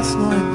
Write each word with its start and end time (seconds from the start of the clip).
paz 0.00 0.14
no 0.14 0.49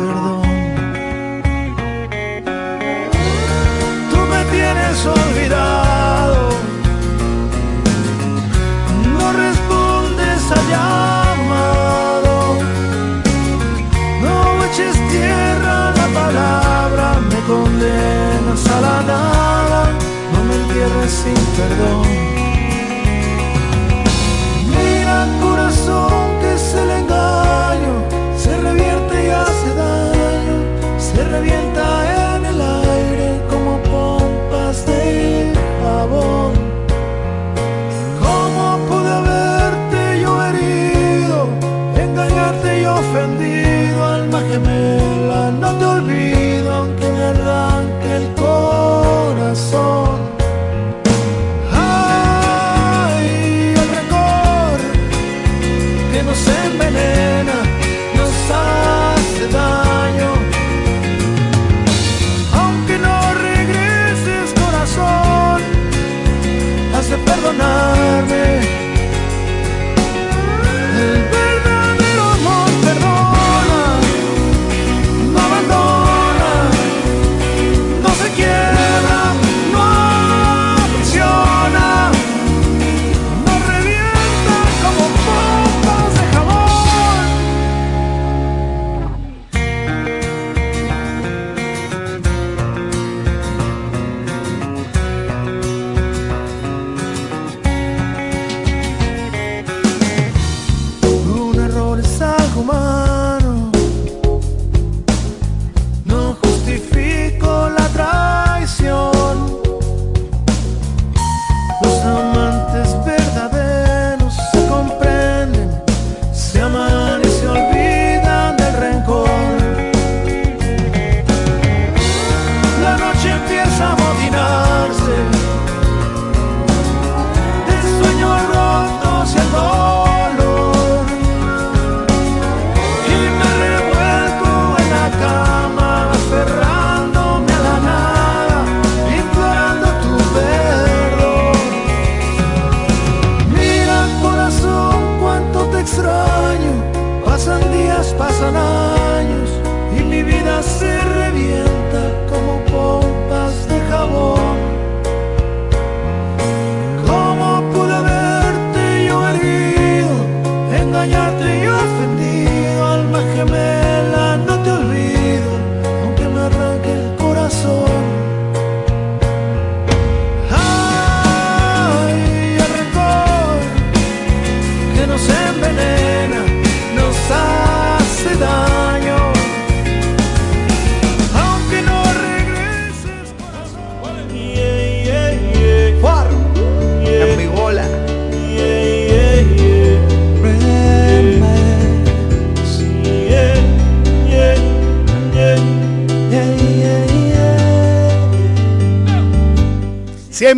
se 116.76 117.05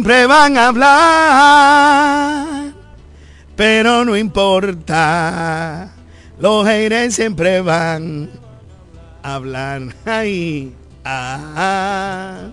Siempre 0.08 0.26
van 0.26 0.56
a 0.56 0.68
hablar, 0.70 2.46
pero 3.58 4.06
no 4.06 4.16
importa. 4.16 5.92
Los 6.40 6.66
haters 6.66 7.14
siempre 7.14 7.60
van 7.60 8.30
a 9.22 9.36
hablar. 9.36 9.82
Ay, 10.06 10.72
ah. 11.04 12.52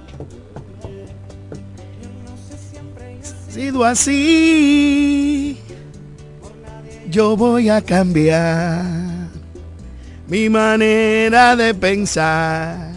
Sido 3.49 3.85
así, 3.85 5.57
yo 7.09 7.37
voy 7.37 7.69
a 7.69 7.81
cambiar 7.81 8.83
mi 10.27 10.49
manera 10.49 11.55
de 11.55 11.73
pensar. 11.73 12.91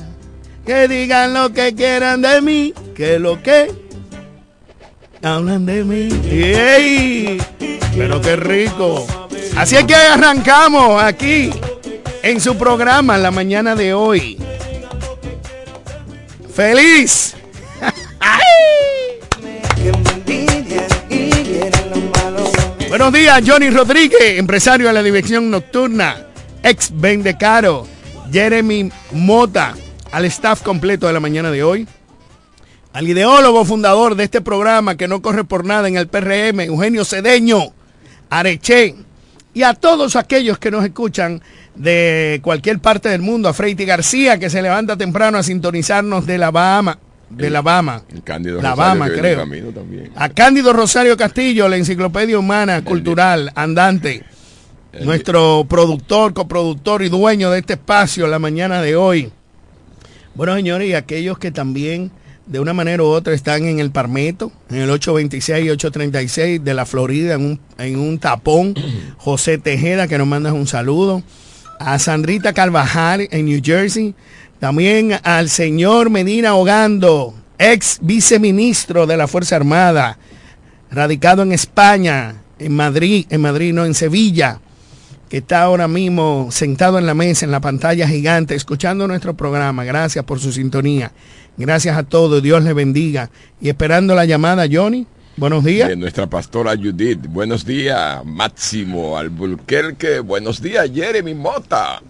Que 0.66 0.88
digan 0.88 1.36
lo 1.36 1.54
que 1.54 1.76
quieran 1.76 2.24
de 2.24 2.42
mí, 2.42 2.74
que 2.96 3.20
lo 3.20 3.44
que 3.44 3.87
hablan 5.22 5.66
de 5.66 5.84
mí. 5.84 6.10
Pero 7.96 8.22
qué 8.22 8.36
rico. 8.36 9.06
Así 9.56 9.76
es 9.76 9.86
que 9.86 9.96
arrancamos 9.96 11.02
aquí 11.02 11.50
en 12.22 12.40
su 12.40 12.56
programa 12.58 13.18
la 13.18 13.32
mañana 13.32 13.76
de 13.76 13.94
hoy. 13.94 14.38
¡Feliz! 16.54 17.36
Buenos 22.90 23.14
días, 23.14 23.44
Johnny 23.46 23.70
Rodríguez, 23.70 24.38
empresario 24.40 24.88
de 24.88 24.94
la 24.94 25.04
dirección 25.04 25.52
nocturna, 25.52 26.26
ex 26.64 26.90
Vendecaro, 26.94 27.86
Jeremy 28.32 28.92
Mota, 29.12 29.76
al 30.12 30.26
staff 30.26 30.62
completo 30.64 31.06
de 31.08 31.14
la 31.14 31.20
mañana 31.20 31.52
de 31.52 31.64
hoy, 31.64 31.88
al 32.98 33.08
ideólogo 33.08 33.64
fundador 33.64 34.16
de 34.16 34.24
este 34.24 34.42
programa 34.42 34.98
que 34.98 35.08
no 35.08 35.22
corre 35.22 35.44
por 35.44 35.64
nada 35.64 35.88
en 35.88 35.98
el 35.98 36.08
PRM, 36.08 36.62
Eugenio 36.62 37.06
Cedeño, 37.06 37.72
Areche, 38.32 38.96
y 39.54 39.62
a 39.62 39.76
todos 39.76 40.16
aquellos 40.16 40.58
que 40.58 40.72
nos 40.72 40.84
escuchan 40.84 41.40
de 41.76 42.40
cualquier 42.42 42.80
parte 42.80 43.10
del 43.10 43.22
mundo, 43.22 43.50
a 43.50 43.54
Freiti 43.54 43.86
García, 43.86 44.40
que 44.40 44.50
se 44.50 44.64
levanta 44.64 44.98
temprano 44.98 45.38
a 45.38 45.44
sintonizarnos 45.44 46.26
de 46.26 46.40
la 46.40 46.50
Bahama, 46.50 46.98
de 47.30 47.52
la 47.52 47.62
Bahama, 47.62 48.02
El 48.10 48.24
Cándido 48.24 48.60
la 48.64 48.72
Rosario, 48.72 49.00
Bahama, 49.00 49.16
creo. 49.16 49.72
también. 49.74 50.12
A 50.16 50.30
Cándido 50.30 50.74
Rosario 50.74 51.16
Castillo, 51.16 51.70
la 51.70 51.78
enciclopedia 51.78 52.40
humana, 52.40 52.84
cultural, 52.84 53.52
andante. 53.54 54.24
Nuestro 55.04 55.68
productor, 55.70 56.34
coproductor 56.34 57.04
y 57.04 57.10
dueño 57.10 57.52
de 57.52 57.60
este 57.60 57.74
espacio 57.74 58.26
la 58.26 58.40
mañana 58.40 58.82
de 58.82 58.96
hoy. 58.96 59.32
Bueno, 60.34 60.56
señores, 60.56 60.90
y 60.90 60.96
aquellos 60.96 61.38
que 61.38 61.52
también 61.52 62.10
de 62.48 62.60
una 62.60 62.74
manera 62.74 63.04
u 63.04 63.08
otra 63.08 63.34
están 63.34 63.66
en 63.66 63.80
el 63.80 63.92
Parmeto, 63.92 64.52
en 64.70 64.78
el 64.78 64.90
826 64.90 65.66
y 65.66 65.70
836 65.70 66.64
de 66.64 66.74
la 66.74 66.86
Florida, 66.86 67.36
en 67.36 67.46
un, 67.46 67.60
en 67.78 68.00
un 68.00 68.20
tapón. 68.20 68.74
José 69.18 69.58
Tejeda, 69.58 70.08
que 70.08 70.18
nos 70.18 70.28
manda 70.28 70.54
un 70.54 70.68
saludo. 70.68 71.24
a 71.80 72.00
Sandrita 72.00 72.54
Carvajal 72.54 73.28
en 73.32 73.46
New 73.46 73.62
Jersey, 73.64 74.16
también 74.60 75.20
al 75.24 75.50
señor 75.50 76.10
Medina 76.10 76.56
Hogando, 76.56 77.36
ex 77.60 78.00
viceministro 78.02 79.06
de 79.06 79.18
la 79.18 79.28
Fuerza 79.28 79.58
Armada, 79.58 80.18
radicado 80.90 81.44
en 81.44 81.52
España, 81.52 82.42
en 82.58 82.74
Madrid, 82.74 83.26
en 83.30 83.42
Madrid, 83.42 83.74
no, 83.74 83.86
en 83.86 83.94
Sevilla, 83.94 84.60
que 85.30 85.38
está 85.38 85.62
ahora 85.62 85.88
mismo 85.88 86.48
sentado 86.52 86.98
en 86.98 87.06
la 87.06 87.14
mesa, 87.14 87.46
en 87.46 87.52
la 87.52 87.60
pantalla 87.60 88.08
gigante, 88.08 88.56
escuchando 88.56 89.08
nuestro 89.08 89.36
programa. 89.36 89.84
Gracias 89.84 90.24
por 90.24 90.40
su 90.40 90.52
sintonía. 90.52 91.12
Gracias 91.58 91.98
a 91.98 92.04
todos. 92.04 92.42
Dios 92.42 92.64
le 92.64 92.74
bendiga. 92.74 93.30
Y 93.60 93.70
esperando 93.70 94.16
la 94.16 94.26
llamada, 94.26 94.66
Johnny. 94.72 95.08
Buenos 95.36 95.64
días. 95.64 95.90
De 95.90 95.96
nuestra 95.96 96.28
pastora 96.28 96.76
Judith. 96.76 97.28
Buenos 97.28 97.66
días, 97.66 98.24
Máximo 98.26 99.18
Albulquerque. 99.18 100.20
Buenos 100.20 100.62
días, 100.62 100.90
Jeremy 100.94 101.36
Mota. 101.36 102.02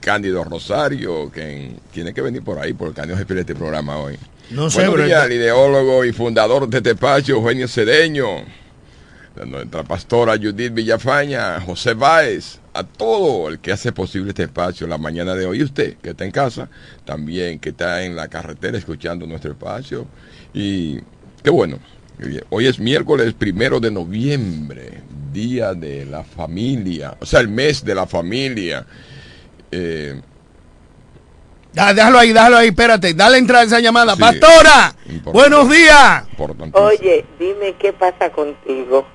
Cándido 0.00 0.44
Rosario, 0.44 1.30
que 1.30 1.72
tiene 1.92 2.14
que 2.14 2.20
venir 2.20 2.42
por 2.42 2.58
ahí, 2.58 2.72
porque 2.72 2.94
Cándido 2.94 3.18
se 3.18 3.40
este 3.40 3.54
programa 3.54 3.98
hoy. 3.98 4.16
No 4.50 4.70
sé, 4.70 4.88
Buenos 4.88 5.06
días, 5.06 5.26
el 5.26 5.32
ideólogo 5.32 6.04
y 6.04 6.12
fundador 6.12 6.68
de 6.68 6.80
Tepacho, 6.80 7.34
Eugenio 7.34 7.68
Cedeño 7.68 8.44
nuestra 9.46 9.84
pastora 9.84 10.36
Judith 10.36 10.72
Villafaña, 10.72 11.60
José 11.60 11.94
Báez, 11.94 12.60
a 12.72 12.84
todo 12.84 13.48
el 13.48 13.58
que 13.58 13.72
hace 13.72 13.92
posible 13.92 14.30
este 14.30 14.44
espacio 14.44 14.86
la 14.86 14.98
mañana 14.98 15.34
de 15.34 15.46
hoy. 15.46 15.62
Usted 15.62 15.96
que 15.96 16.10
está 16.10 16.24
en 16.24 16.30
casa, 16.30 16.68
también 17.04 17.58
que 17.58 17.70
está 17.70 18.02
en 18.04 18.16
la 18.16 18.28
carretera 18.28 18.78
escuchando 18.78 19.26
nuestro 19.26 19.52
espacio. 19.52 20.06
Y 20.52 20.98
qué 21.42 21.50
bueno. 21.50 21.78
Hoy 22.50 22.66
es 22.66 22.80
miércoles 22.80 23.32
primero 23.34 23.78
de 23.78 23.92
noviembre, 23.92 25.02
día 25.32 25.74
de 25.74 26.04
la 26.04 26.24
familia, 26.24 27.16
o 27.20 27.26
sea, 27.26 27.40
el 27.40 27.48
mes 27.48 27.84
de 27.84 27.94
la 27.94 28.06
familia. 28.06 28.84
Eh, 29.70 30.20
déjalo 31.72 32.18
ahí, 32.18 32.32
déjalo 32.32 32.56
ahí, 32.56 32.68
espérate, 32.68 33.14
dale 33.14 33.38
entrada 33.38 33.62
a 33.62 33.66
esa 33.66 33.80
llamada. 33.80 34.16
Pastora, 34.16 34.96
buenos 35.26 35.70
días. 35.70 36.24
Oye, 36.72 37.24
dime 37.38 37.76
qué 37.78 37.92
pasa 37.92 38.30
contigo. 38.30 39.06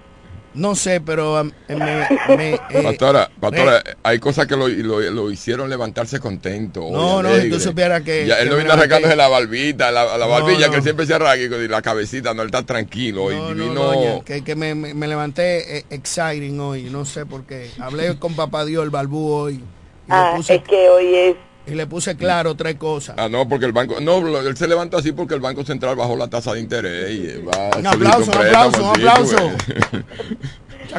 No 0.53 0.75
sé, 0.75 1.01
pero 1.01 1.41
um, 1.41 1.51
me, 1.67 2.07
me, 2.37 2.53
eh, 2.53 2.83
pastora, 2.83 3.29
pastora 3.39 3.83
hay 4.03 4.19
cosas 4.19 4.45
que 4.45 4.55
lo, 4.55 4.67
lo, 4.67 5.31
hicieron 5.31 5.69
levantarse 5.69 6.19
contento. 6.19 6.87
No, 6.91 7.23
no, 7.23 7.35
si 7.35 7.49
tú 7.49 7.59
supieras 7.59 8.03
que... 8.03 8.27
Ya, 8.27 8.35
él 8.39 8.49
no 8.49 8.57
vino 8.57 8.71
arrancándose 8.71 9.15
la 9.15 9.27
barbita, 9.27 9.91
la, 9.91 10.17
la 10.17 10.25
barbilla, 10.27 10.69
que 10.69 10.81
siempre 10.81 11.05
se 11.05 11.15
arranca 11.15 11.37
y 11.37 11.67
la 11.67 11.81
cabecita, 11.81 12.33
no, 12.33 12.43
él 12.43 12.47
está 12.47 12.63
tranquilo. 12.63 13.31
y 13.31 13.53
vino... 13.55 14.23
que, 14.23 14.43
que 14.43 14.55
me, 14.55 14.75
me, 14.75 15.07
levanté 15.07 15.79
eh, 15.79 15.85
exciting 15.89 16.59
hoy, 16.59 16.83
no 16.83 17.05
sé 17.05 17.25
por 17.25 17.45
qué. 17.45 17.71
Hablé 17.79 18.17
con 18.19 18.35
papá 18.35 18.65
Dios, 18.65 18.83
el 18.83 18.91
balbú 18.91 19.31
hoy. 19.31 19.63
ah, 20.09 20.37
es 20.39 20.61
que 20.61 20.89
hoy 20.89 21.15
es 21.15 21.35
y 21.65 21.71
le 21.75 21.87
puse 21.87 22.17
claro 22.17 22.55
tres 22.55 22.75
cosas. 22.75 23.15
Ah, 23.17 23.29
no, 23.29 23.47
porque 23.47 23.65
el 23.65 23.71
banco. 23.71 23.99
No, 24.01 24.17
él 24.39 24.57
se 24.57 24.67
levantó 24.67 24.97
así 24.97 25.11
porque 25.13 25.33
el 25.33 25.39
Banco 25.39 25.63
Central 25.63 25.95
bajó 25.95 26.15
la 26.15 26.27
tasa 26.27 26.53
de 26.53 26.59
interés. 26.59 27.11
Y 27.11 27.41
va 27.41 27.77
un 27.77 27.87
aplauso, 27.87 28.31
un 28.31 28.37
aplauso, 28.37 28.83
un 28.83 28.89
aplauso. 28.89 29.51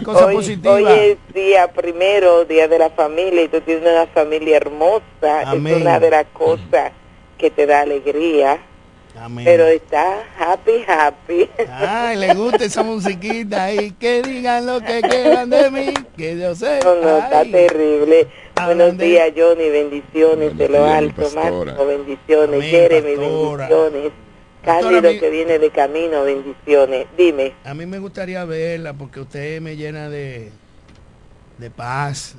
cosa 0.03 0.27
hoy, 0.27 0.87
es 0.89 1.19
día 1.35 1.71
primero, 1.71 2.45
día 2.47 2.67
de 2.67 2.79
la 2.79 2.91
familia, 2.91 3.43
y 3.43 3.49
tú 3.49 3.61
tienes 3.61 3.83
una 3.83 4.07
familia 4.07 4.57
hermosa. 4.57 5.53
Es 5.53 5.61
una 5.61 6.01
de 6.01 6.11
las 6.11 6.27
cosas 6.33 6.93
que 7.37 7.51
te 7.51 7.67
da 7.67 7.83
alegría. 7.83 8.59
Pero 9.45 9.67
está 9.67 10.25
happy, 10.39 10.85
happy. 10.89 11.49
Ay, 11.71 12.17
le 12.17 12.35
gusta 12.35 12.65
esa 12.65 12.83
musiquita 12.83 13.73
y 13.73 13.93
que 13.93 14.23
digan 14.23 14.67
lo 14.67 14.81
que 14.81 15.01
quieran 15.03 15.51
de 15.51 15.71
mí, 15.71 15.95
que 16.17 16.37
yo 16.37 16.55
sé. 16.57 16.81
No, 16.83 16.97
no, 16.97 17.19
está 17.19 17.45
terrible. 17.45 18.27
Buenos 18.57 18.97
días, 18.97 19.33
Johnny, 19.37 19.69
bendiciones 19.69 20.57
de 20.57 20.69
lo 20.69 20.87
alto, 20.87 21.29
Marco, 21.35 21.87
bendiciones, 21.87 22.65
Jeremy, 22.65 23.17
bendiciones. 23.17 24.13
Cándido 24.65 25.03
que 25.03 25.31
viene 25.31 25.59
de 25.59 25.71
camino, 25.71 26.25
bendiciones. 26.25 27.07
Dime. 27.19 27.53
A 27.65 27.75
mí 27.75 27.85
me 27.85 27.99
gustaría 27.99 28.45
verla 28.47 28.95
porque 28.95 29.21
usted 29.21 29.61
me 29.61 29.77
llena 29.77 30.09
de, 30.09 30.51
de 31.59 31.71
paz, 31.71 32.37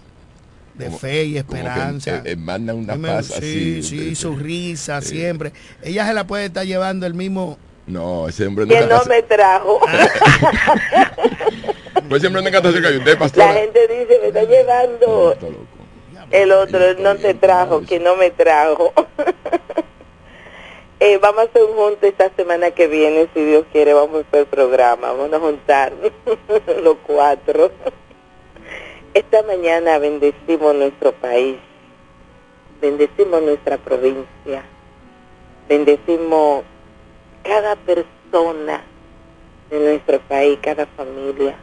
de 0.73 0.89
fe 0.89 1.25
y 1.25 1.37
esperanza. 1.37 2.23
Que, 2.23 2.35
manda 2.35 2.73
una 2.73 2.95
paz 2.95 3.27
sí, 3.27 3.77
así. 3.79 3.83
Sí, 3.83 4.15
su 4.15 4.35
risa 4.35 5.01
siempre. 5.01 5.53
Ella 5.83 6.07
se 6.07 6.13
la 6.13 6.25
puede 6.25 6.45
estar 6.45 6.65
llevando 6.65 7.05
el 7.05 7.13
mismo. 7.13 7.59
No, 7.85 8.27
ese 8.27 8.47
hombre 8.47 8.65
no. 8.65 8.73
Que 8.73 8.87
no 8.87 9.05
me 9.05 9.21
trajo. 9.21 9.79
pues 12.09 12.21
siempre 12.21 12.41
me 12.41 12.49
encanta 12.49 12.71
que 12.71 12.97
usted, 12.97 13.17
pastor. 13.19 13.45
La 13.45 13.53
gente 13.53 13.79
dice, 13.81 14.19
me 14.19 14.27
está 14.29 14.43
llevando. 14.43 15.37
El 16.35 16.51
otro 16.51 16.79
no 16.99 17.15
te 17.15 17.33
trajo, 17.33 17.81
que 17.81 17.97
no 17.99 18.17
me 18.17 18.29
trajo. 18.29 18.91
eh, 20.99 21.17
vamos 21.17 21.39
a 21.39 21.43
hacer 21.43 21.63
un 21.63 21.75
junto 21.77 22.05
esta 22.05 22.29
semana 22.35 22.71
que 22.71 22.87
viene, 22.87 23.29
si 23.33 23.41
Dios 23.41 23.65
quiere, 23.71 23.93
vamos 23.93 24.17
a 24.17 24.27
hacer 24.27 24.39
el 24.41 24.45
programa, 24.47 25.13
vamos 25.13 25.31
a 25.31 25.39
juntar 25.39 25.93
los 26.83 26.97
cuatro. 27.07 27.71
Esta 29.13 29.43
mañana 29.43 29.97
bendecimos 29.97 30.75
nuestro 30.75 31.13
país, 31.13 31.55
bendecimos 32.81 33.41
nuestra 33.41 33.77
provincia, 33.77 34.65
bendecimos 35.69 36.65
cada 37.43 37.77
persona 37.77 38.83
de 39.69 39.79
nuestro 39.79 40.19
país, 40.19 40.59
cada 40.61 40.85
familia, 40.85 41.55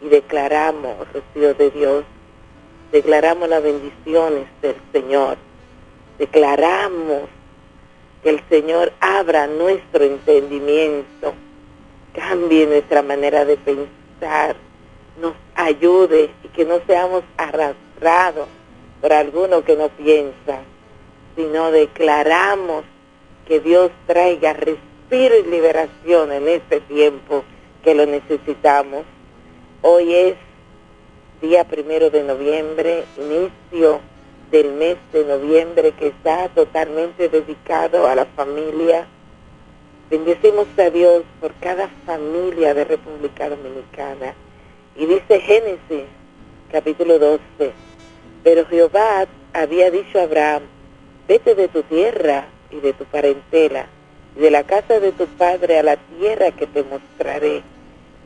y 0.00 0.08
declaramos, 0.08 0.96
Rocío 1.12 1.54
de 1.54 1.70
Dios, 1.70 2.04
declaramos 2.92 3.48
las 3.48 3.62
bendiciones 3.62 4.46
del 4.62 4.76
Señor, 4.92 5.36
declaramos 6.18 7.22
que 8.22 8.30
el 8.30 8.42
Señor 8.48 8.92
abra 9.00 9.46
nuestro 9.46 10.04
entendimiento, 10.04 11.34
cambie 12.12 12.66
nuestra 12.66 13.02
manera 13.02 13.44
de 13.44 13.56
pensar, 13.56 14.56
nos 15.20 15.34
ayude 15.54 16.30
y 16.42 16.48
que 16.48 16.64
no 16.64 16.80
seamos 16.86 17.22
arrastrados 17.36 18.48
por 19.00 19.12
alguno 19.12 19.64
que 19.64 19.76
no 19.76 19.88
piensa, 19.90 20.60
sino 21.36 21.70
declaramos 21.70 22.84
que 23.46 23.60
Dios 23.60 23.90
traiga 24.06 24.52
respiro 24.52 25.38
y 25.38 25.50
liberación 25.50 26.32
en 26.32 26.48
este 26.48 26.80
tiempo 26.80 27.44
que 27.82 27.94
lo 27.94 28.06
necesitamos. 28.06 29.04
Hoy 29.82 30.14
es 30.14 30.34
día 31.40 31.64
primero 31.64 32.10
de 32.10 32.24
noviembre, 32.24 33.04
inicio 33.16 34.00
del 34.50 34.72
mes 34.72 34.96
de 35.12 35.24
noviembre 35.24 35.92
que 35.92 36.08
está 36.08 36.48
totalmente 36.48 37.28
dedicado 37.28 38.06
a 38.08 38.14
la 38.14 38.24
familia. 38.24 39.06
Bendecimos 40.10 40.66
a 40.78 40.90
Dios 40.90 41.22
por 41.40 41.52
cada 41.60 41.88
familia 42.06 42.74
de 42.74 42.84
República 42.84 43.48
Dominicana 43.50 44.34
y 44.96 45.06
dice 45.06 45.40
Génesis, 45.40 46.06
capítulo 46.72 47.18
12, 47.20 47.40
pero 48.42 48.66
Jehová 48.66 49.26
había 49.52 49.90
dicho 49.92 50.18
a 50.18 50.22
Abraham, 50.22 50.62
vete 51.28 51.54
de 51.54 51.68
tu 51.68 51.82
tierra 51.84 52.46
y 52.70 52.80
de 52.80 52.94
tu 52.94 53.04
parentela, 53.04 53.86
y 54.36 54.40
de 54.40 54.50
la 54.50 54.64
casa 54.64 54.98
de 54.98 55.12
tu 55.12 55.26
padre 55.26 55.78
a 55.78 55.82
la 55.84 55.96
tierra 55.96 56.50
que 56.50 56.66
te 56.66 56.82
mostraré, 56.82 57.62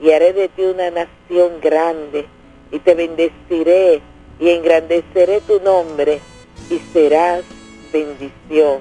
y 0.01 0.13
haré 0.13 0.33
de 0.33 0.49
ti 0.49 0.63
una 0.63 0.91
nación 0.91 1.61
grande, 1.61 2.27
y 2.73 2.81
te 2.81 2.95
bendeciré, 2.97 4.01
y 4.41 4.51
engrandeceré 4.51 5.41
tu 5.43 5.61
nombre, 5.61 6.21
y 6.69 6.81
serás 6.93 7.45
bendición. 7.93 8.81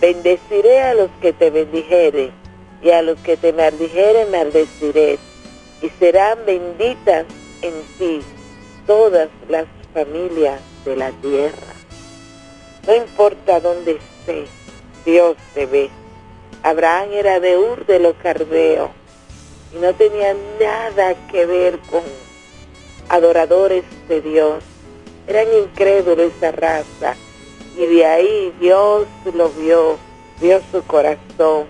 Bendeciré 0.00 0.80
a 0.80 0.94
los 0.94 1.10
que 1.20 1.32
te 1.32 1.50
bendijeren, 1.50 2.32
y 2.82 2.90
a 2.90 3.02
los 3.02 3.18
que 3.20 3.36
te 3.36 3.52
maldijeren 3.52 4.30
maldeciré 4.30 5.18
y 5.82 5.90
serán 5.98 6.38
benditas 6.46 7.26
en 7.62 7.72
ti 7.98 8.20
todas 8.86 9.28
las 9.48 9.66
familias 9.94 10.60
de 10.84 10.96
la 10.96 11.10
tierra. 11.10 11.74
No 12.86 12.96
importa 12.96 13.60
dónde 13.60 13.92
estés, 13.92 14.48
Dios 15.04 15.36
te 15.54 15.66
ve. 15.66 15.90
Abraham 16.62 17.10
era 17.12 17.38
de 17.40 17.56
Ur 17.56 17.86
de 17.86 18.00
los 18.00 18.14
Cardeos 18.16 18.90
y 19.74 19.78
no 19.78 19.92
tenía 19.94 20.34
nada 20.60 21.14
que 21.30 21.46
ver 21.46 21.78
con 21.90 22.02
adoradores 23.08 23.84
de 24.08 24.20
Dios. 24.20 24.62
Eran 25.26 25.46
incrédulos 25.52 26.32
esa 26.36 26.52
raza 26.52 27.16
y 27.76 27.86
de 27.86 28.06
ahí 28.06 28.54
Dios 28.60 29.06
lo 29.34 29.50
vio, 29.50 29.96
vio 30.40 30.60
su 30.72 30.82
corazón, 30.84 31.66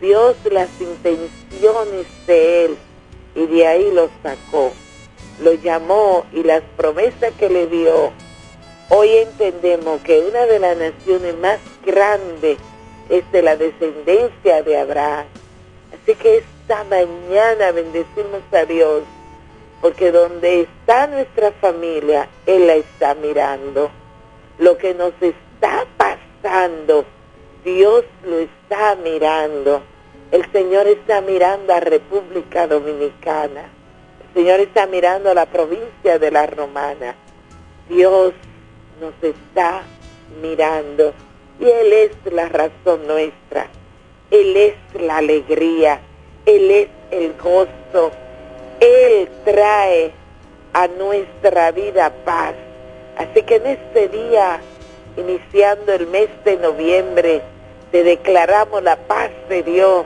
Dios 0.00 0.36
las 0.50 0.68
intenciones 0.80 2.06
de 2.26 2.64
él 2.64 2.76
y 3.34 3.46
de 3.46 3.66
ahí 3.66 3.90
lo 3.92 4.08
sacó, 4.22 4.72
lo 5.42 5.54
llamó 5.54 6.24
y 6.32 6.42
las 6.42 6.62
promesas 6.76 7.32
que 7.38 7.48
le 7.48 7.66
dio. 7.66 8.10
Hoy 8.88 9.08
entendemos 9.16 10.00
que 10.02 10.20
una 10.20 10.44
de 10.46 10.58
las 10.58 10.76
naciones 10.76 11.36
más 11.38 11.58
grandes 11.84 12.58
es 13.08 13.30
de 13.32 13.42
la 13.42 13.56
descendencia 13.56 14.62
de 14.62 14.78
Abraham. 14.78 15.26
Así 15.92 16.14
que 16.14 16.38
esta 16.38 16.84
mañana 16.84 17.70
bendecimos 17.72 18.42
a 18.52 18.64
Dios 18.64 19.02
porque 19.82 20.12
donde 20.12 20.62
está 20.62 21.08
nuestra 21.08 21.50
familia, 21.60 22.28
Él 22.46 22.68
la 22.68 22.76
está 22.76 23.14
mirando. 23.16 23.90
Lo 24.58 24.78
que 24.78 24.94
nos 24.94 25.12
está 25.20 25.84
pasando, 25.96 27.04
Dios 27.64 28.04
lo 28.24 28.38
está 28.38 28.94
mirando. 28.94 29.82
El 30.30 30.50
Señor 30.52 30.86
está 30.86 31.20
mirando 31.20 31.74
a 31.74 31.80
República 31.80 32.68
Dominicana. 32.68 33.64
El 34.28 34.42
Señor 34.42 34.60
está 34.60 34.86
mirando 34.86 35.30
a 35.30 35.34
la 35.34 35.46
provincia 35.46 36.18
de 36.18 36.30
la 36.30 36.46
Romana. 36.46 37.16
Dios 37.88 38.32
nos 39.00 39.14
está 39.20 39.82
mirando 40.40 41.12
y 41.58 41.64
Él 41.64 41.92
es 41.92 42.32
la 42.32 42.48
razón 42.48 43.06
nuestra. 43.08 43.66
Él 44.30 44.56
es 44.56 44.74
la 45.00 45.18
alegría. 45.18 46.00
Él 46.46 46.70
es 46.70 46.88
el 47.10 47.34
gozo. 47.34 48.12
Él 48.82 49.28
trae 49.44 50.12
a 50.72 50.88
nuestra 50.88 51.70
vida 51.70 52.12
paz. 52.24 52.54
Así 53.16 53.42
que 53.42 53.56
en 53.56 53.66
este 53.68 54.08
día, 54.08 54.60
iniciando 55.16 55.92
el 55.92 56.08
mes 56.08 56.28
de 56.44 56.56
noviembre, 56.56 57.42
te 57.92 58.02
declaramos 58.02 58.82
la 58.82 58.96
paz 58.96 59.30
de 59.48 59.62
Dios 59.62 60.04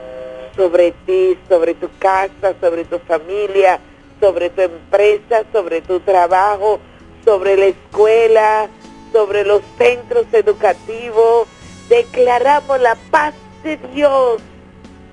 sobre 0.55 0.91
ti, 1.07 1.39
sobre 1.49 1.73
tu 1.73 1.89
casa, 1.97 2.53
sobre 2.61 2.85
tu 2.85 2.99
familia, 2.99 3.79
sobre 4.19 4.51
tu 4.51 4.61
empresa, 4.61 5.43
sobre 5.51 5.81
tu 5.81 5.99
trabajo, 6.01 6.79
sobre 7.25 7.57
la 7.57 7.65
escuela, 7.65 8.67
sobre 9.11 9.43
los 9.43 9.63
centros 9.79 10.27
educativos. 10.33 11.47
Declaramos 11.89 12.79
la 12.79 12.95
paz 13.09 13.33
de 13.63 13.77
Dios 13.91 14.39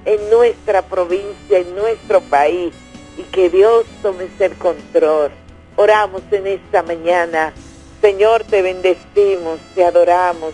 en 0.05 0.29
nuestra 0.29 0.83
provincia, 0.83 1.59
en 1.59 1.75
nuestro 1.75 2.21
país, 2.21 2.75
y 3.17 3.23
que 3.23 3.51
Dios 3.51 3.85
tome 4.03 4.29
el 4.39 4.55
control. 4.57 5.31
Oramos 5.77 6.23
en 6.31 6.47
esta 6.47 6.83
mañana. 6.83 7.53
Señor, 8.01 8.45
te 8.45 8.63
bendecimos, 8.63 9.59
te 9.75 9.85
adoramos, 9.85 10.53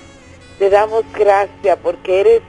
te 0.59 0.71
damos 0.71 1.05
gracias 1.13 1.79
porque 1.83 2.21
eres 2.21 2.43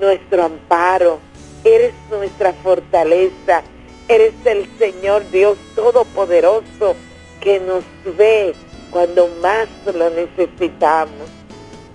nuestro 0.00 0.44
amparo, 0.44 1.18
eres 1.64 1.94
nuestra 2.10 2.52
fortaleza, 2.52 3.62
eres 4.08 4.34
el 4.44 4.68
Señor 4.78 5.28
Dios 5.30 5.56
Todopoderoso 5.74 6.94
que 7.40 7.60
nos 7.60 7.84
ve 8.16 8.54
cuando 8.90 9.28
más 9.40 9.68
lo 9.94 10.10
necesitamos. 10.10 11.28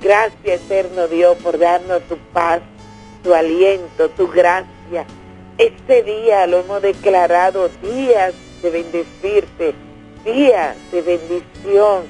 Gracias, 0.02 0.62
eterno 0.62 1.08
Dios, 1.08 1.38
por 1.44 1.60
darnos 1.60 2.02
tu 2.04 2.18
paz, 2.34 2.62
tu 3.24 3.34
aliento, 3.34 4.10
tu 4.10 4.28
gracia. 4.28 5.06
Este 5.60 6.04
día 6.04 6.48
lo 6.48 6.60
hemos 6.60 6.82
declarado 6.82 7.70
días 7.82 8.34
de 8.62 8.70
bendecirte, 8.70 9.76
días 10.24 10.78
de 10.90 11.02
bendición, 11.02 12.04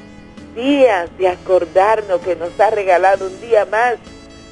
días 0.54 1.10
de 1.18 1.30
acordarnos 1.30 2.22
que 2.22 2.36
nos 2.36 2.60
ha 2.60 2.70
regalado 2.70 3.26
un 3.26 3.42
día 3.42 3.66
más 3.66 3.96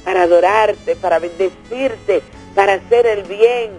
para 0.04 0.22
adorarte, 0.22 0.96
para 0.96 1.20
bendecirte, 1.20 2.22
para 2.56 2.72
hacer 2.72 3.06
el 3.06 3.22
bien, 3.22 3.70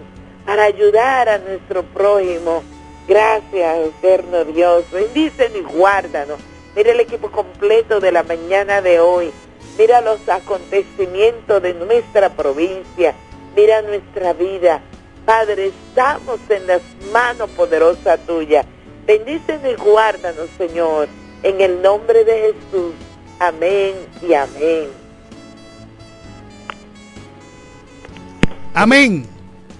para 0.46 0.64
ayudar 0.64 1.28
a 1.28 1.36
nuestro 1.36 1.82
prójimo. 1.82 2.62
Gracias, 3.06 3.76
eterno 3.88 4.46
Dios. 4.46 4.90
Bendícenos 4.90 5.58
y 5.58 5.60
guárdanos. 5.60 6.38
Mira 6.74 6.92
el 6.92 7.00
equipo 7.00 7.30
completo 7.30 8.00
de 8.00 8.10
la 8.10 8.22
mañana 8.22 8.80
de 8.80 9.00
hoy. 9.00 9.30
Mira 9.76 10.00
los 10.00 10.26
acontecimientos 10.30 11.62
de 11.62 11.74
nuestra 11.74 12.30
provincia. 12.30 13.14
Mira 13.54 13.82
nuestra 13.82 14.32
vida. 14.32 14.80
Padre, 15.30 15.68
estamos 15.68 16.40
en 16.48 16.66
las 16.66 16.82
manos 17.12 17.48
poderosas 17.50 18.18
tuyas. 18.26 18.66
Bendícenos 19.06 19.62
y 19.64 19.80
guárdanos, 19.80 20.48
Señor, 20.58 21.06
en 21.44 21.60
el 21.60 21.80
nombre 21.80 22.24
de 22.24 22.32
Jesús. 22.52 22.94
Amén 23.38 23.94
y 24.28 24.34
amén. 24.34 24.88
Amén. 28.74 29.24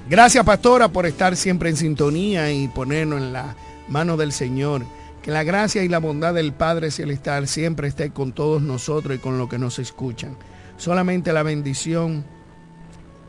Gracias, 0.09 0.45
pastora, 0.45 0.87
por 0.87 1.05
estar 1.05 1.35
siempre 1.35 1.69
en 1.69 1.77
sintonía 1.77 2.53
y 2.53 2.69
ponernos 2.69 3.21
en 3.21 3.33
la 3.33 3.57
mano 3.89 4.17
del 4.17 4.31
Señor. 4.31 4.83
Que 5.21 5.33
la 5.33 5.43
gracia 5.43 5.83
y 5.83 5.89
la 5.89 5.99
bondad 5.99 6.33
del 6.33 6.53
Padre 6.53 6.93
Celestial 6.93 7.49
siempre 7.49 7.89
esté 7.89 8.13
con 8.13 8.31
todos 8.31 8.63
nosotros 8.63 9.17
y 9.17 9.19
con 9.19 9.37
los 9.37 9.49
que 9.49 9.59
nos 9.59 9.81
escuchan. 9.81 10.37
Solamente 10.77 11.33
la 11.33 11.43
bendición 11.43 12.25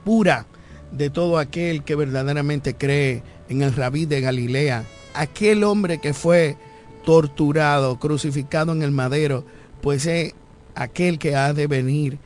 pura 0.05 0.45
de 0.91 1.09
todo 1.09 1.37
aquel 1.37 1.83
que 1.83 1.95
verdaderamente 1.95 2.75
cree 2.75 3.23
en 3.49 3.61
el 3.61 3.73
rabí 3.73 4.05
de 4.05 4.21
Galilea, 4.21 4.85
aquel 5.13 5.63
hombre 5.63 5.99
que 5.99 6.13
fue 6.13 6.57
torturado, 7.05 7.99
crucificado 7.99 8.71
en 8.71 8.81
el 8.83 8.91
madero, 8.91 9.45
pues 9.81 10.05
es 10.05 10.33
aquel 10.75 11.19
que 11.19 11.35
ha 11.35 11.53
de 11.53 11.67
venir 11.67 12.17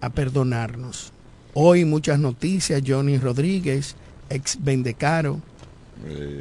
a 0.00 0.10
perdonarnos. 0.10 1.12
Hoy 1.54 1.84
muchas 1.84 2.18
noticias, 2.18 2.82
Johnny 2.86 3.18
Rodríguez, 3.18 3.96
ex 4.28 4.58
Vendecaro, 4.62 5.40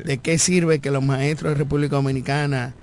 ¿De 0.05 0.17
qué 0.17 0.39
sirve 0.39 0.79
que 0.79 0.91
los 0.91 1.03
maestros 1.03 1.51
de 1.53 1.59
República 1.59 1.95
Dominicana 1.95 2.73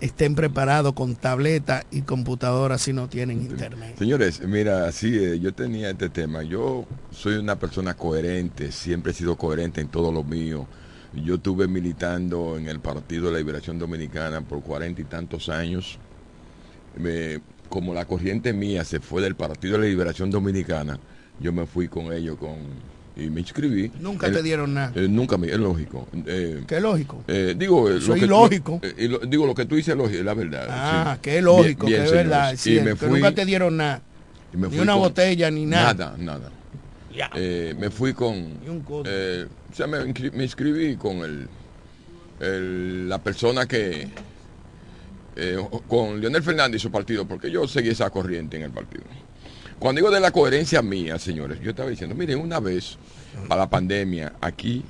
estén 0.00 0.34
preparados 0.34 0.92
con 0.92 1.16
tabletas 1.16 1.84
y 1.90 2.02
computadoras 2.02 2.82
si 2.82 2.92
no 2.92 3.08
tienen 3.08 3.40
internet? 3.42 3.96
Señores, 3.98 4.40
mira, 4.46 4.90
sí, 4.92 5.16
eh, 5.16 5.38
yo 5.38 5.54
tenía 5.54 5.90
este 5.90 6.08
tema. 6.08 6.42
Yo 6.42 6.86
soy 7.10 7.34
una 7.36 7.58
persona 7.58 7.94
coherente, 7.94 8.72
siempre 8.72 9.12
he 9.12 9.14
sido 9.14 9.36
coherente 9.36 9.80
en 9.80 9.88
todo 9.88 10.12
lo 10.12 10.22
mío. 10.22 10.66
Yo 11.14 11.36
estuve 11.36 11.66
militando 11.66 12.58
en 12.58 12.68
el 12.68 12.80
Partido 12.80 13.26
de 13.26 13.32
la 13.32 13.38
Liberación 13.38 13.78
Dominicana 13.78 14.42
por 14.42 14.62
cuarenta 14.62 15.00
y 15.00 15.04
tantos 15.04 15.48
años. 15.48 15.98
como 17.68 17.94
la 17.94 18.04
corriente 18.04 18.52
mía 18.52 18.84
se 18.84 19.00
fue 19.00 19.22
del 19.22 19.34
Partido 19.34 19.74
de 19.74 19.80
la 19.80 19.86
Liberación 19.86 20.30
Dominicana, 20.30 20.98
yo 21.40 21.52
me 21.52 21.66
fui 21.66 21.88
con 21.88 22.12
ellos, 22.12 22.36
con 22.38 22.56
y 23.16 23.30
me 23.30 23.40
inscribí. 23.40 23.90
Nunca 23.98 24.30
te 24.30 24.42
dieron 24.42 24.74
nada. 24.74 24.92
Eh, 24.94 25.08
nunca 25.08 25.38
me, 25.38 25.48
es 25.48 25.58
lógico. 25.58 26.06
Eh, 26.26 26.62
¿Qué 26.66 26.80
lógico? 26.80 27.24
Eh, 27.26 27.54
digo, 27.56 27.88
lo 27.88 28.14
que 28.14 28.26
lógico. 28.26 28.80
digo, 29.26 29.46
lo 29.46 29.54
que 29.54 29.64
tú 29.64 29.74
dices 29.74 29.96
es 29.96 30.24
la 30.24 30.34
verdad. 30.34 30.66
Ah, 30.68 31.18
qué 31.22 31.40
lógico, 31.40 31.86
que 31.86 32.04
es 32.04 32.12
verdad. 32.12 32.54
y 32.64 32.80
me 32.80 32.94
fui, 32.94 33.08
nunca 33.08 33.32
te 33.32 33.46
dieron 33.46 33.78
nada. 33.78 34.02
ni 34.52 34.78
una 34.78 34.94
botella, 34.94 35.50
ni 35.50 35.64
nada. 35.64 36.14
Nada, 36.18 36.50
nada. 37.10 37.30
me 37.74 37.90
fui 37.90 38.12
con... 38.12 38.58
o 38.86 39.04
sea, 39.72 39.86
me, 39.86 40.04
me, 40.04 40.44
inscribí 40.44 40.96
con 40.96 41.18
el, 41.18 41.48
el, 42.40 43.08
la 43.08 43.18
persona 43.22 43.66
que... 43.66 44.08
con 45.88 46.20
Leonel 46.20 46.42
Fernández 46.42 46.80
y 46.80 46.82
su 46.82 46.90
partido, 46.90 47.26
porque 47.26 47.50
yo 47.50 47.66
seguí 47.66 47.88
esa 47.88 48.10
corriente 48.10 48.58
en 48.58 48.64
el 48.64 48.70
partido. 48.72 49.04
Cuando 49.78 50.00
digo 50.00 50.10
de 50.10 50.20
la 50.20 50.30
coherencia 50.30 50.80
mía, 50.80 51.18
señores, 51.18 51.60
yo 51.60 51.70
estaba 51.70 51.90
diciendo, 51.90 52.14
miren, 52.14 52.38
una 52.38 52.60
vez 52.60 52.96
para 53.46 53.62
la 53.62 53.70
pandemia, 53.70 54.32
aquí, 54.40 54.82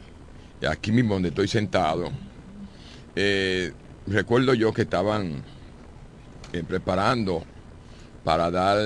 aquí 0.69 0.93
mismo 0.93 1.15
donde 1.15 1.31
estoy 1.31 1.49
sentado, 1.49 2.13
eh, 3.17 3.73
recuerdo 4.07 4.55
yo 4.55 4.73
que 4.73 4.83
estaban 4.83 5.43
eh, 6.53 6.63
preparando 6.67 7.43
para 8.23 8.49
dar 8.51 8.79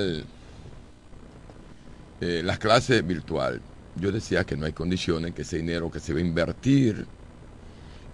eh, 2.21 2.42
las 2.45 2.59
clases 2.59 3.07
virtual. 3.07 3.61
Yo 3.97 4.11
decía 4.11 4.45
que 4.45 4.57
no 4.57 4.64
hay 4.64 4.73
condiciones, 4.73 5.35
que 5.35 5.42
ese 5.42 5.59
dinero 5.59 5.90
que 5.90 6.00
se 6.00 6.14
va 6.14 6.21
a 6.21 6.23
invertir 6.23 7.07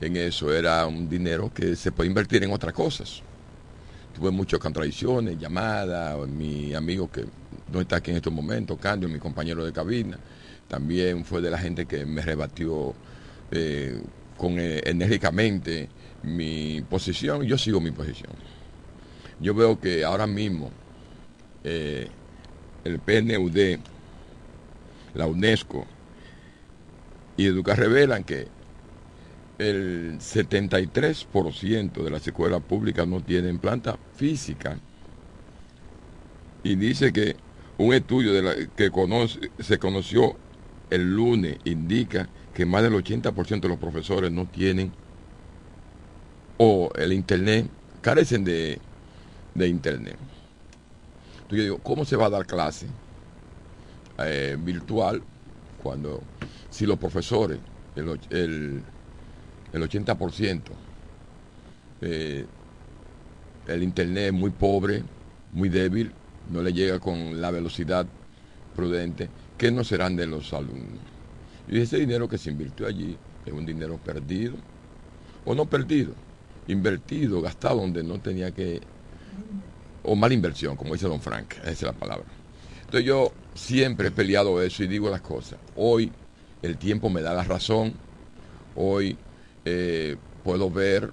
en 0.00 0.16
eso 0.16 0.52
era 0.52 0.84
un 0.86 1.08
dinero 1.08 1.52
que 1.54 1.76
se 1.76 1.92
puede 1.92 2.08
invertir 2.08 2.42
en 2.42 2.50
otras 2.50 2.72
cosas. 2.72 3.22
Tuve 4.12 4.32
muchas 4.32 4.58
contradicciones, 4.58 5.38
llamadas, 5.38 6.26
mi 6.26 6.74
amigo 6.74 7.08
que 7.10 7.26
no 7.72 7.80
está 7.80 7.96
aquí 7.96 8.10
en 8.10 8.18
estos 8.18 8.32
momentos, 8.32 8.78
Candio, 8.78 9.08
mi 9.08 9.18
compañero 9.18 9.64
de 9.64 9.72
cabina, 9.72 10.18
también 10.68 11.24
fue 11.24 11.40
de 11.40 11.50
la 11.50 11.58
gente 11.58 11.86
que 11.86 12.04
me 12.06 12.22
rebatió 12.22 12.94
eh, 13.50 14.00
con, 14.36 14.58
eh, 14.58 14.82
enérgicamente 14.84 15.88
mi 16.22 16.82
posición, 16.82 17.42
yo 17.42 17.56
sigo 17.58 17.80
mi 17.80 17.90
posición. 17.90 18.32
Yo 19.40 19.54
veo 19.54 19.78
que 19.78 20.04
ahora 20.04 20.26
mismo 20.26 20.70
eh, 21.62 22.08
el 22.84 22.98
PNUD, 22.98 23.78
la 25.14 25.26
UNESCO 25.26 25.86
y 27.36 27.46
Educa 27.46 27.74
revelan 27.74 28.24
que 28.24 28.48
el 29.58 30.18
73% 30.18 32.02
de 32.02 32.10
las 32.10 32.26
escuelas 32.26 32.62
públicas 32.62 33.06
no 33.06 33.22
tienen 33.22 33.58
planta 33.58 33.98
física 34.14 34.78
y 36.62 36.74
dice 36.74 37.12
que 37.12 37.36
un 37.78 37.92
estudio 37.94 38.32
de 38.32 38.68
que 38.74 38.90
se 39.60 39.78
conoció 39.78 40.36
el 40.90 41.14
lunes 41.14 41.58
indica 41.64 42.28
que 42.54 42.64
más 42.64 42.82
del 42.82 42.94
80% 42.94 43.60
de 43.60 43.68
los 43.68 43.78
profesores 43.78 44.30
no 44.30 44.46
tienen 44.46 44.92
o 46.58 46.90
el 46.96 47.12
internet, 47.12 47.68
carecen 48.00 48.44
de, 48.44 48.80
internet. 49.54 50.16
Entonces 51.34 51.58
yo 51.58 51.62
digo, 51.62 51.78
¿cómo 51.78 52.04
se 52.04 52.16
va 52.16 52.26
a 52.26 52.30
dar 52.30 52.46
clase 52.46 52.86
eh, 54.18 54.56
virtual 54.58 55.22
cuando 55.82 56.22
si 56.70 56.86
los 56.86 56.98
profesores, 56.98 57.58
el, 57.94 58.82
el 59.72 59.82
80%. 59.82 60.60
Eh, 62.00 62.44
el 63.68 63.82
internet 63.82 64.26
es 64.26 64.32
muy 64.32 64.50
pobre, 64.50 65.02
muy 65.52 65.68
débil, 65.68 66.12
no 66.50 66.62
le 66.62 66.72
llega 66.72 66.98
con 66.98 67.40
la 67.40 67.50
velocidad 67.50 68.06
prudente, 68.74 69.28
¿qué 69.58 69.70
no 69.70 69.84
serán 69.84 70.16
de 70.16 70.26
los 70.26 70.52
alumnos? 70.52 71.00
Y 71.68 71.80
ese 71.80 71.98
dinero 71.98 72.28
que 72.28 72.38
se 72.38 72.50
invirtió 72.50 72.86
allí 72.86 73.16
es 73.44 73.52
un 73.52 73.66
dinero 73.66 73.98
perdido, 73.98 74.54
o 75.44 75.54
no 75.54 75.66
perdido, 75.66 76.12
invertido, 76.68 77.40
gastado 77.40 77.80
donde 77.80 78.02
no 78.02 78.20
tenía 78.20 78.50
que, 78.50 78.80
o 80.02 80.14
mala 80.14 80.34
inversión, 80.34 80.76
como 80.76 80.94
dice 80.94 81.08
don 81.08 81.20
Frank, 81.20 81.54
esa 81.62 81.70
es 81.70 81.82
la 81.82 81.92
palabra. 81.92 82.26
Entonces 82.80 83.04
yo 83.04 83.32
siempre 83.54 84.08
he 84.08 84.10
peleado 84.12 84.62
eso 84.62 84.84
y 84.84 84.86
digo 84.86 85.10
las 85.10 85.20
cosas. 85.20 85.58
Hoy 85.74 86.12
el 86.62 86.76
tiempo 86.76 87.10
me 87.10 87.22
da 87.22 87.34
la 87.34 87.42
razón, 87.42 87.94
hoy 88.76 89.16
eh, 89.64 90.16
puedo 90.44 90.70
ver 90.70 91.12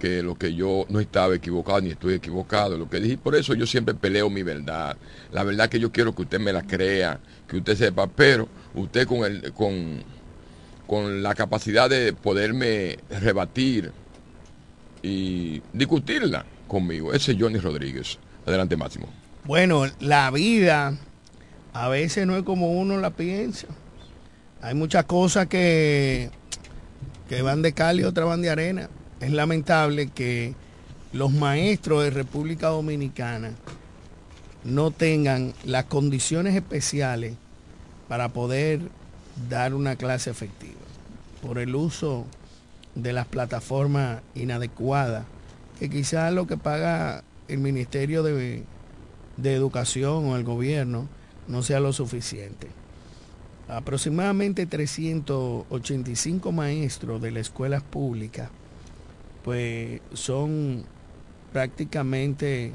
que 0.00 0.22
lo 0.22 0.34
que 0.34 0.54
yo 0.54 0.86
no 0.88 0.98
estaba 0.98 1.34
equivocado 1.36 1.80
ni 1.82 1.90
estoy 1.90 2.14
equivocado, 2.14 2.76
lo 2.76 2.88
que 2.88 2.98
dije, 2.98 3.18
por 3.18 3.36
eso 3.36 3.54
yo 3.54 3.66
siempre 3.66 3.94
peleo 3.94 4.30
mi 4.30 4.42
verdad. 4.42 4.96
La 5.30 5.44
verdad 5.44 5.68
que 5.68 5.78
yo 5.78 5.92
quiero 5.92 6.14
que 6.14 6.22
usted 6.22 6.40
me 6.40 6.52
la 6.52 6.62
crea, 6.62 7.20
que 7.46 7.58
usted 7.58 7.76
sepa, 7.76 8.08
pero 8.08 8.48
usted 8.74 9.06
con 9.06 9.24
el 9.24 9.52
con, 9.52 10.02
con 10.86 11.22
la 11.22 11.34
capacidad 11.34 11.88
de 11.88 12.14
poderme 12.14 12.98
rebatir 13.10 13.92
y 15.02 15.62
discutirla 15.72 16.44
conmigo. 16.66 17.12
Ese 17.12 17.32
es 17.32 17.38
Johnny 17.38 17.58
Rodríguez. 17.58 18.18
Adelante, 18.46 18.76
Máximo. 18.76 19.06
Bueno, 19.44 19.84
la 20.00 20.30
vida 20.30 20.96
a 21.74 21.88
veces 21.88 22.26
no 22.26 22.36
es 22.36 22.42
como 22.42 22.72
uno 22.72 22.98
la 22.98 23.10
piensa. 23.10 23.66
Hay 24.62 24.74
muchas 24.74 25.04
cosas 25.04 25.46
que, 25.46 26.30
que 27.28 27.42
van 27.42 27.60
de 27.60 27.74
cal 27.74 28.00
y 28.00 28.04
otras 28.04 28.26
van 28.26 28.40
de 28.40 28.50
arena. 28.50 28.88
Es 29.20 29.30
lamentable 29.32 30.08
que 30.08 30.54
los 31.12 31.30
maestros 31.30 32.02
de 32.02 32.10
República 32.10 32.68
Dominicana 32.68 33.52
no 34.64 34.90
tengan 34.90 35.52
las 35.64 35.84
condiciones 35.84 36.54
especiales 36.54 37.34
para 38.08 38.30
poder 38.30 38.80
dar 39.50 39.74
una 39.74 39.96
clase 39.96 40.30
efectiva 40.30 40.80
por 41.42 41.58
el 41.58 41.74
uso 41.74 42.24
de 42.94 43.12
las 43.12 43.26
plataformas 43.26 44.22
inadecuadas 44.34 45.24
que 45.78 45.90
quizás 45.90 46.32
lo 46.32 46.46
que 46.46 46.56
paga 46.56 47.22
el 47.48 47.58
Ministerio 47.58 48.22
de, 48.22 48.64
de 49.36 49.54
Educación 49.54 50.28
o 50.28 50.36
el 50.36 50.44
gobierno 50.44 51.08
no 51.46 51.62
sea 51.62 51.80
lo 51.80 51.92
suficiente. 51.92 52.68
Aproximadamente 53.68 54.66
385 54.66 56.52
maestros 56.52 57.20
de 57.20 57.30
las 57.32 57.42
escuelas 57.42 57.82
públicas 57.82 58.50
pues 59.44 60.00
son 60.12 60.84
prácticamente 61.52 62.72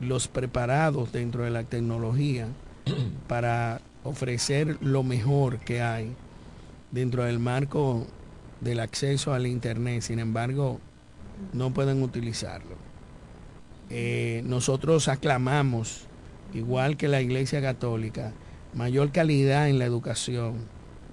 los 0.00 0.28
preparados 0.28 1.12
dentro 1.12 1.44
de 1.44 1.50
la 1.50 1.64
tecnología 1.64 2.48
para 3.28 3.80
ofrecer 4.04 4.78
lo 4.80 5.02
mejor 5.02 5.58
que 5.58 5.80
hay 5.82 6.12
dentro 6.90 7.24
del 7.24 7.38
marco 7.38 8.06
del 8.60 8.80
acceso 8.80 9.32
al 9.32 9.46
Internet. 9.46 10.02
Sin 10.02 10.18
embargo, 10.18 10.80
no 11.52 11.72
pueden 11.72 12.02
utilizarlo. 12.02 12.76
Eh, 13.90 14.42
nosotros 14.44 15.08
aclamamos, 15.08 16.06
igual 16.54 16.96
que 16.96 17.08
la 17.08 17.20
Iglesia 17.20 17.60
Católica, 17.60 18.32
mayor 18.74 19.12
calidad 19.12 19.68
en 19.68 19.78
la 19.78 19.84
educación, 19.84 20.54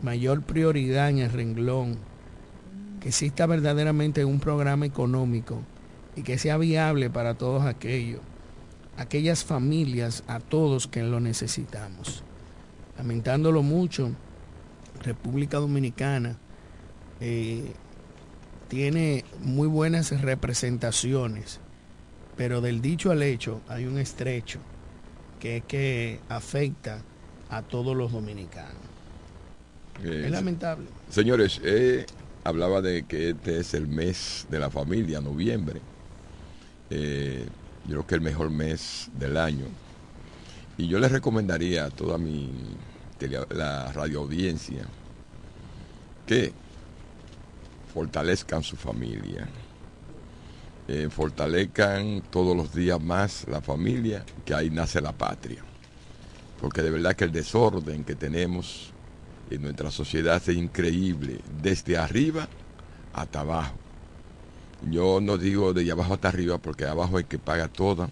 mayor 0.02 0.42
prioridad 0.42 1.10
en 1.10 1.20
el 1.20 1.32
renglón, 1.32 1.98
que 3.04 3.10
exista 3.10 3.46
verdaderamente 3.46 4.24
un 4.24 4.40
programa 4.40 4.86
económico 4.86 5.62
y 6.16 6.24
que 6.24 6.38
sea 6.38 6.58
viable 6.58 7.10
para 7.10 7.34
todos 7.34 7.66
aquellos, 7.66 8.22
aquellas 8.96 9.44
familias, 9.44 10.24
a 10.28 10.40
todos 10.40 10.88
que 10.88 11.04
lo 11.04 11.20
necesitamos. 11.20 12.24
Lamentándolo 12.98 13.62
mucho, 13.62 14.12
República 15.04 15.58
Dominicana 15.58 16.38
eh, 17.20 17.74
tiene 18.70 19.26
muy 19.42 19.68
buenas 19.68 20.22
representaciones, 20.22 21.60
pero 22.38 22.62
del 22.62 22.82
dicho 22.82 23.12
al 23.12 23.22
hecho 23.22 23.60
hay 23.68 23.86
un 23.86 23.98
estrecho 23.98 24.60
que 25.42 25.58
es 25.58 25.64
que 25.66 26.22
afecta 26.30 27.02
a 27.50 27.64
todos 27.64 27.98
los 27.98 28.14
dominicanos. 28.14 28.82
Eh, 30.02 30.24
es 30.26 30.32
lamentable. 30.32 30.88
Señores, 31.10 31.60
eh, 31.66 32.06
hablaba 32.44 32.82
de 32.82 33.04
que 33.04 33.30
este 33.30 33.60
es 33.60 33.74
el 33.74 33.88
mes 33.88 34.48
de 34.50 34.60
la 34.60 34.70
familia, 34.70 35.22
noviembre. 35.22 35.82
Eh, 36.90 37.46
yo 37.86 37.90
creo 37.90 38.08
que 38.08 38.16
el 38.16 38.22
mejor 38.22 38.50
mes 38.50 39.10
del 39.18 39.38
año. 39.38 39.66
Y 40.78 40.88
yo 40.88 41.00
les 41.00 41.12
recomendaría 41.12 41.86
a 41.86 41.90
toda 41.90 42.18
mi 42.18 42.52
la 43.52 43.92
radio 43.94 44.20
audiencia 44.20 44.86
que 46.26 46.52
fortalezcan 47.94 48.64
su 48.64 48.76
familia, 48.76 49.48
eh, 50.88 51.08
fortalezcan 51.10 52.22
todos 52.30 52.56
los 52.58 52.74
días 52.74 53.02
más 53.02 53.46
la 53.48 53.62
familia, 53.62 54.26
que 54.44 54.54
ahí 54.54 54.70
nace 54.70 55.00
la 55.00 55.14
patria. 55.14 55.64
Porque 56.60 56.82
de 56.82 56.92
verdad 56.92 57.16
que 57.16 57.26
el 57.26 57.32
desorden 57.32 58.04
que 58.04 58.16
tenemos 58.16 58.93
en 59.54 59.62
nuestra 59.62 59.92
sociedad 59.92 60.42
es 60.46 60.56
increíble, 60.56 61.40
desde 61.62 61.98
arriba 61.98 62.48
hasta 63.14 63.42
abajo. 63.42 63.76
Yo 64.90 65.20
no 65.22 65.38
digo 65.38 65.74
de 65.74 65.90
abajo 65.92 66.16
hasta 66.16 66.28
arriba 66.28 66.58
porque 66.58 66.86
abajo 66.86 67.18
hay 67.18 67.24
que 67.24 67.40
pagar 67.40 67.70
todos 67.70 68.10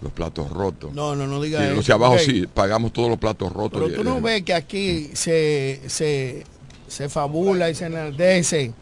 los 0.00 0.12
platos 0.12 0.50
rotos. 0.50 0.92
No, 0.92 1.14
no, 1.14 1.26
no 1.26 1.40
diga 1.40 1.60
sí, 1.60 1.66
eso. 1.66 1.74
Los 1.74 1.86
de 1.86 1.92
abajo 1.92 2.14
okay. 2.14 2.26
sí, 2.26 2.46
pagamos 2.46 2.92
todos 2.92 3.08
los 3.08 3.18
platos 3.18 3.52
rotos. 3.52 3.82
Pero 3.82 3.94
tú 3.94 4.04
no 4.04 4.20
ves 4.20 4.42
que 4.42 4.54
aquí 4.54 5.10
se, 5.12 5.82
se, 5.86 6.44
se 6.88 7.08
fabula 7.08 7.70
y 7.70 7.74
se 7.74 7.86
enaldece 7.86 8.72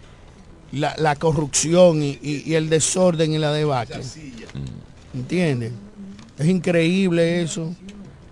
la, 0.72 0.94
la 0.98 1.16
corrupción 1.16 2.02
y, 2.02 2.18
y, 2.22 2.42
y, 2.46 2.54
el 2.54 2.68
desorden 2.68 3.32
y 3.32 3.38
la 3.38 3.52
debacle. 3.52 3.98
Mm. 3.98 5.18
¿Entiendes? 5.18 5.72
Es 6.38 6.46
increíble 6.46 7.42
eso. 7.42 7.74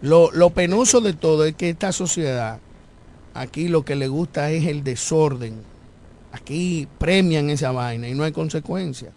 Lo, 0.02 0.30
lo 0.32 0.50
penoso 0.50 1.00
de 1.00 1.14
todo 1.14 1.44
es 1.46 1.54
que 1.54 1.70
esta 1.70 1.92
sociedad 1.92 2.58
Aquí 3.34 3.66
lo 3.66 3.84
que 3.84 3.96
le 3.96 4.06
gusta 4.06 4.50
es 4.52 4.66
el 4.66 4.84
desorden. 4.84 5.60
Aquí 6.32 6.88
premian 6.98 7.50
esa 7.50 7.72
vaina 7.72 8.08
y 8.08 8.14
no 8.14 8.22
hay 8.22 8.32
consecuencias. 8.32 9.12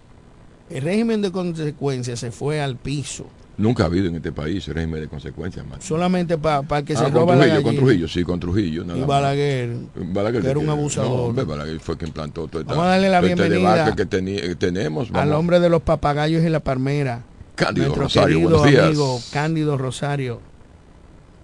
El 0.69 0.82
régimen 0.82 1.21
de 1.21 1.32
consecuencias 1.32 2.19
se 2.19 2.32
fue 2.32 2.60
al 2.60 2.77
piso. 2.77 3.27
Nunca 3.58 3.84
ha 3.84 3.86
habido 3.88 4.08
en 4.08 4.15
este 4.15 4.32
país 4.32 4.67
régimen 4.67 5.01
de 5.01 5.08
consecuencias, 5.08 5.65
man. 5.65 5.82
Solamente 5.82 6.38
para 6.38 6.62
pa 6.62 6.84
que 6.84 6.93
ah, 6.93 6.97
se 6.97 7.03
con 7.06 7.13
roba 7.13 7.36
Trujillo, 7.36 7.56
la 7.56 7.63
con 7.63 7.75
Trujillo, 7.75 8.08
sí, 8.08 8.23
con 8.23 8.39
Trujillo. 8.39 8.84
y 8.95 9.01
Balaguer, 9.01 9.75
Balaguer 9.95 10.41
que 10.43 10.49
era 10.49 10.60
un 10.60 10.69
abusador. 10.69 11.10
No, 11.10 11.23
hombre, 11.23 11.43
Balaguer 11.43 11.80
fue 11.80 11.97
quien 11.97 12.12
plantó 12.12 12.47
todo, 12.47 12.63
vamos 12.65 12.86
a 12.86 12.89
darle 12.89 13.10
la 13.10 13.19
este 13.19 13.34
bienvenida 13.34 13.95
que 13.95 14.06
teni 14.06 14.38
tenemos. 14.56 15.10
Vamos. 15.10 15.23
Al 15.27 15.34
hombre 15.34 15.60
de 15.60 15.69
los 15.69 15.82
papagayos 15.82 16.43
y 16.43 16.49
la 16.49 16.60
palmera. 16.60 17.23
Cándido 17.56 17.88
nuestro 17.88 18.03
Rosario, 18.03 18.39
buenos 18.41 18.63
días. 18.63 18.86
amigo 18.86 19.19
Cándido 19.32 19.77
Rosario. 19.77 20.39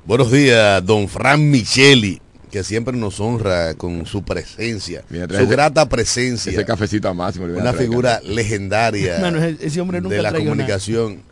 Buenos 0.05 0.31
días, 0.31 0.85
don 0.85 1.07
Fran 1.07 1.49
Micheli 1.49 2.21
que 2.53 2.63
siempre 2.63 2.95
nos 2.95 3.19
honra 3.19 3.73
con 3.73 4.05
su 4.05 4.21
presencia, 4.21 5.03
Mira, 5.09 5.27
su 5.27 5.33
ese, 5.33 5.45
grata 5.47 5.89
presencia. 5.89 6.51
Ese 6.51 6.63
cafecito 6.63 7.09
a 7.09 7.13
máximo. 7.15 7.47
Una 7.47 7.73
figura 7.73 8.21
legendaria 8.23 9.17
Mano, 9.21 9.43
ese 9.43 9.81
hombre 9.81 10.01
nunca 10.01 10.17
de 10.17 10.21
la 10.21 10.31
comunicación. 10.31 11.23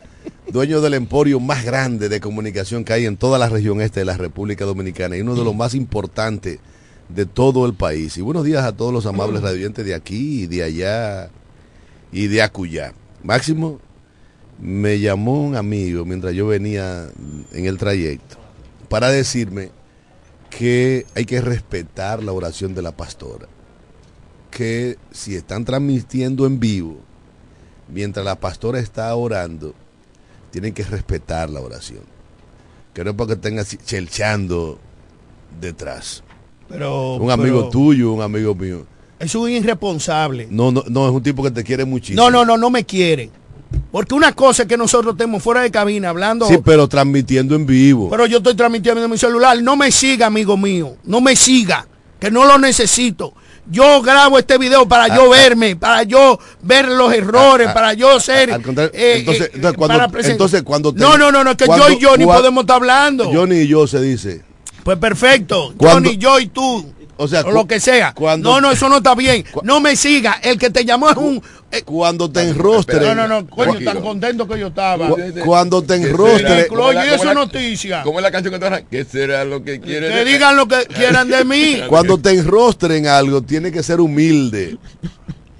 Dueño 0.48 0.80
del 0.80 0.94
emporio 0.94 1.38
más 1.38 1.64
grande 1.64 2.08
de 2.08 2.18
comunicación 2.18 2.82
que 2.82 2.94
hay 2.94 3.06
en 3.06 3.16
toda 3.16 3.38
la 3.38 3.48
región 3.48 3.80
este 3.80 4.00
de 4.00 4.06
la 4.06 4.16
República 4.16 4.64
Dominicana 4.64 5.16
y 5.16 5.20
uno 5.20 5.36
de 5.36 5.44
los 5.44 5.54
más 5.54 5.76
importantes 5.76 6.58
de 7.08 7.24
todo 7.24 7.66
el 7.66 7.74
país. 7.74 8.16
Y 8.16 8.20
buenos 8.20 8.42
días 8.44 8.64
a 8.64 8.72
todos 8.72 8.92
los 8.92 9.06
amables 9.06 9.42
radioyentes 9.42 9.86
de 9.86 9.94
aquí 9.94 10.42
y 10.42 10.46
de 10.48 10.64
allá 10.64 11.30
y 12.10 12.26
de 12.26 12.42
acullá. 12.42 12.94
Máximo, 13.22 13.78
me 14.60 14.98
llamó 14.98 15.40
un 15.40 15.54
amigo 15.54 16.04
mientras 16.04 16.34
yo 16.34 16.48
venía 16.48 17.06
en 17.52 17.66
el 17.66 17.78
trayecto 17.78 18.38
para 18.88 19.08
decirme 19.08 19.70
que 20.58 21.06
hay 21.14 21.24
que 21.24 21.40
respetar 21.40 22.22
la 22.22 22.32
oración 22.32 22.74
de 22.74 22.82
la 22.82 22.92
pastora. 22.92 23.48
Que 24.50 24.98
si 25.10 25.34
están 25.34 25.64
transmitiendo 25.64 26.46
en 26.46 26.60
vivo, 26.60 26.98
mientras 27.88 28.24
la 28.24 28.38
pastora 28.38 28.78
está 28.78 29.14
orando, 29.14 29.74
tienen 30.50 30.74
que 30.74 30.84
respetar 30.84 31.48
la 31.48 31.60
oración. 31.60 32.00
Que 32.92 33.02
no 33.02 33.10
es 33.10 33.16
porque 33.16 33.36
tengan 33.36 33.64
chelchando 33.64 34.78
detrás. 35.58 36.22
Pero, 36.68 37.14
un 37.16 37.30
amigo 37.30 37.60
pero, 37.60 37.70
tuyo, 37.70 38.12
un 38.12 38.20
amigo 38.20 38.54
mío. 38.54 38.86
Es 39.18 39.34
un 39.34 39.48
irresponsable. 39.48 40.48
No, 40.50 40.70
no, 40.70 40.84
no, 40.88 41.08
es 41.08 41.14
un 41.14 41.22
tipo 41.22 41.42
que 41.42 41.50
te 41.50 41.64
quiere 41.64 41.86
muchísimo. 41.86 42.22
No, 42.22 42.30
no, 42.30 42.44
no, 42.44 42.58
no 42.58 42.68
me 42.68 42.84
quiere. 42.84 43.30
Porque 43.90 44.14
una 44.14 44.32
cosa 44.32 44.62
es 44.62 44.68
que 44.68 44.76
nosotros 44.76 45.14
estemos 45.14 45.42
fuera 45.42 45.60
de 45.62 45.70
cabina 45.70 46.08
hablando. 46.10 46.46
Sí, 46.48 46.58
pero 46.64 46.88
transmitiendo 46.88 47.54
en 47.54 47.66
vivo. 47.66 48.08
Pero 48.10 48.26
yo 48.26 48.38
estoy 48.38 48.54
transmitiendo 48.54 49.04
en 49.04 49.10
mi 49.10 49.18
celular. 49.18 49.60
No 49.62 49.76
me 49.76 49.90
siga, 49.92 50.26
amigo 50.26 50.56
mío. 50.56 50.96
No 51.04 51.20
me 51.20 51.36
siga. 51.36 51.86
Que 52.18 52.30
no 52.30 52.44
lo 52.44 52.56
necesito. 52.58 53.34
Yo 53.70 54.02
grabo 54.02 54.38
este 54.38 54.58
video 54.58 54.88
para 54.88 55.08
yo 55.08 55.22
Ah, 55.24 55.36
ah. 55.36 55.38
verme, 55.38 55.76
para 55.76 56.02
yo 56.02 56.38
ver 56.62 56.88
los 56.88 57.12
errores, 57.12 57.68
Ah, 57.68 57.70
ah, 57.70 57.74
para 57.74 57.92
yo 57.94 58.18
ser. 58.18 58.52
al 58.52 58.62
contrario, 58.62 58.90
eh, 58.94 59.18
entonces- 59.18 59.46
eh, 59.46 59.50
entonces, 59.54 59.78
cuando- 59.78 59.98
para 59.98 60.08
presen- 60.10 60.30
entonces, 60.32 60.62
cuando 60.64 60.92
te- 60.92 61.00
no, 61.00 61.16
no, 61.16 61.30
no, 61.30 61.44
no, 61.44 61.56
que 61.56 61.66
cuando- 61.66 61.88
yo 61.90 61.94
y 61.96 62.02
Johnny 62.02 62.24
podemos 62.24 62.62
estar 62.62 62.76
hablando. 62.76 63.30
Johnny 63.32 63.60
y 63.60 63.68
yo 63.68 63.86
se 63.86 64.00
dice. 64.00 64.42
Pues 64.82 64.98
perfecto. 64.98 65.72
Cuando- 65.76 66.08
Johnny, 66.08 66.18
yo 66.18 66.40
y 66.40 66.46
tú. 66.48 66.92
O 67.22 67.28
sea, 67.28 67.42
lo 67.42 67.66
que 67.66 67.78
sea. 67.80 68.12
cuando- 68.14 68.50
no, 68.50 68.60
no, 68.60 68.72
eso 68.72 68.88
no 68.88 68.98
está 68.98 69.14
bien. 69.14 69.44
No 69.62 69.80
me 69.80 69.96
siga. 69.96 70.40
El 70.42 70.58
que 70.58 70.70
te 70.70 70.84
llamó 70.84 71.10
es 71.10 71.16
un. 71.16 71.42
eh, 71.70 71.82
Cuando 71.82 72.30
te 72.30 72.42
enrostren. 72.42 73.02
no, 73.02 73.14
no, 73.14 73.28
no, 73.28 73.46
coño, 73.48 73.64
Tranquilo. 73.70 73.92
tan 73.92 74.02
contento 74.02 74.48
que 74.48 74.58
yo 74.58 74.66
estaba. 74.68 75.08
Cu- 75.08 75.16
cuando 75.44 75.82
te 75.82 76.00
¿Qué 76.00 76.12
enrostre- 76.12 76.66
cómo 76.68 76.92
la- 76.92 77.34
noticia. 77.34 78.02
¿Cómo 78.02 78.18
es 78.18 78.22
la 78.22 78.30
canción 78.30 78.52
que 78.52 78.60
te 78.60 78.86
¿Qué 78.90 79.04
será 79.04 79.44
lo 79.44 79.62
que 79.64 79.80
quiere? 79.80 80.08
Que 80.10 80.24
digan 80.24 80.56
lo 80.56 80.66
que 80.68 80.84
quieran 80.86 81.28
de 81.28 81.44
mí. 81.44 81.80
Cuando 81.88 82.18
te 82.18 82.30
enrostren 82.30 83.06
algo, 83.06 83.42
tiene 83.42 83.72
que 83.72 83.82
ser 83.82 84.00
humilde. 84.00 84.76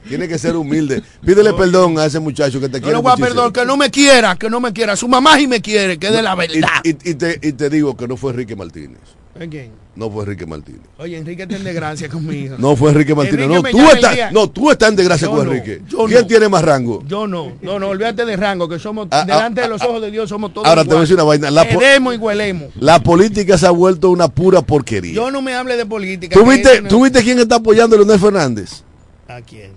Tiene 0.08 0.26
que 0.28 0.36
ser 0.38 0.56
humilde. 0.56 1.02
Pídele 1.24 1.52
perdón 1.54 1.98
a 1.98 2.04
ese 2.06 2.18
muchacho 2.18 2.60
que 2.60 2.68
te 2.68 2.78
No 2.78 2.82
quiere 2.82 2.96
le 2.96 3.02
voy 3.02 3.12
a 3.12 3.14
muchísimo. 3.14 3.28
perdonar, 3.28 3.52
que 3.52 3.64
no 3.64 3.76
me 3.76 3.90
quiera, 3.90 4.36
que 4.36 4.50
no 4.50 4.60
me 4.60 4.72
quiera. 4.72 4.96
Su 4.96 5.08
mamá 5.08 5.36
sí 5.38 5.46
me 5.46 5.62
quiere, 5.62 5.96
que 5.98 6.10
de 6.10 6.20
la 6.22 6.34
Y, 6.34 6.36
verdad. 6.36 6.68
y- 6.84 7.10
y 7.10 7.14
te, 7.14 7.38
y 7.40 7.52
te 7.52 7.70
digo 7.70 7.96
que 7.96 8.08
no 8.08 8.16
fue 8.16 8.32
Enrique 8.32 8.56
Martínez. 8.56 8.98
¿Es 9.38 9.48
quién? 9.48 9.70
No 9.96 10.10
fue 10.10 10.24
Enrique 10.24 10.46
Martínez. 10.46 10.80
Oye, 10.98 11.16
Enrique 11.16 11.42
está 11.42 11.56
en 11.56 11.64
desgracia 11.64 12.08
conmigo. 12.08 12.56
No 12.58 12.76
fue 12.76 12.90
Enrique 12.90 13.14
Martínez. 13.14 13.44
Enrique 13.46 13.62
no, 13.62 13.70
tú 13.70 13.90
estás, 13.90 14.14
día- 14.14 14.30
no, 14.30 14.50
tú 14.50 14.70
estás 14.70 14.88
en 14.90 14.96
desgracia 14.96 15.26
Yo 15.26 15.34
con 15.34 15.46
no, 15.46 15.52
Enrique. 15.52 15.82
¿Quién 15.88 16.20
no. 16.20 16.26
tiene 16.26 16.48
más 16.48 16.62
rango? 16.62 17.02
Yo 17.06 17.26
no, 17.26 17.52
no, 17.62 17.78
no, 17.78 17.88
olvídate 17.88 18.24
de 18.24 18.36
rango, 18.36 18.68
que 18.68 18.78
somos, 18.78 19.08
Ah, 19.10 19.20
ah, 19.22 19.24
delante 19.24 19.62
de 19.62 19.68
los 19.68 19.80
ah, 19.82 19.86
ojos 19.88 20.02
de 20.02 20.10
Dios 20.10 20.28
somos 20.28 20.52
todos 20.52 20.66
ahora 20.66 20.82
te 20.82 20.88
voy 20.90 20.98
a 20.98 21.00
decir 21.00 21.14
una 21.14 21.24
vaina, 21.24 21.50
la 21.50 21.66
Queremos 21.66 22.14
y 22.14 22.18
huelemos. 22.18 22.68
La 22.78 23.02
política 23.02 23.56
se 23.56 23.66
ha 23.66 23.70
vuelto 23.70 24.10
una 24.10 24.28
pura 24.28 24.62
porquería. 24.62 25.14
Yo 25.14 25.30
no 25.30 25.40
me 25.42 25.54
hable 25.54 25.76
de 25.76 25.86
política. 25.86 26.38
¿Tú 26.38 26.48
viste, 26.48 26.82
¿Tú 26.82 27.02
viste 27.04 27.22
quién 27.22 27.38
está 27.38 27.56
apoyando 27.56 27.96
a 27.96 27.98
Leonel 27.98 28.18
Fernández? 28.20 28.82
¿A 29.28 29.40
quién? 29.40 29.72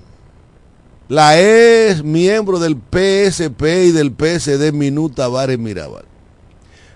La 1.07 1.39
ex 1.39 2.03
miembro 2.03 2.57
del 2.59 2.75
PSP 2.75 3.61
y 3.87 3.91
del 3.91 4.11
PSD, 4.11 4.71
Minú 4.73 5.09
Tavares 5.09 5.59
Mirabal. 5.59 6.05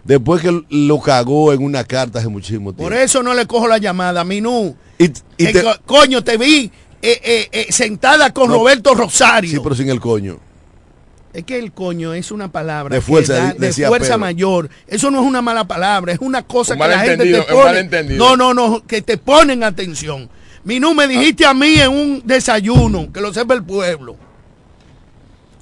Después 0.10 0.42
que 0.42 0.64
lo 0.70 1.00
cagó 1.00 1.54
en 1.54 1.64
una 1.64 1.84
carta 1.84 2.18
hace 2.18 2.28
muchísimo 2.30 2.74
tiempo. 2.74 2.82
Por 2.82 2.94
eso 2.94 3.22
no 3.22 3.36
le 3.36 3.46
cojo 3.46 3.68
la 3.68 3.78
llamada, 3.78 4.24
Minú. 4.24 4.76
Y, 4.98 5.04
y 5.38 5.54
te- 5.54 5.62
co- 5.62 5.76
coño, 5.86 6.24
te 6.24 6.36
vi 6.36 6.72
eh, 7.00 7.22
eh, 7.24 7.48
eh, 7.52 7.68
sentada 7.70 8.34
con 8.34 8.48
No. 8.50 8.56
Roberto 8.56 8.96
Rosario. 8.96 9.52
sí, 9.52 9.60
pero 9.62 9.76
sin 9.76 9.88
el 9.88 10.00
coño. 10.00 10.40
Es 11.32 11.44
que 11.44 11.60
el 11.60 11.72
coño 11.74 12.16
es 12.16 12.32
una 12.32 12.52
palabra 12.52 12.96
De 12.96 13.02
fuerza, 13.02 13.34
da- 13.36 13.48
de- 13.54 13.60
de 13.60 13.68
decía 13.68 13.88
fuerza 13.88 14.08
Pedro. 14.08 14.18
mayor. 14.20 14.70
Eso 14.88 15.12
no 15.12 15.20
es 15.22 15.28
una 15.28 15.44
mala 15.44 15.68
palabra, 15.68 16.12
es 16.14 16.20
una 16.22 16.42
cosa 16.42 16.74
Un 16.74 16.80
que 16.82 16.88
la 16.88 17.00
gente 17.02 17.32
te 17.32 17.42
pone. 17.44 18.16
No, 18.18 18.36
no, 18.36 18.56
no, 18.56 18.84
que 18.88 19.04
te 19.04 19.18
ponen 19.20 19.64
atención. 19.64 20.28
Minú, 20.64 20.96
me 20.96 21.08
dijiste 21.08 21.46
a 21.46 21.54
mí 21.54 21.76
en 21.76 21.92
un 21.92 22.22
desayuno, 22.26 23.14
que 23.14 23.22
lo 23.22 23.32
sepa 23.32 23.54
el 23.54 23.64
pueblo, 23.64 24.16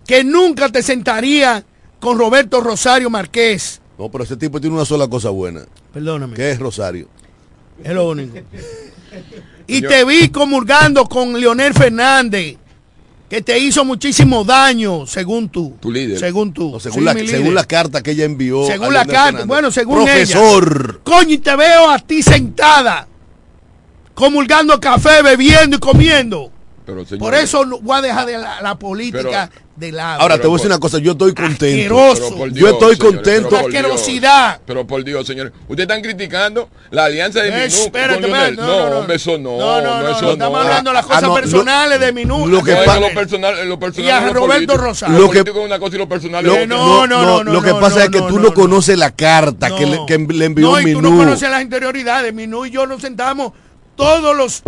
que 0.08 0.24
nunca 0.24 0.70
te 0.70 0.82
sentaría 0.82 1.66
con 2.00 2.18
Roberto 2.18 2.62
Rosario 2.62 3.10
Márquez. 3.10 3.82
No, 3.98 4.10
pero 4.10 4.24
ese 4.24 4.38
tipo 4.38 4.60
tiene 4.62 4.76
una 4.76 4.86
sola 4.86 5.08
cosa 5.08 5.30
buena, 5.30 5.62
Perdóname. 5.94 6.36
que 6.36 6.52
es 6.52 6.60
Rosario. 6.60 7.08
Es 7.84 7.94
lo 7.94 8.10
único. 8.10 8.38
Y 9.70 9.82
Yo- 9.82 9.90
te 9.90 10.06
vi 10.06 10.30
comulgando 10.30 11.06
con 11.06 11.40
Leonel 11.40 11.74
Fernández, 11.74 12.56
que 13.30 13.42
te 13.42 13.58
hizo 13.60 13.84
muchísimo 13.84 14.44
daño, 14.46 15.06
según 15.08 15.50
tú. 15.50 15.76
Tu 15.82 15.92
líder. 15.92 16.18
Según 16.20 16.54
tú. 16.54 16.72
No, 16.72 16.80
según, 16.80 17.00
Sí, 17.00 17.04
la, 17.06 17.14
según 17.28 17.54
la 17.56 17.64
carta 17.66 18.02
que 18.04 18.12
ella 18.12 18.24
envió. 18.26 18.64
a 18.64 18.68
Según 18.68 18.94
la 18.94 19.06
carta, 19.06 19.24
Fernández. 19.26 19.48
bueno, 19.48 19.72
según 19.72 19.96
Profesor. 20.06 21.02
Coño, 21.04 21.32
y 21.34 21.38
te 21.40 21.56
veo 21.56 21.90
a 21.90 22.00
ti 22.00 22.22
sentada, 22.24 23.08
comulgando 24.14 24.80
café, 24.80 25.22
bebiendo 25.22 25.78
y 25.78 25.80
comiendo. 25.80 26.52
Pero, 26.88 27.04
señor, 27.06 27.20
Por 27.20 27.36
eso 27.36 27.66
no- 27.66 27.80
voy 27.80 27.98
a 27.98 28.02
dejar 28.02 28.26
de 28.26 28.38
la, 28.38 28.62
la 28.62 28.80
política 28.80 29.50
de 29.76 29.92
lado. 29.92 30.22
Ahora 30.22 30.40
te 30.40 30.48
voy 30.48 30.56
a 30.56 30.58
decir 30.58 30.72
una 30.72 30.80
cosa, 30.80 30.98
yo 31.00 31.12
estoy 31.12 31.34
contento. 31.36 31.94
Por 31.94 32.50
Yo 32.54 32.70
estoy 32.70 32.96
señores, 32.96 32.98
contento. 32.98 33.50
pero 33.50 33.62
por 33.62 33.72
Dios. 33.72 33.84
Asquerosidad. 33.84 34.60
Pero 34.66 34.88
por 34.88 35.04
Dios, 35.04 35.28
señores. 35.28 35.52
Ustedes 35.68 35.82
están 35.82 36.02
criticando 36.02 36.70
la 36.90 37.04
alianza 37.06 37.42
de 37.42 37.50
Eh, 37.50 37.68
Minú 37.68 37.84
espérate, 37.84 38.22
con 38.22 38.32
Leonel. 38.32 38.50
espérate, 38.54 38.90
No, 38.90 38.98
hombre, 39.00 39.16
eso 39.18 39.38
no. 39.38 39.58
No, 39.58 39.82
no, 39.82 40.02
no, 40.02 40.10
eso 40.10 40.22
no, 40.22 40.32
estamos 40.32 40.54
no. 40.60 40.64
hablando 40.64 40.90
de 40.90 40.94
las 40.96 41.04
Ah, 41.04 41.08
cosas 41.08 41.22
no, 41.24 41.28
lo- 41.28 41.34
personales 41.36 42.00
de 42.00 42.12
Minú. 42.14 42.48
lo 42.48 42.64
que 42.64 42.72
No, 42.72 42.80
es 42.80 42.86
pa- 42.86 43.00
lo 43.02 43.14
personal, 43.14 43.68
lo 43.70 43.80
personal 43.80 44.06
Y 44.08 44.10
a 44.10 44.30
Roberto. 44.34 44.78
Rosario. 44.78 45.20
Lo, 45.20 45.30
que- 45.30 45.40
es 45.40 45.46
una 45.56 45.80
cosa 45.80 45.96
y 45.96 46.00
lo 46.00 46.08
personal 46.10 46.46
Lo, 46.46 46.54
es 46.54 46.60
Eh, 46.64 46.68
no, 46.68 47.06
no, 47.06 47.22
no, 47.22 47.44
no, 47.44 47.52
lo 47.54 47.62
que 47.62 47.70
no, 47.72 47.80
pasa 47.82 47.98
no, 47.98 48.02
es 48.06 48.10
que 48.12 48.20
no, 48.22 48.28
tú 48.28 48.36
no, 48.38 48.44
no, 48.44 48.48
no. 48.50 48.54
conoces 48.56 48.98
la 48.98 49.12
carta 49.12 49.76
que, 49.76 49.86
le, 49.86 50.46
envió 50.46 50.72
no, 50.72 50.80
y 50.80 50.84
tú 50.84 50.88
Minú. 50.88 51.02
no 51.02 51.18
conoces 51.18 51.50
las 51.52 51.62
interioridades. 51.62 52.34
Minú 52.34 52.66
y 52.66 52.72
yo 52.72 52.88
nos 52.88 53.02
sentamos 53.02 53.52
todos 53.98 54.38
los 54.38 54.62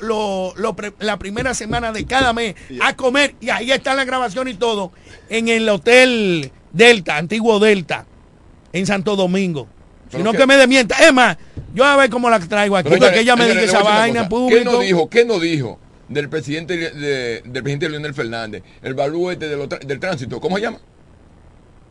lo- 0.00 0.52
lo- 0.56 0.74
la 1.00 1.16
primera 1.18 1.54
semana 1.54 1.92
de 1.92 2.04
cada 2.04 2.32
mes 2.34 2.54
a 2.82 2.94
comer 2.94 3.34
y 3.40 3.48
ahí 3.48 3.72
está 3.72 3.94
la 3.94 4.04
grabación 4.04 4.48
y 4.48 4.54
todo 4.54 4.92
en 5.30 5.48
el 5.48 5.66
hotel 5.70 6.52
Delta, 6.72 7.16
antiguo 7.16 7.58
Delta, 7.58 8.04
en 8.72 8.84
Santo 8.86 9.16
Domingo. 9.16 9.68
Si 10.10 10.18
no 10.22 10.32
que 10.32 10.46
me 10.46 10.56
demienta. 10.56 10.96
Es 11.06 11.12
más, 11.12 11.38
yo 11.74 11.84
a 11.86 11.96
ver 11.96 12.10
cómo 12.10 12.28
la 12.28 12.38
traigo 12.40 12.76
aquí, 12.76 12.90
porque 13.06 13.20
ella 13.20 13.34
me 13.36 13.44
dice 13.46 13.64
esa 13.64 13.78
vaina 13.82 14.28
cosa. 14.28 14.28
¿Qué 14.58 14.64
no 14.64 14.70
dijo? 14.80 15.08
¿Qué 15.08 15.24
no 15.24 15.38
dijo 15.40 15.78
del 16.08 16.28
presidente 16.28 16.76
de- 16.76 17.40
del 17.42 17.62
presidente 17.62 17.88
Leonel 17.88 18.12
Fernández? 18.12 18.62
El 18.82 18.92
baluete 18.94 19.48
de 19.48 19.56
lo 19.56 19.68
tra- 19.68 19.80
del 19.80 19.98
tránsito. 19.98 20.38
¿Cómo 20.40 20.56
se 20.56 20.62
llama? 20.62 20.78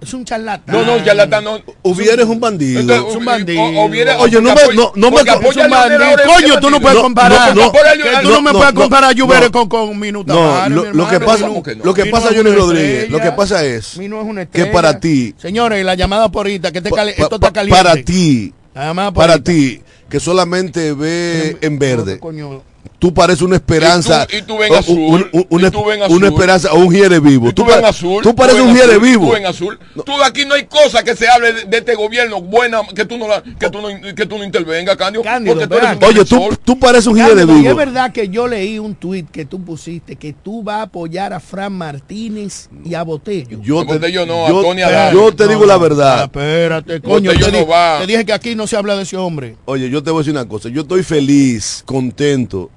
Es 0.01 0.13
un 0.15 0.25
charlatán. 0.25 0.75
No, 0.75 0.83
no, 0.83 1.05
ya 1.05 1.13
la 1.13 1.25
están. 1.25 1.43
No, 1.43 1.59
Hubiera 1.83 2.25
un 2.25 2.39
bandido. 2.39 2.79
Entonces, 2.79 3.05
Es 3.11 3.15
un 3.15 3.23
bandido. 3.25 3.61
o- 3.61 3.85
hubiera- 3.85 4.17
Oye, 4.19 4.41
no 4.41 4.55
me- 4.55 4.73
no- 4.75 4.91
no 4.95 5.11
me- 5.11 5.17
es 5.17 5.23
Es 5.27 5.29
apoya 5.29 5.65
un 5.65 5.69
bandido. 5.71 6.01
Coño, 6.25 6.55
¿qué 6.55 6.61
tú 6.61 6.69
no 6.71 6.81
puedes 6.81 6.95
No, 6.97 7.03
comparar. 7.03 7.55
no, 7.55 7.65
no, 7.65 7.71
tú 7.71 7.77
no, 8.23 8.29
no, 8.31 8.41
me 8.41 8.51
no, 8.51 8.57
puedes 8.59 8.73
no, 8.73 8.81
comparar 8.81 9.15
no. 9.15 9.51
con, 9.51 9.69
con 9.69 9.99
Minuta. 9.99 10.33
No, 10.33 10.49
Vale, 10.53 10.75
lo, 10.75 10.83
mi 10.85 10.97
lo 10.97 11.07
que 11.07 11.19
pasa, 11.19 11.37
Minú. 11.37 11.47
¿cómo 11.49 11.63
que 11.63 11.75
no? 11.75 11.85
lo 11.85 11.93
que 11.93 12.05
pasa, 12.07 12.29
es 12.29 12.35
Johnny 12.35 12.51
Rodríguez, 12.51 13.09
lo 13.11 13.19
que 13.19 13.31
pasa 13.31 13.63
es 13.63 13.95
es 13.99 14.47
que 14.51 14.65
para 14.67 14.99
ti, 14.99 15.35
Señores, 15.37 15.85
la 15.85 15.93
llamada 15.93 16.29
por 16.29 16.47
ahorita, 16.47 16.71
que 16.71 16.79
este 16.79 16.89
pa- 16.89 16.95
cali- 16.95 17.13
pa- 17.13 17.21
esto 17.23 17.35
está 17.35 17.53
caliente. 17.53 17.83
para 17.83 17.95
ti, 18.03 18.53
La 18.73 18.85
llamada 18.85 19.11
por 19.13 19.23
para 19.23 19.37
ti, 19.37 19.81
que 20.09 20.19
solamente 20.19 20.93
ve 20.93 21.57
en 21.61 21.77
verde, 21.77 22.17
Coño, 22.19 22.63
tú 22.99 23.13
pareces 23.13 23.41
una 23.41 23.55
esperanza, 23.55 24.27
Y 24.29 24.33
tú- 24.33 24.37
y 24.37 24.41
tú 24.43 24.57
ven 24.59 24.71
o- 24.71 24.75
azul, 24.77 24.97
un- 24.99 25.29
un- 25.31 25.41
y 25.41 25.45
una, 25.49 25.71
tú 25.71 25.85
ven 25.85 25.97
una 25.97 26.05
azul. 26.05 26.23
esperanza 26.25 26.73
o 26.73 26.79
un 26.79 26.93
hiere 26.93 27.19
vivo. 27.19 27.49
Y 27.49 27.53
tú, 27.53 27.65
pa- 27.65 27.75
ven 27.77 27.85
azul. 27.85 28.21
tú 28.23 28.35
pareces 28.35 28.61
ven 28.61 28.69
un 28.69 28.75
hiere 28.75 28.91
azul, 28.93 29.03
vivo. 29.03 29.25
Tú 29.27 29.31
ven 29.33 29.45
azul. 29.45 29.79
Tú 30.05 30.21
aquí 30.23 30.45
no 30.45 30.53
hay 30.55 30.65
cosa 30.65 31.03
que 31.03 31.15
se 31.15 31.27
hable 31.27 31.53
de, 31.53 31.63
de 31.65 31.77
este 31.77 31.95
gobierno 31.95 32.41
buena 32.41 32.81
que 32.95 33.05
tú 33.05 33.17
no 33.17 33.27
la, 33.27 33.41
que 33.41 33.69
tú 33.69 33.81
no 33.81 33.87
que 34.15 34.25
tú 34.25 34.37
no 34.37 34.43
intervengas, 34.43 34.95
Candio. 34.97 35.21
Cándido, 35.23 35.55
porque 35.55 35.67
tú 35.67 35.75
eres 35.77 35.97
un 35.97 36.03
Oye, 36.03 36.25
tú, 36.25 36.57
tú 36.63 36.79
pareces 36.79 37.07
un 37.07 37.15
hiere 37.15 37.29
Cándido, 37.29 37.51
y 37.53 37.61
vivo. 37.61 37.69
es 37.71 37.75
verdad 37.77 38.11
que 38.11 38.29
yo 38.29 38.47
leí 38.47 38.77
un 38.79 38.95
tuit 38.95 39.29
que 39.31 39.45
tú 39.45 39.63
pusiste 39.63 40.15
que 40.15 40.33
tú 40.33 40.61
vas 40.63 40.77
a 40.77 40.81
apoyar 40.83 41.33
a 41.33 41.39
Fran 41.39 41.73
Martínez 41.73 42.69
y 42.85 42.93
a 42.93 43.03
Botello. 43.03 43.59
Yo 43.61 43.85
te, 43.85 44.11
yo 44.11 44.25
no, 44.25 44.47
yo- 44.47 44.63
yo 45.11 45.33
te 45.35 45.43
No, 45.45 45.49
digo 45.49 45.65
la 45.65 45.77
verdad. 45.77 46.23
Espérate, 46.25 47.01
coño. 47.01 47.31
Botello 47.31 47.45
Te, 47.51 47.51
no 47.61 47.67
va. 47.67 47.99
te 48.01 48.07
dije 48.07 48.25
que 48.25 48.33
aquí 48.33 48.55
no 48.55 48.67
se 48.67 48.75
habla 48.77 48.95
de 48.95 49.03
ese 49.03 49.17
hombre. 49.17 49.55
Oye, 49.65 49.89
yo 49.89 50.01
te 50.03 50.11
voy 50.11 50.19
a 50.19 50.21
decir 50.21 50.33
una 50.33 50.47
cosa. 50.47 50.69
Yo 50.69 50.81
estoy 50.81 51.03
feliz, 51.03 51.83
contento, 51.85 52.69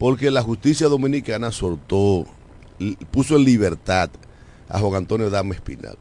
porque 0.00 0.30
la 0.30 0.42
justicia 0.42 0.88
dominicana 0.88 1.52
soltó, 1.52 2.24
puso 3.10 3.36
en 3.36 3.44
libertad 3.44 4.08
a 4.66 4.78
Juan 4.78 4.94
Antonio 4.94 5.28
Dame 5.28 5.54
Espinal. 5.54 5.98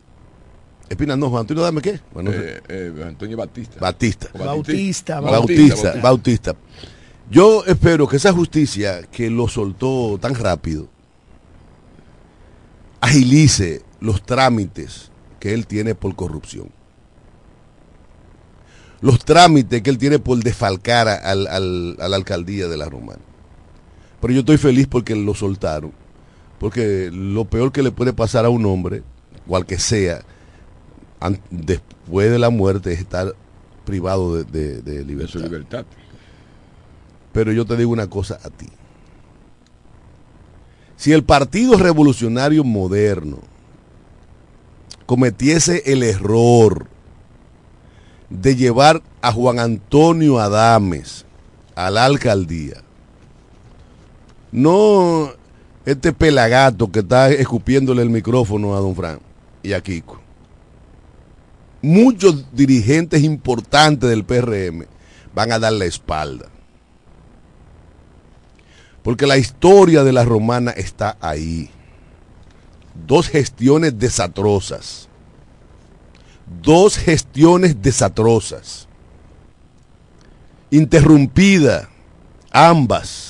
Espinal, 0.88 1.20
no, 1.20 1.30
Juan 1.30 1.42
Antonio 1.42 1.62
Dame, 1.64 1.82
¿qué? 1.82 2.00
Bueno. 2.14 2.32
Eh, 2.34 2.62
eh, 2.70 3.04
Antonio 3.06 3.36
Batista. 3.36 3.78
Batista. 3.82 4.30
Bautista, 4.34 5.20
Bautista, 5.20 5.94
Bautista. 6.02 6.56
Yo 7.30 7.66
espero 7.66 8.08
que 8.08 8.16
esa 8.16 8.32
justicia 8.32 9.02
que 9.12 9.30
lo 9.30 9.50
soltó 9.50 10.18
tan 10.20 10.34
rápido 10.34 10.88
agilice 13.02 13.82
los 14.00 14.26
trámites 14.26 15.12
que 15.42 15.54
él 15.54 15.68
tiene 15.68 15.94
por 15.94 16.16
corrupción. 16.16 16.72
Los 19.02 19.24
trámites 19.26 19.82
que 19.82 19.90
él 19.90 19.98
tiene 19.98 20.20
por 20.20 20.38
desfalcar 20.40 21.08
a, 21.10 21.16
al- 21.16 21.48
al- 21.48 21.98
a 22.00 22.08
la 22.08 22.16
alcaldía 22.16 22.68
de 22.68 22.78
la 22.78 22.86
Romana. 22.90 23.22
Pero 24.22 24.34
yo 24.34 24.40
estoy 24.42 24.58
feliz 24.58 24.88
porque 24.88 25.16
lo 25.16 25.34
soltaron. 25.34 25.92
Porque 26.60 27.10
lo 27.14 27.46
peor 27.46 27.72
que 27.72 27.84
le 27.84 27.92
puede 27.92 28.12
pasar 28.14 28.46
a 28.46 28.50
un 28.50 28.66
hombre, 28.66 29.02
cual 29.48 29.66
que 29.66 29.80
sea, 29.80 30.22
después 31.50 32.30
de 32.32 32.40
la 32.40 32.50
muerte, 32.50 32.92
es 32.94 33.00
estar 33.00 33.34
privado 33.86 34.36
de, 34.36 34.44
de- 34.44 34.82
de 34.82 34.98
De 35.00 35.06
libertad. 35.06 35.32
su 35.34 35.40
libertad. 35.40 35.86
Pero 37.32 37.52
yo 37.54 37.66
te 37.66 37.78
digo 37.78 37.92
una 37.92 38.10
cosa 38.10 38.40
a 38.44 38.50
ti. 38.50 38.68
Si 40.98 41.14
el 41.14 41.24
Partido 41.24 41.78
Revolucionario 41.78 42.64
Moderno 42.66 43.38
cometiese 45.06 45.84
el 45.92 46.04
error 46.04 46.88
de 48.30 48.56
llevar 48.56 49.02
a 49.22 49.32
Juan 49.32 49.60
Antonio 49.60 50.40
Adames 50.40 51.26
a 51.76 51.90
la 51.90 52.06
alcaldía, 52.06 52.84
no 54.52 55.32
este 55.86 56.14
pelagato 56.14 56.92
que 56.92 57.00
está 57.00 57.30
escupiéndole 57.30 58.02
el 58.02 58.10
micrófono 58.10 58.76
a 58.76 58.80
don 58.80 58.96
Fran 58.96 59.20
y 59.64 59.74
a 59.74 59.82
Kiko. 59.82 60.20
Muchos 61.82 62.46
dirigentes 62.54 63.24
importantes 63.24 64.10
del 64.10 64.26
PRM 64.26 64.86
van 65.34 65.52
a 65.52 65.60
dar 65.60 65.74
la 65.74 65.86
espalda. 65.86 66.48
Porque 69.04 69.26
la 69.26 69.38
historia 69.38 70.04
de 70.04 70.12
la 70.12 70.26
romana 70.26 70.72
está 70.72 71.18
ahí. 71.22 71.70
Dos 73.08 73.30
gestiones 73.30 73.98
desatrosas. 73.98 75.08
Dos 76.62 76.98
gestiones 76.98 77.82
desatrosas. 77.82 78.88
Interrumpida 80.70 81.90
ambas 82.52 83.29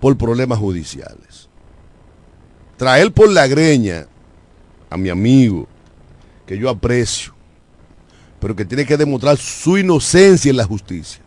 por 0.00 0.16
problemas 0.16 0.58
judiciales. 0.58 1.48
Traer 2.76 3.12
por 3.12 3.30
la 3.30 3.46
greña 3.46 4.06
a 4.90 4.96
mi 4.96 5.08
amigo, 5.08 5.66
que 6.46 6.56
yo 6.56 6.70
aprecio, 6.70 7.34
pero 8.40 8.54
que 8.54 8.64
tiene 8.64 8.86
que 8.86 8.96
demostrar 8.96 9.36
su 9.36 9.78
inocencia 9.78 10.50
en 10.50 10.56
la 10.56 10.64
justicia 10.64 11.22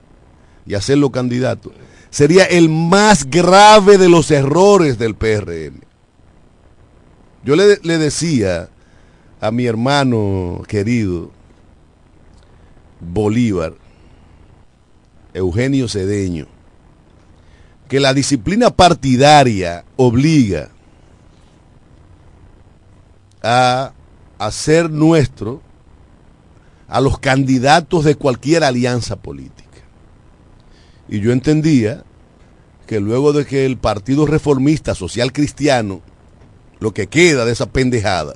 y 0.66 0.74
hacerlo 0.74 1.12
candidato, 1.12 1.72
sería 2.10 2.46
el 2.46 2.70
más 2.70 3.30
grave 3.30 3.98
de 3.98 4.10
los 4.10 4.32
errores 4.32 4.98
del 4.98 5.16
PRM. 5.16 5.82
Yo 7.44 7.56
le, 7.56 7.80
le 7.84 7.98
decía 7.98 8.70
a 9.40 9.52
mi 9.52 9.66
hermano 9.66 10.62
querido 10.68 11.32
Bolívar, 13.00 13.74
Eugenio 15.34 15.88
Cedeño, 15.88 16.48
que 17.92 18.00
la 18.00 18.14
disciplina 18.14 18.70
partidaria 18.70 19.84
obliga 19.98 20.70
a 23.44 23.92
hacer 24.40 24.90
nuestro 24.90 25.62
a 26.88 27.02
los 27.02 27.20
candidatos 27.20 28.06
de 28.06 28.16
cualquier 28.16 28.64
alianza 28.64 29.18
política. 29.18 29.82
Y 31.10 31.20
yo 31.20 31.34
entendía 31.34 32.06
que 32.88 33.02
luego 33.02 33.34
de 33.34 33.46
que 33.46 33.66
el 33.66 33.78
Partido 33.78 34.26
Reformista 34.26 34.96
Social 34.96 35.34
Cristiano, 35.34 36.00
lo 36.80 36.94
que 36.94 37.08
queda 37.08 37.44
de 37.44 37.52
esa 37.52 37.66
pendejada, 37.66 38.36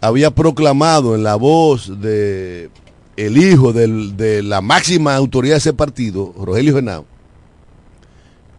había 0.00 0.30
proclamado 0.30 1.16
en 1.16 1.24
la 1.24 1.34
voz 1.34 2.00
de 2.00 2.70
el 3.16 3.38
hijo 3.38 3.72
de 3.72 4.40
la 4.44 4.60
máxima 4.60 5.16
autoridad 5.16 5.54
de 5.54 5.58
ese 5.58 5.72
partido, 5.72 6.32
Rogelio 6.38 6.76
Genao, 6.76 7.06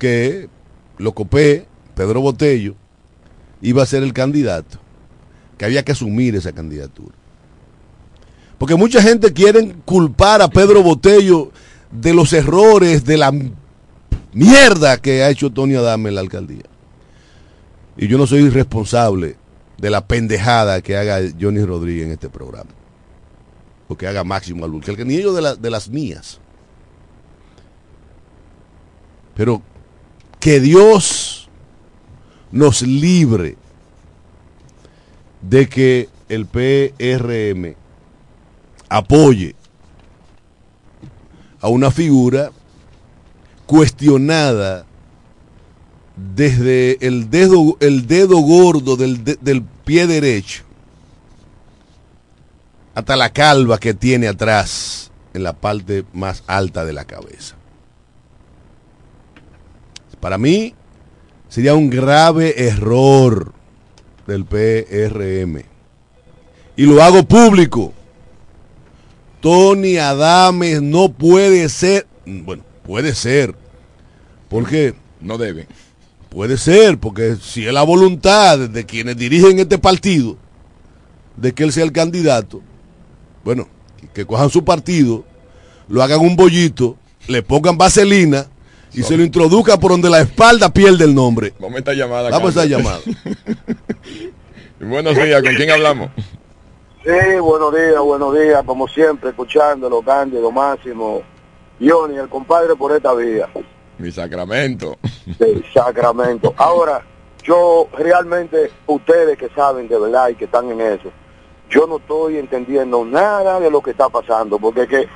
que 0.01 0.49
Locopé, 0.97 1.67
Pedro 1.93 2.21
Botello, 2.21 2.73
iba 3.61 3.83
a 3.83 3.85
ser 3.85 4.01
el 4.01 4.13
candidato, 4.13 4.79
que 5.59 5.65
había 5.65 5.83
que 5.83 5.91
asumir 5.91 6.35
esa 6.35 6.53
candidatura. 6.53 7.13
Porque 8.57 8.73
mucha 8.73 8.99
gente 8.99 9.31
quiere 9.31 9.75
culpar 9.85 10.41
a 10.41 10.47
Pedro 10.47 10.81
Botello 10.81 11.51
de 11.91 12.15
los 12.15 12.33
errores, 12.33 13.05
de 13.05 13.19
la 13.19 13.31
mierda 14.33 14.97
que 14.97 15.21
ha 15.21 15.29
hecho 15.29 15.51
Tony 15.51 15.75
Adame 15.75 16.09
en 16.09 16.15
la 16.15 16.21
alcaldía. 16.21 16.65
Y 17.95 18.07
yo 18.07 18.17
no 18.17 18.25
soy 18.25 18.49
responsable 18.49 19.35
de 19.77 19.89
la 19.91 20.07
pendejada 20.07 20.81
que 20.81 20.97
haga 20.97 21.19
Johnny 21.39 21.63
Rodríguez 21.63 22.07
en 22.07 22.13
este 22.13 22.27
programa. 22.27 22.71
O 23.87 23.95
que 23.95 24.07
haga 24.07 24.23
Máximo 24.23 24.65
Albuquerque, 24.65 25.05
ni 25.05 25.17
ellos 25.17 25.35
de, 25.35 25.57
de 25.57 25.69
las 25.69 25.89
mías. 25.89 26.39
Pero 29.35 29.61
que 30.41 30.59
Dios 30.59 31.47
nos 32.51 32.81
libre 32.81 33.55
de 35.41 35.69
que 35.69 36.09
el 36.27 36.45
PRM 36.45 37.75
apoye 38.89 39.55
a 41.61 41.69
una 41.69 41.91
figura 41.91 42.51
cuestionada 43.65 44.85
desde 46.35 46.97
el 47.07 47.29
dedo, 47.29 47.77
el 47.79 48.07
dedo 48.07 48.37
gordo 48.39 48.97
del, 48.97 49.23
de- 49.23 49.37
del 49.39 49.63
pie 49.63 50.07
derecho 50.07 50.63
hasta 52.93 53.15
la 53.15 53.31
calva 53.31 53.77
que 53.79 53.93
tiene 53.93 54.27
atrás 54.27 55.11
en 55.33 55.43
la 55.43 55.53
parte 55.53 56.03
más 56.13 56.43
alta 56.47 56.83
de 56.83 56.91
la 56.93 57.05
cabeza. 57.05 57.55
Para 60.21 60.37
mí 60.37 60.73
sería 61.49 61.73
un 61.75 61.89
grave 61.89 62.67
error 62.67 63.53
del 64.27 64.45
PRM. 64.45 65.63
Y 66.77 66.85
lo 66.85 67.03
hago 67.03 67.23
público. 67.23 67.91
Tony 69.41 69.97
Adames 69.97 70.81
no 70.81 71.11
puede 71.11 71.67
ser, 71.67 72.05
bueno, 72.25 72.63
puede 72.83 73.15
ser, 73.15 73.55
porque 74.49 74.93
No 75.19 75.37
debe. 75.39 75.67
puede 76.29 76.57
ser, 76.57 76.99
porque 76.99 77.35
si 77.41 77.65
es 77.65 77.73
la 77.73 77.81
voluntad 77.81 78.59
de 78.59 78.85
quienes 78.85 79.17
dirigen 79.17 79.57
este 79.57 79.79
partido, 79.79 80.37
de 81.35 81.53
que 81.53 81.63
él 81.63 81.73
sea 81.73 81.83
el 81.83 81.91
candidato, 81.91 82.61
bueno, 83.43 83.67
que 84.13 84.25
cojan 84.25 84.51
su 84.51 84.63
partido, 84.63 85.25
lo 85.89 86.03
hagan 86.03 86.19
un 86.19 86.35
bollito, 86.35 86.97
le 87.27 87.41
pongan 87.41 87.77
vaselina 87.79 88.45
y 88.93 89.03
se 89.03 89.17
lo 89.17 89.23
introduzcan 89.23 89.79
por 89.79 89.91
donde 89.91 90.09
la 90.09 90.21
espalda 90.21 90.69
pierde 90.69 91.05
el 91.05 91.15
nombre. 91.15 91.53
Vamos 91.59 91.75
a 91.75 91.79
esta 91.79 91.93
llamada. 91.93 92.29
Vamos 92.29 92.57
a 92.57 92.61
Carlos. 92.61 92.69
llamada. 92.69 92.99
Buenos 94.79 95.15
días, 95.15 95.43
¿con 95.43 95.55
quién 95.55 95.69
hablamos? 95.69 96.09
Sí, 97.03 97.39
buenos 97.39 97.73
días, 97.73 97.99
buenos 97.99 98.39
días, 98.39 98.63
como 98.63 98.87
siempre, 98.87 99.29
escuchándolo, 99.29 100.01
Cándido, 100.01 100.51
Máximo, 100.51 101.21
Johnny, 101.79 102.17
el 102.17 102.29
compadre 102.29 102.75
por 102.75 102.91
esta 102.91 103.13
vía. 103.13 103.49
Mi 103.97 104.11
sacramento. 104.11 104.97
Sí, 105.37 105.63
Sacramento. 105.73 106.53
Ahora, 106.57 107.03
yo 107.43 107.87
realmente, 107.97 108.71
ustedes 108.87 109.37
que 109.37 109.49
saben 109.49 109.87
de 109.87 109.99
verdad 109.99 110.29
y 110.29 110.35
que 110.35 110.45
están 110.45 110.69
en 110.71 110.81
eso, 110.81 111.11
yo 111.69 111.87
no 111.87 111.97
estoy 111.97 112.37
entendiendo 112.37 113.05
nada 113.05 113.59
de 113.59 113.71
lo 113.71 113.81
que 113.81 113.91
está 113.91 114.09
pasando, 114.09 114.59
porque 114.59 114.83
es 114.83 114.87
que 114.87 115.07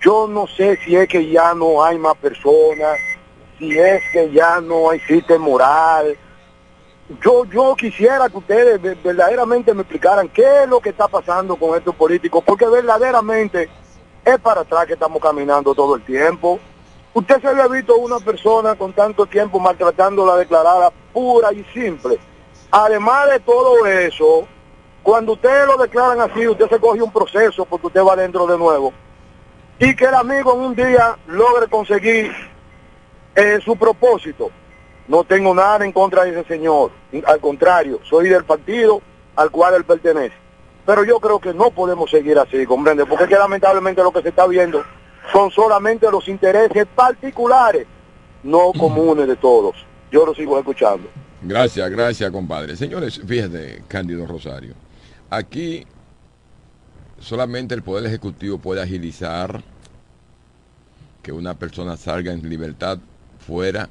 yo 0.00 0.26
no 0.28 0.46
sé 0.46 0.78
si 0.84 0.96
es 0.96 1.08
que 1.08 1.28
ya 1.28 1.54
no 1.54 1.82
hay 1.82 1.98
más 1.98 2.16
personas, 2.16 2.98
si 3.58 3.78
es 3.78 4.02
que 4.12 4.30
ya 4.30 4.60
no 4.60 4.92
existe 4.92 5.38
moral. 5.38 6.16
Yo, 7.22 7.44
yo 7.46 7.74
quisiera 7.76 8.28
que 8.28 8.36
ustedes 8.38 8.82
ve- 8.82 8.96
verdaderamente 9.02 9.72
me 9.72 9.82
explicaran 9.82 10.28
qué 10.28 10.62
es 10.62 10.68
lo 10.68 10.80
que 10.80 10.90
está 10.90 11.06
pasando 11.08 11.56
con 11.56 11.76
estos 11.76 11.94
políticos, 11.94 12.42
porque 12.44 12.66
verdaderamente 12.66 13.68
es 14.24 14.38
para 14.40 14.62
atrás 14.62 14.86
que 14.86 14.94
estamos 14.94 15.22
caminando 15.22 15.74
todo 15.74 15.94
el 15.94 16.04
tiempo. 16.04 16.58
Usted 17.14 17.40
se 17.40 17.46
había 17.48 17.68
visto 17.68 17.96
una 17.96 18.18
persona 18.18 18.74
con 18.74 18.92
tanto 18.92 19.24
tiempo 19.26 19.58
maltratándola 19.58 20.36
declarada 20.36 20.90
pura 21.12 21.52
y 21.52 21.64
simple. 21.72 22.18
Además 22.70 23.30
de 23.30 23.40
todo 23.40 23.86
eso, 23.86 24.46
cuando 25.02 25.32
ustedes 25.34 25.66
lo 25.66 25.76
declaran 25.78 26.20
así, 26.20 26.46
usted 26.46 26.68
se 26.68 26.80
coge 26.80 27.00
un 27.00 27.12
proceso 27.12 27.64
porque 27.64 27.86
usted 27.86 28.02
va 28.02 28.16
dentro 28.16 28.46
de 28.46 28.58
nuevo. 28.58 28.92
Y 29.78 29.94
que 29.94 30.06
el 30.06 30.14
amigo 30.14 30.54
en 30.54 30.60
un 30.60 30.74
día 30.74 31.18
logre 31.26 31.68
conseguir 31.68 32.32
eh, 33.34 33.58
su 33.64 33.76
propósito. 33.76 34.50
No 35.08 35.22
tengo 35.24 35.54
nada 35.54 35.84
en 35.84 35.92
contra 35.92 36.24
de 36.24 36.30
ese 36.30 36.44
señor. 36.44 36.90
Al 37.26 37.38
contrario, 37.40 38.00
soy 38.08 38.28
del 38.28 38.44
partido 38.44 39.02
al 39.36 39.50
cual 39.50 39.74
él 39.74 39.84
pertenece. 39.84 40.34
Pero 40.84 41.04
yo 41.04 41.20
creo 41.20 41.38
que 41.38 41.52
no 41.52 41.70
podemos 41.70 42.10
seguir 42.10 42.38
así, 42.38 42.64
comprende, 42.64 43.06
porque 43.06 43.24
es 43.24 43.30
que 43.30 43.36
lamentablemente 43.36 44.02
lo 44.02 44.12
que 44.12 44.22
se 44.22 44.30
está 44.30 44.46
viendo 44.46 44.84
son 45.32 45.50
solamente 45.50 46.10
los 46.10 46.26
intereses 46.28 46.86
particulares, 46.94 47.86
no 48.42 48.72
comunes 48.78 49.26
de 49.28 49.36
todos. 49.36 49.76
Yo 50.10 50.24
lo 50.24 50.34
sigo 50.34 50.58
escuchando. 50.58 51.08
Gracias, 51.42 51.90
gracias, 51.90 52.30
compadre. 52.30 52.76
Señores, 52.76 53.20
fíjate, 53.26 53.82
Cándido 53.88 54.26
Rosario. 54.26 54.74
Aquí 55.28 55.84
solamente 57.20 57.74
el 57.74 57.82
Poder 57.82 58.06
Ejecutivo 58.06 58.58
puede 58.58 58.82
agilizar 58.82 59.62
que 61.22 61.32
una 61.32 61.54
persona 61.54 61.96
salga 61.96 62.32
en 62.32 62.48
libertad 62.48 62.98
fuera 63.46 63.88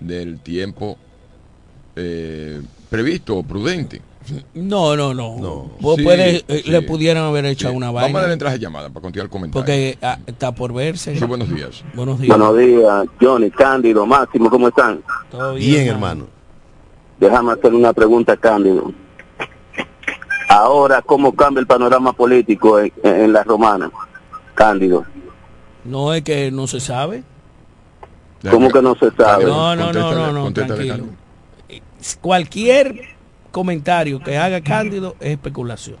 del 0.00 0.40
tiempo 0.40 0.96
eh, 1.94 2.60
previsto 2.90 3.36
o 3.38 3.42
prudente. 3.42 4.00
No, 4.54 4.96
no, 4.96 5.14
no. 5.14 5.36
No. 5.38 5.70
Sí, 5.96 6.02
puede, 6.02 6.44
eh, 6.48 6.62
sí. 6.64 6.70
le 6.70 6.82
pudieran 6.82 7.24
haber 7.24 7.44
hecho 7.46 7.70
Sí. 7.70 7.76
una 7.76 7.86
Vamos 7.86 8.00
a 8.00 8.02
darle 8.02 8.18
vaina. 8.18 8.32
entrada 8.32 8.54
a 8.54 8.58
llamada 8.58 8.88
para 8.88 9.02
continuar 9.02 9.26
el 9.26 9.30
comentario. 9.30 9.62
Porque 9.62 9.98
ah, 10.02 10.18
está 10.26 10.52
por 10.52 10.72
verse. 10.72 11.16
Sí, 11.16 11.24
buenos 11.24 11.48
días. 11.48 11.84
Buenos 11.94 12.18
días. 12.20 12.36
Buenos 12.36 12.58
días, 12.58 13.06
Johnny, 13.20 13.50
Cándido, 13.50 14.04
Máximo, 14.04 14.50
¿cómo 14.50 14.68
están? 14.68 15.00
Todo 15.30 15.54
Bien, 15.54 15.86
hermano. 15.86 16.26
Déjame 17.20 17.52
hacer 17.52 17.72
una 17.72 17.92
pregunta, 17.92 18.32
a 18.32 18.36
Cándido. 18.36 18.92
Ahora, 20.56 21.02
¿cómo 21.02 21.34
cambia 21.34 21.60
el 21.60 21.66
panorama 21.66 22.12
político 22.14 22.78
en, 22.80 22.90
en 23.02 23.32
la 23.32 23.42
romana? 23.44 23.90
Cándido. 24.54 25.04
No 25.84 26.14
es 26.14 26.22
que 26.22 26.50
no 26.50 26.66
se 26.66 26.80
sabe. 26.80 27.22
¿Cómo 28.50 28.70
que 28.70 28.80
no 28.80 28.94
se 28.94 29.10
sabe? 29.10 29.44
No, 29.44 29.76
no, 29.76 29.92
no, 29.92 30.14
no, 30.14 30.32
no, 30.32 30.52
tranquilo. 30.52 31.04
Cualquier 32.20 33.00
comentario 33.50 34.20
que 34.20 34.38
haga 34.38 34.60
Cándido 34.62 35.16
es 35.20 35.32
especulación. 35.32 35.96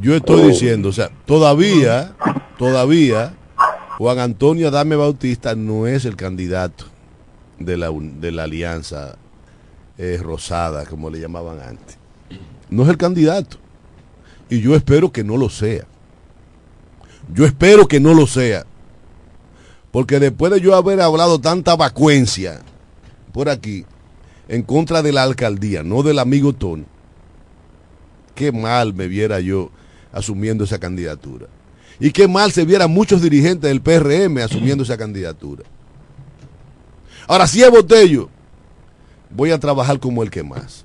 Yo 0.00 0.14
estoy 0.14 0.42
diciendo, 0.42 0.90
o 0.90 0.92
sea, 0.92 1.10
todavía, 1.26 2.12
todavía 2.58 3.34
Juan 3.98 4.18
Antonio 4.20 4.68
Adame 4.68 4.94
Bautista 4.96 5.54
no 5.56 5.86
es 5.86 6.04
el 6.04 6.14
candidato 6.16 6.84
de 7.58 7.76
la, 7.76 7.90
un- 7.90 8.20
de 8.20 8.30
la 8.30 8.44
alianza 8.44 9.16
eh, 9.98 10.18
rosada, 10.22 10.86
como 10.86 11.10
le 11.10 11.18
llamaban 11.20 11.60
antes. 11.60 11.98
No 12.70 12.84
es 12.84 12.88
el 12.88 12.96
candidato. 12.96 13.58
Y 14.48 14.60
yo 14.60 14.74
espero 14.74 15.12
que 15.12 15.24
no 15.24 15.36
lo 15.36 15.48
sea. 15.48 15.84
Yo 17.32 17.44
espero 17.44 17.86
que 17.86 18.00
no 18.00 18.14
lo 18.14 18.26
sea. 18.26 18.64
Porque 19.90 20.20
después 20.20 20.52
de 20.52 20.60
yo 20.60 20.74
haber 20.74 21.00
hablado 21.00 21.40
tanta 21.40 21.76
vacuencia 21.76 22.60
por 23.32 23.48
aquí 23.48 23.84
en 24.48 24.62
contra 24.62 25.02
de 25.02 25.12
la 25.12 25.22
alcaldía, 25.22 25.82
no 25.82 26.02
del 26.02 26.18
amigo 26.18 26.52
Tony, 26.52 26.84
qué 28.34 28.52
mal 28.52 28.94
me 28.94 29.08
viera 29.08 29.40
yo 29.40 29.70
asumiendo 30.12 30.64
esa 30.64 30.78
candidatura. 30.78 31.46
Y 31.98 32.12
qué 32.12 32.26
mal 32.26 32.50
se 32.50 32.64
vieran 32.64 32.90
muchos 32.90 33.20
dirigentes 33.20 33.68
del 33.68 33.82
PRM 33.82 34.38
asumiendo 34.38 34.84
esa 34.84 34.96
candidatura. 34.96 35.64
Ahora, 37.26 37.46
si 37.46 37.62
es 37.62 37.70
Botello, 37.70 38.28
voy 39.28 39.50
a 39.50 39.60
trabajar 39.60 40.00
como 40.00 40.22
el 40.22 40.30
que 40.30 40.42
más. 40.42 40.84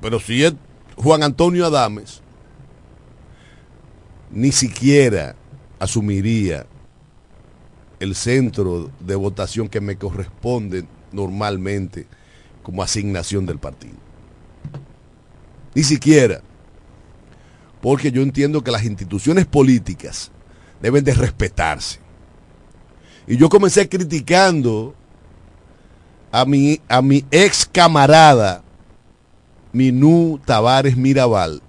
Pero 0.00 0.20
si 0.20 0.44
es 0.44 0.54
Juan 0.96 1.22
Antonio 1.22 1.66
Adames, 1.66 2.22
ni 4.30 4.52
siquiera 4.52 5.34
asumiría 5.78 6.66
el 7.98 8.14
centro 8.14 8.90
de 9.00 9.14
votación 9.14 9.68
que 9.68 9.80
me 9.80 9.96
corresponde 9.96 10.86
normalmente 11.12 12.06
como 12.62 12.82
asignación 12.82 13.46
del 13.46 13.58
partido. 13.58 13.96
Ni 15.74 15.82
siquiera. 15.82 16.42
Porque 17.80 18.12
yo 18.12 18.22
entiendo 18.22 18.62
que 18.62 18.70
las 18.70 18.84
instituciones 18.84 19.46
políticas 19.46 20.30
deben 20.80 21.04
de 21.04 21.14
respetarse. 21.14 21.98
Y 23.26 23.36
yo 23.36 23.48
comencé 23.48 23.88
criticando 23.88 24.94
a 26.32 26.44
mi, 26.44 26.80
a 26.88 27.00
mi 27.02 27.24
ex 27.30 27.66
camarada 27.66 28.62
Minú 29.72 30.40
Tavares 30.44 30.96
Mirabal, 30.96 31.62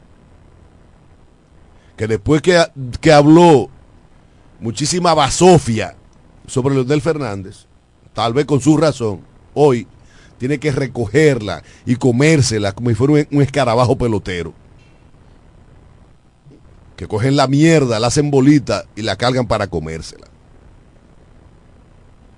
que 1.96 2.08
después 2.08 2.42
que, 2.42 2.64
que 3.00 3.14
habló 3.14 3.70
muchísima 4.60 5.14
basofia 5.14 5.96
sobre 6.48 6.76
Leonel 6.76 7.02
Fernández, 7.02 7.66
tal 8.14 8.34
vez 8.34 8.46
con 8.46 8.60
su 8.60 8.78
razón, 8.78 9.22
hoy 9.54 9.88
tiene 10.42 10.60
que 10.60 10.72
recogerla 10.72 11.62
y 11.86 11.98
comérsela 11.98 12.72
como 12.72 12.90
si 12.90 12.96
fuera 12.96 13.28
un, 13.30 13.42
escarabajo 13.44 13.96
pelotero. 13.96 14.56
Que 16.96 17.08
cogen 17.08 17.36
la 17.36 17.48
mierda, 17.48 18.00
la 18.00 18.08
hacen 18.08 18.32
bolita 18.32 18.86
y 18.96 19.04
la 19.04 19.16
cargan 19.18 19.48
para 19.48 19.68
comérsela. 19.68 20.26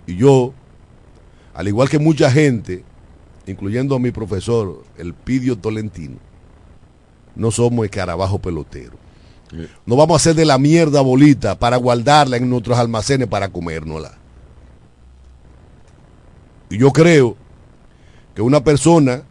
Y 0.05 0.17
yo, 0.17 0.53
al 1.53 1.69
igual 1.69 1.89
que 1.89 1.97
mucha 1.97 2.29
gente, 2.29 2.83
incluyendo 3.47 3.95
a 3.95 3.99
mi 3.99 4.11
profesor, 4.11 4.83
el 4.97 5.13
Pidio 5.13 5.57
Tolentino, 5.57 6.17
no 7.35 7.51
somos 7.51 7.85
escarabajo 7.85 8.39
pelotero. 8.39 9.03
No 9.85 9.95
vamos 9.95 10.15
a 10.15 10.17
hacer 10.17 10.35
de 10.35 10.45
la 10.45 10.57
mierda 10.57 11.01
bolita 11.01 11.59
para 11.59 11.77
guardarla 11.77 12.37
en 12.37 12.49
nuestros 12.49 12.77
almacenes 12.77 13.27
para 13.27 13.49
comérnosla. 13.49 14.17
Y 16.71 16.77
yo 16.79 16.91
creo 16.91 17.37
que 18.33 18.41
una 18.41 18.63
persona 18.63 19.23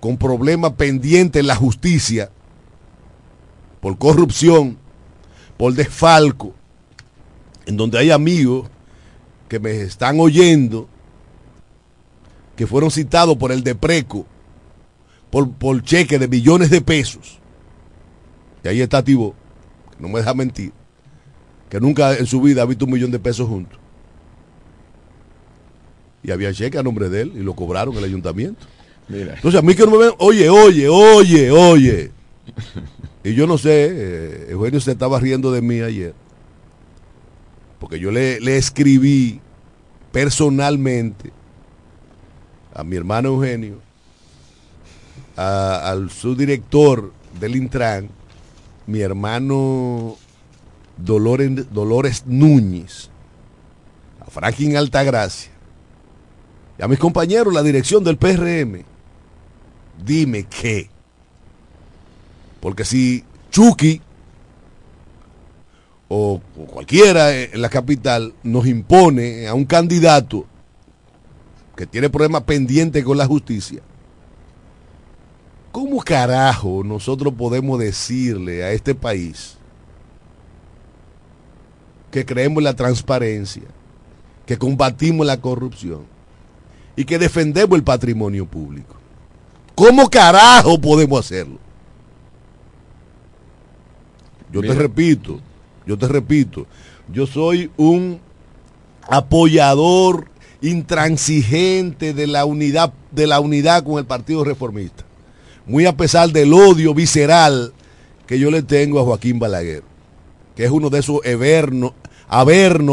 con 0.00 0.16
problemas 0.16 0.72
pendientes 0.72 1.40
en 1.40 1.46
la 1.46 1.56
justicia, 1.56 2.30
por 3.80 3.98
corrupción, 3.98 4.78
por 5.58 5.74
desfalco, 5.74 6.54
en 7.66 7.76
donde 7.76 7.98
hay 7.98 8.10
amigos 8.10 8.70
que 9.48 9.58
me 9.58 9.82
están 9.82 10.18
oyendo, 10.18 10.88
que 12.56 12.66
fueron 12.66 12.90
citados 12.90 13.36
por 13.36 13.52
el 13.52 13.62
Depreco, 13.62 14.26
por, 15.30 15.50
por 15.52 15.82
cheque 15.82 16.18
de 16.18 16.26
millones 16.26 16.70
de 16.70 16.80
pesos. 16.80 17.38
Y 18.64 18.68
ahí 18.68 18.80
está 18.80 19.04
Tibo, 19.04 19.34
que 19.90 20.02
no 20.02 20.08
me 20.08 20.20
deja 20.20 20.34
mentir, 20.34 20.72
que 21.68 21.78
nunca 21.78 22.16
en 22.16 22.26
su 22.26 22.40
vida 22.40 22.62
ha 22.62 22.66
visto 22.66 22.86
un 22.86 22.92
millón 22.92 23.10
de 23.10 23.18
pesos 23.18 23.48
juntos. 23.48 23.78
Y 26.22 26.30
había 26.32 26.52
cheque 26.52 26.78
a 26.78 26.82
nombre 26.82 27.08
de 27.08 27.22
él 27.22 27.32
y 27.36 27.40
lo 27.40 27.54
cobraron 27.54 27.94
el 27.96 28.02
ayuntamiento. 28.02 28.66
Mira, 29.08 29.34
Entonces 29.34 29.60
a 29.60 29.62
mí 29.62 29.74
que 29.74 29.84
no 29.84 29.92
me 29.92 29.98
ven, 29.98 30.10
oye, 30.18 30.48
oye, 30.48 30.88
oye, 30.88 31.50
oye. 31.50 32.10
Y 33.22 33.34
yo 33.34 33.46
no 33.46 33.58
sé, 33.58 33.88
eh, 33.90 34.46
Eugenio 34.50 34.80
se 34.80 34.92
estaba 34.92 35.20
riendo 35.20 35.52
de 35.52 35.60
mí 35.60 35.80
ayer. 35.80 36.14
Porque 37.78 38.00
yo 38.00 38.10
le, 38.10 38.40
le 38.40 38.56
escribí 38.56 39.40
personalmente 40.10 41.32
a 42.76 42.84
mi 42.84 42.96
hermano 42.96 43.30
Eugenio, 43.30 43.80
al 45.34 46.10
subdirector 46.10 47.12
del 47.40 47.56
Intran, 47.56 48.08
mi 48.86 49.00
hermano 49.00 50.16
Dolores, 50.98 51.72
Dolores 51.72 52.24
Núñez, 52.26 53.08
a 54.20 54.30
Franklin 54.30 54.76
Altagracia, 54.76 55.50
y 56.78 56.82
a 56.82 56.88
mis 56.88 56.98
compañeros, 56.98 57.54
la 57.54 57.62
dirección 57.62 58.04
del 58.04 58.18
PRM, 58.18 58.84
dime 60.04 60.44
qué. 60.44 60.90
Porque 62.60 62.84
si 62.84 63.24
Chucky 63.50 64.02
o 66.08 66.42
cualquiera 66.70 67.34
en 67.34 67.62
la 67.62 67.70
capital 67.70 68.34
nos 68.42 68.66
impone 68.66 69.46
a 69.46 69.54
un 69.54 69.64
candidato 69.64 70.46
que 71.76 71.86
tiene 71.86 72.08
problemas 72.08 72.42
pendientes 72.44 73.04
con 73.04 73.18
la 73.18 73.26
justicia, 73.26 73.82
¿cómo 75.70 75.98
carajo 76.02 76.82
nosotros 76.82 77.34
podemos 77.34 77.78
decirle 77.78 78.64
a 78.64 78.72
este 78.72 78.94
país 78.94 79.58
que 82.10 82.24
creemos 82.24 82.58
en 82.58 82.64
la 82.64 82.74
transparencia, 82.74 83.64
que 84.46 84.56
combatimos 84.56 85.26
la 85.26 85.40
corrupción 85.40 86.06
y 86.96 87.04
que 87.04 87.18
defendemos 87.18 87.76
el 87.76 87.84
patrimonio 87.84 88.46
público? 88.46 88.96
¿Cómo 89.74 90.08
carajo 90.08 90.80
podemos 90.80 91.20
hacerlo? 91.20 91.58
Yo 94.50 94.62
te 94.62 94.72
repito, 94.72 95.40
yo 95.86 95.98
te 95.98 96.08
repito, 96.08 96.66
yo 97.12 97.26
soy 97.26 97.70
un 97.76 98.18
apoyador 99.02 100.30
intransigente 100.60 102.14
de 102.14 102.26
la 102.26 102.44
unidad 102.44 102.92
de 103.10 103.26
la 103.26 103.40
unidad 103.40 103.82
con 103.84 103.98
el 103.98 104.04
Partido 104.04 104.44
Reformista. 104.44 105.04
Muy 105.66 105.86
a 105.86 105.96
pesar 105.96 106.30
del 106.30 106.52
odio 106.52 106.94
visceral 106.94 107.72
que 108.26 108.38
yo 108.38 108.50
le 108.50 108.62
tengo 108.62 109.00
a 109.00 109.04
Joaquín 109.04 109.38
Balaguer, 109.38 109.82
que 110.54 110.64
es 110.64 110.70
uno 110.70 110.90
de 110.90 111.00
esos 111.00 111.20
evernos, 111.24 111.92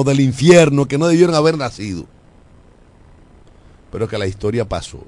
del 0.06 0.20
infierno 0.20 0.88
que 0.88 0.98
no 0.98 1.08
debieron 1.08 1.36
haber 1.36 1.58
nacido. 1.58 2.06
Pero 3.92 4.08
que 4.08 4.18
la 4.18 4.28
historia 4.28 4.68
pasó. 4.68 5.04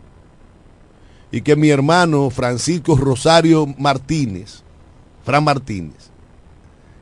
Y 1.31 1.41
que 1.41 1.55
mi 1.55 1.69
hermano 1.69 2.29
Francisco 2.29 2.95
Rosario 2.95 3.67
Martínez, 3.77 4.63
Fran 5.23 5.43
Martínez, 5.43 6.11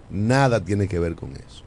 nada 0.09 0.63
tiene 0.63 0.87
que 0.87 0.99
ver 0.99 1.15
con 1.15 1.31
eso. 1.31 1.63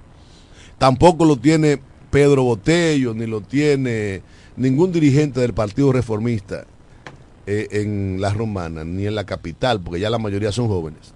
Tampoco 0.78 1.24
lo 1.24 1.36
tiene 1.36 1.80
Pedro 2.16 2.44
Botello, 2.44 3.12
ni 3.12 3.26
lo 3.26 3.42
tiene 3.42 4.22
ningún 4.56 4.90
dirigente 4.90 5.38
del 5.40 5.52
Partido 5.52 5.92
Reformista 5.92 6.64
eh, 7.46 7.68
en 7.72 8.16
la 8.22 8.32
Romana, 8.32 8.84
ni 8.84 9.06
en 9.06 9.14
la 9.14 9.24
capital, 9.24 9.82
porque 9.82 10.00
ya 10.00 10.08
la 10.08 10.16
mayoría 10.16 10.50
son 10.50 10.66
jóvenes. 10.66 11.12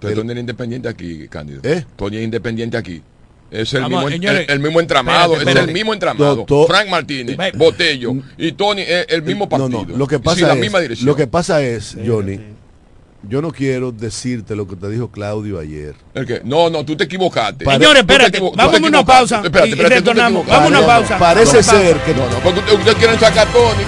pero 0.00 0.14
Tony 0.22 0.30
era 0.30 0.40
independiente 0.40 0.88
aquí, 0.88 1.28
Cándido. 1.28 1.60
¿Eh? 1.62 1.84
Tony 1.94 2.16
es 2.16 2.24
independiente 2.24 2.78
aquí. 2.78 3.02
Es 3.50 3.74
el, 3.74 3.82
Vamos, 3.82 3.98
mismo, 4.04 4.10
señores. 4.12 4.46
el, 4.48 4.54
el 4.54 4.60
mismo 4.60 4.80
entramado, 4.80 5.34
Espérate, 5.34 5.60
es 5.60 5.66
el 5.66 5.74
mismo 5.74 5.92
entramado. 5.92 6.36
Doctor- 6.36 6.66
Frank 6.68 6.88
Martínez, 6.88 7.36
Botello 7.58 8.14
y 8.38 8.52
Tony 8.52 8.80
es 8.82 9.06
el 9.10 9.22
mismo 9.22 9.44
No, 9.44 9.48
partido. 9.50 9.84
no, 9.88 9.96
lo 9.98 10.06
que 10.06 10.16
Sí, 10.16 10.22
pasa 10.22 10.46
la 10.46 10.54
es, 10.54 10.60
misma 10.60 10.80
dirección. 10.80 11.06
lo 11.06 11.16
que 11.16 11.26
pasa 11.26 11.62
es, 11.62 11.98
Johnny, 12.06 12.40
yo 13.22 13.42
no 13.42 13.50
quiero 13.52 13.90
decirte 13.92 14.54
lo 14.54 14.66
que 14.66 14.76
te 14.76 14.88
dijo 14.88 15.10
Claudio 15.10 15.58
ayer. 15.58 15.94
¿El 16.14 16.26
qué? 16.26 16.40
No, 16.44 16.70
no, 16.70 16.84
tú 16.84 16.96
te 16.96 17.04
equivocaste. 17.04 17.64
Pare- 17.64 17.78
Señores, 17.78 18.00
espérate, 18.00 18.40
vamos 18.40 18.74
a 18.80 18.86
una 18.86 19.04
pausa 19.04 19.36
Espérate, 19.44 19.66
y- 19.68 19.70
y 19.70 19.72
espérate, 19.72 19.94
te 19.94 20.00
retornamos. 20.00 20.46
Vamos 20.46 20.64
a 20.64 20.68
una 20.78 20.86
pausa. 20.86 21.18
Parece 21.18 21.62
ser 21.62 21.96
que 21.98 22.14
No, 22.14 22.28
no, 22.30 22.38
porque 22.42 22.60
ustedes 22.74 22.96
quieren 22.96 23.18
sacar 23.18 23.46
Tony. 23.52 23.82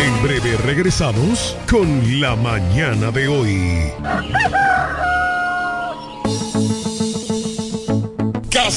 En 0.00 0.22
breve 0.22 0.56
regresamos 0.64 1.56
con 1.68 2.20
la 2.20 2.36
mañana 2.36 3.10
de 3.10 3.26
hoy. 3.28 3.92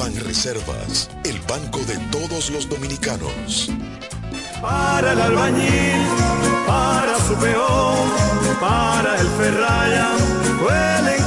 Ban 0.00 0.16
Reservas, 0.16 1.10
el 1.24 1.38
banco 1.40 1.78
de 1.80 1.98
todos 2.10 2.48
los 2.48 2.66
dominicanos. 2.70 3.68
Para 4.62 5.12
el 5.12 5.20
albañil, 5.20 6.06
para 6.66 7.18
su 7.18 7.34
peón, 7.34 8.08
para 8.58 9.20
el 9.20 9.28
ferraya, 9.28 10.08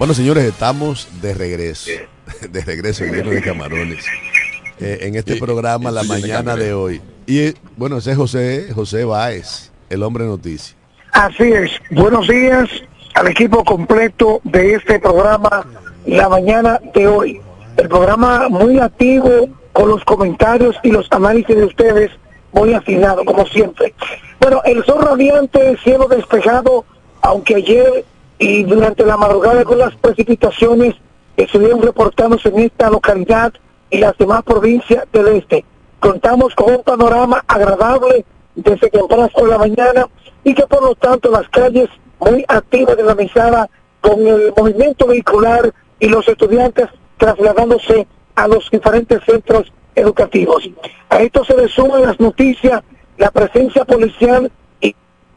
Bueno, 0.00 0.14
señores, 0.14 0.44
estamos 0.44 1.06
de 1.20 1.34
regreso. 1.34 1.90
De 2.50 2.60
regreso, 2.62 3.04
lleno 3.04 3.30
de 3.30 3.42
camarones. 3.42 4.04
eh, 4.80 4.98
en 5.02 5.14
este 5.14 5.34
Y- 5.36 5.40
programa 5.40 5.90
y 5.90 5.94
la 5.94 6.02
de 6.02 6.08
mañana 6.08 6.56
de 6.56 6.72
hoy. 6.72 7.02
Y 7.26 7.38
eh, 7.40 7.54
bueno, 7.76 7.98
ese 7.98 8.12
es 8.12 8.16
José, 8.16 8.68
José 8.74 9.04
Báez, 9.04 9.70
el 9.90 10.02
hombre 10.02 10.24
noticia. 10.24 10.74
Así 11.12 11.42
es. 11.52 11.70
Buenos 11.90 12.26
días 12.28 12.66
al 13.14 13.28
equipo 13.28 13.62
completo 13.64 14.40
de 14.44 14.74
este 14.76 14.98
programa 15.00 15.66
La 16.06 16.30
Mañana 16.30 16.80
de 16.94 17.06
hoy. 17.06 17.40
El 17.76 17.88
programa 17.88 18.48
muy 18.48 18.78
activo 18.78 19.48
con 19.74 19.90
los 19.90 20.02
comentarios 20.04 20.76
y 20.82 20.92
los 20.92 21.06
análisis 21.12 21.54
de 21.56 21.64
ustedes 21.64 22.10
muy 22.52 22.72
afinado, 22.72 23.22
como 23.26 23.46
siempre. 23.48 23.92
Bueno, 24.40 24.62
el 24.64 24.82
sol 24.86 25.02
radiante, 25.02 25.76
cielo 25.84 26.08
despejado, 26.08 26.86
aunque 27.20 27.56
ayer 27.56 28.04
y 28.40 28.64
durante 28.64 29.04
la 29.04 29.18
madrugada 29.18 29.62
con 29.64 29.78
las 29.78 29.94
precipitaciones 29.96 30.94
que 31.36 31.44
estuvieron 31.44 31.82
reportándose 31.82 32.48
en 32.48 32.60
esta 32.60 32.88
localidad 32.88 33.52
y 33.90 33.98
las 33.98 34.16
demás 34.16 34.42
provincias 34.42 35.04
del 35.12 35.28
este. 35.28 35.64
Contamos 36.00 36.54
con 36.54 36.74
un 36.74 36.82
panorama 36.82 37.44
agradable 37.46 38.24
desde 38.54 38.88
temprano 38.88 39.28
por 39.28 39.46
la 39.46 39.58
mañana 39.58 40.08
y 40.42 40.54
que 40.54 40.66
por 40.66 40.82
lo 40.82 40.94
tanto 40.94 41.30
las 41.30 41.46
calles 41.50 41.90
muy 42.18 42.42
activas 42.48 42.96
de 42.96 43.02
la 43.02 43.14
mesada 43.14 43.68
con 44.00 44.26
el 44.26 44.54
movimiento 44.56 45.06
vehicular 45.06 45.74
y 45.98 46.08
los 46.08 46.26
estudiantes 46.26 46.88
trasladándose 47.18 48.06
a 48.36 48.48
los 48.48 48.70
diferentes 48.70 49.22
centros 49.24 49.70
educativos. 49.94 50.66
A 51.10 51.20
esto 51.20 51.44
se 51.44 51.54
le 51.54 51.68
suman 51.68 52.02
las 52.02 52.18
noticias, 52.18 52.82
la 53.18 53.30
presencia 53.30 53.84
policial 53.84 54.50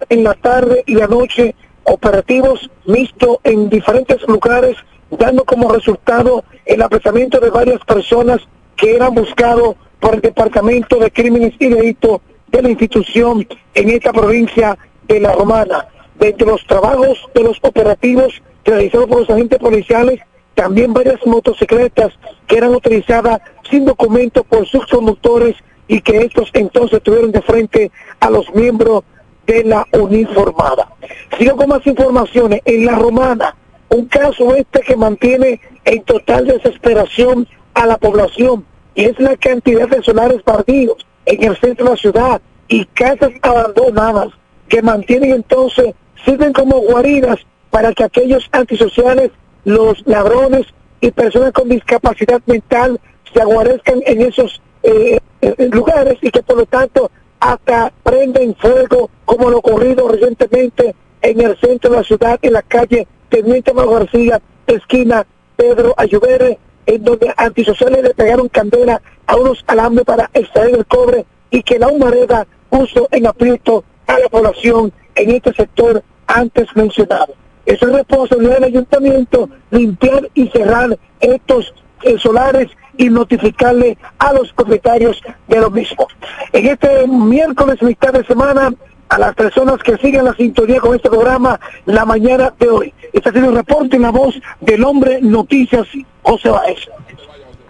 en 0.10 0.24
la 0.24 0.34
tarde 0.36 0.84
y 0.86 0.96
la 0.96 1.08
noche 1.08 1.54
operativos 1.84 2.70
mixtos 2.86 3.38
en 3.44 3.70
diferentes 3.70 4.22
lugares, 4.28 4.78
dando 5.12 5.44
como 5.46 5.72
resultado 5.72 6.44
el 6.66 6.82
apresamiento 6.82 7.40
de 7.40 7.50
varias 7.50 7.80
personas 7.86 8.42
que 8.76 8.96
eran 8.96 9.14
buscados 9.14 9.76
por 10.00 10.16
el 10.16 10.22
Departamento 10.22 10.98
de 10.98 11.12
Crímenes 11.12 11.54
y 11.60 11.70
Delitos 11.70 12.22
de 12.48 12.62
la 12.62 12.70
institución 12.70 13.48
en 13.74 13.90
esta 13.90 14.12
provincia 14.12 14.78
de 15.08 15.20
La 15.20 15.34
Romana. 15.34 15.88
Dentro 16.20 16.46
de 16.46 16.52
los 16.54 16.68
trabajos 16.68 17.18
de 17.34 17.44
los 17.44 17.58
operativos 17.62 18.42
realizados 18.64 19.08
por 19.08 19.20
los 19.22 19.30
agentes 19.30 19.60
policiales, 19.60 20.20
también 20.56 20.94
varias 20.94 21.26
motocicletas 21.26 22.14
que 22.48 22.58
eran 22.58 22.76
utilizadas 22.76 23.42
sin 23.70 23.86
documento 23.86 24.44
por 24.44 24.68
sus 24.68 24.86
conductores 24.86 25.56
y 25.88 26.02
que 26.02 26.18
estos 26.18 26.50
entonces 26.54 27.02
tuvieron 27.02 27.32
de 27.32 27.42
frente 27.42 27.92
a 28.20 28.30
los 28.30 28.54
miembros 28.54 29.04
de 29.46 29.64
la 29.64 29.88
uniformada. 29.92 30.90
Sigo 31.38 31.58
con 31.58 31.70
más 31.70 31.86
informaciones. 31.86 32.62
En 32.66 32.86
La 32.86 32.96
Romana, 32.96 33.56
un 33.90 34.06
caso 34.06 34.56
este 34.56 34.82
que 34.82 34.96
mantiene 34.96 35.60
en 35.86 36.04
total 36.04 36.48
desesperación 36.48 37.48
a 37.74 37.86
la 37.86 37.98
población 37.98 38.66
y 38.96 39.06
es 39.06 39.20
la 39.20 39.36
cantidad 39.38 39.88
de 39.88 40.02
solares 40.04 40.42
partidos 40.44 41.06
en 41.26 41.44
el 41.44 41.58
centro 41.58 41.86
de 41.86 41.92
la 41.92 41.98
ciudad 41.98 42.42
y 42.68 42.86
casas 42.86 43.32
abandonadas 43.42 44.30
que 44.68 44.82
mantienen 44.82 45.32
entonces, 45.32 45.94
sirven 46.26 46.54
como 46.54 46.80
guaridas 46.80 47.40
para 47.70 47.94
que 47.94 48.04
aquellos 48.04 48.48
antisociales, 48.52 49.32
los 49.66 50.06
ladrones 50.06 50.66
y 51.02 51.12
personas 51.12 51.52
con 51.52 51.70
discapacidad 51.70 52.42
mental 52.46 53.00
se 53.34 53.42
aguarezcan 53.42 54.02
en 54.06 54.22
esos 54.22 54.62
eh, 54.84 55.20
eh, 55.42 55.70
lugares 55.72 56.18
y 56.22 56.32
que 56.32 56.44
por 56.44 56.58
lo 56.58 56.66
tanto 56.66 57.12
hasta 57.44 57.92
prenden 58.04 58.56
fuego 58.56 59.10
como 59.26 59.50
lo 59.50 59.58
ocurrido 59.58 60.08
recientemente 60.08 60.96
en 61.22 61.42
el 61.42 61.58
centro 61.60 61.92
de 61.92 61.98
la 61.98 62.04
ciudad, 62.04 62.40
en 62.42 62.54
la 62.54 62.62
calle 62.62 63.06
Teniente 63.28 63.74
Mago 63.74 63.96
García, 63.96 64.42
esquina 64.66 65.28
Pedro 65.58 65.94
Ayubere, 65.98 66.58
en 66.86 67.04
donde 67.04 67.34
antisociales 67.36 68.02
le 68.02 68.14
pegaron 68.14 68.48
candela 68.48 69.02
a 69.28 69.36
unos 69.36 69.62
alambres 69.68 70.06
para 70.06 70.30
extraer 70.34 70.74
el 70.74 70.86
cobre 70.86 71.26
y 71.52 71.62
que 71.64 71.80
la 71.80 71.90
humareda 71.90 72.48
puso 72.70 73.10
en 73.12 73.28
aprieto 73.28 73.84
a 74.08 74.20
la 74.20 74.30
población 74.30 74.94
en 75.16 75.32
este 75.32 75.54
sector 75.54 76.02
antes 76.28 76.74
mencionado. 76.76 77.34
Es 77.66 77.82
responsabilidad 77.82 78.56
del 78.56 78.64
ayuntamiento 78.64 79.50
limpiar 79.70 80.30
y 80.34 80.48
cerrar 80.48 80.98
estos 81.20 81.74
eh, 82.04 82.18
solares 82.18 82.70
y 82.98 83.10
notificarle 83.10 83.98
a 84.20 84.34
los 84.34 84.52
propietarios 84.54 85.22
de 85.48 85.60
los 85.60 85.72
mismos. 85.72 86.08
En 86.52 86.68
este 86.68 87.08
miércoles, 87.08 87.82
mitad 87.82 88.14
de 88.14 88.24
semana, 88.26 88.74
a 89.10 89.20
las 89.20 89.36
personas 89.36 89.78
que 89.84 89.98
siguen 89.98 90.26
la 90.26 90.34
sintonía 90.36 90.80
con 90.80 90.96
este 90.96 91.10
programa 91.10 91.60
la 91.86 92.06
mañana 92.06 92.54
de 92.60 92.70
hoy. 92.70 92.94
Este 93.12 93.30
ha 93.30 93.34
sido 93.34 93.50
el 93.50 93.56
reporte 93.56 93.96
en 93.96 94.02
la 94.02 94.12
voz 94.12 94.36
del 94.60 94.84
hombre 94.84 95.20
Noticias 95.22 95.88
José 96.24 96.50
Baez. 96.50 96.80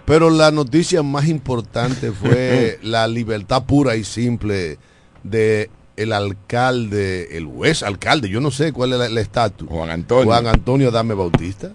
Pero 0.06 0.30
la 0.30 0.50
noticia 0.50 1.02
más 1.02 1.28
importante 1.28 2.12
fue 2.12 2.78
la 2.82 3.06
libertad 3.06 3.64
pura 3.64 3.96
y 3.96 4.04
simple 4.04 4.78
de 5.22 5.70
el 5.96 6.12
alcalde, 6.12 7.36
el 7.36 7.46
juez 7.46 7.82
alcalde, 7.82 8.28
yo 8.28 8.40
no 8.40 8.50
sé 8.50 8.72
cuál 8.72 8.94
es 8.94 9.00
el 9.00 9.18
estatus. 9.18 9.68
Juan 9.68 9.90
Antonio. 9.90 10.24
Juan 10.24 10.46
Antonio 10.46 10.90
Dame 10.90 11.14
Bautista. 11.14 11.72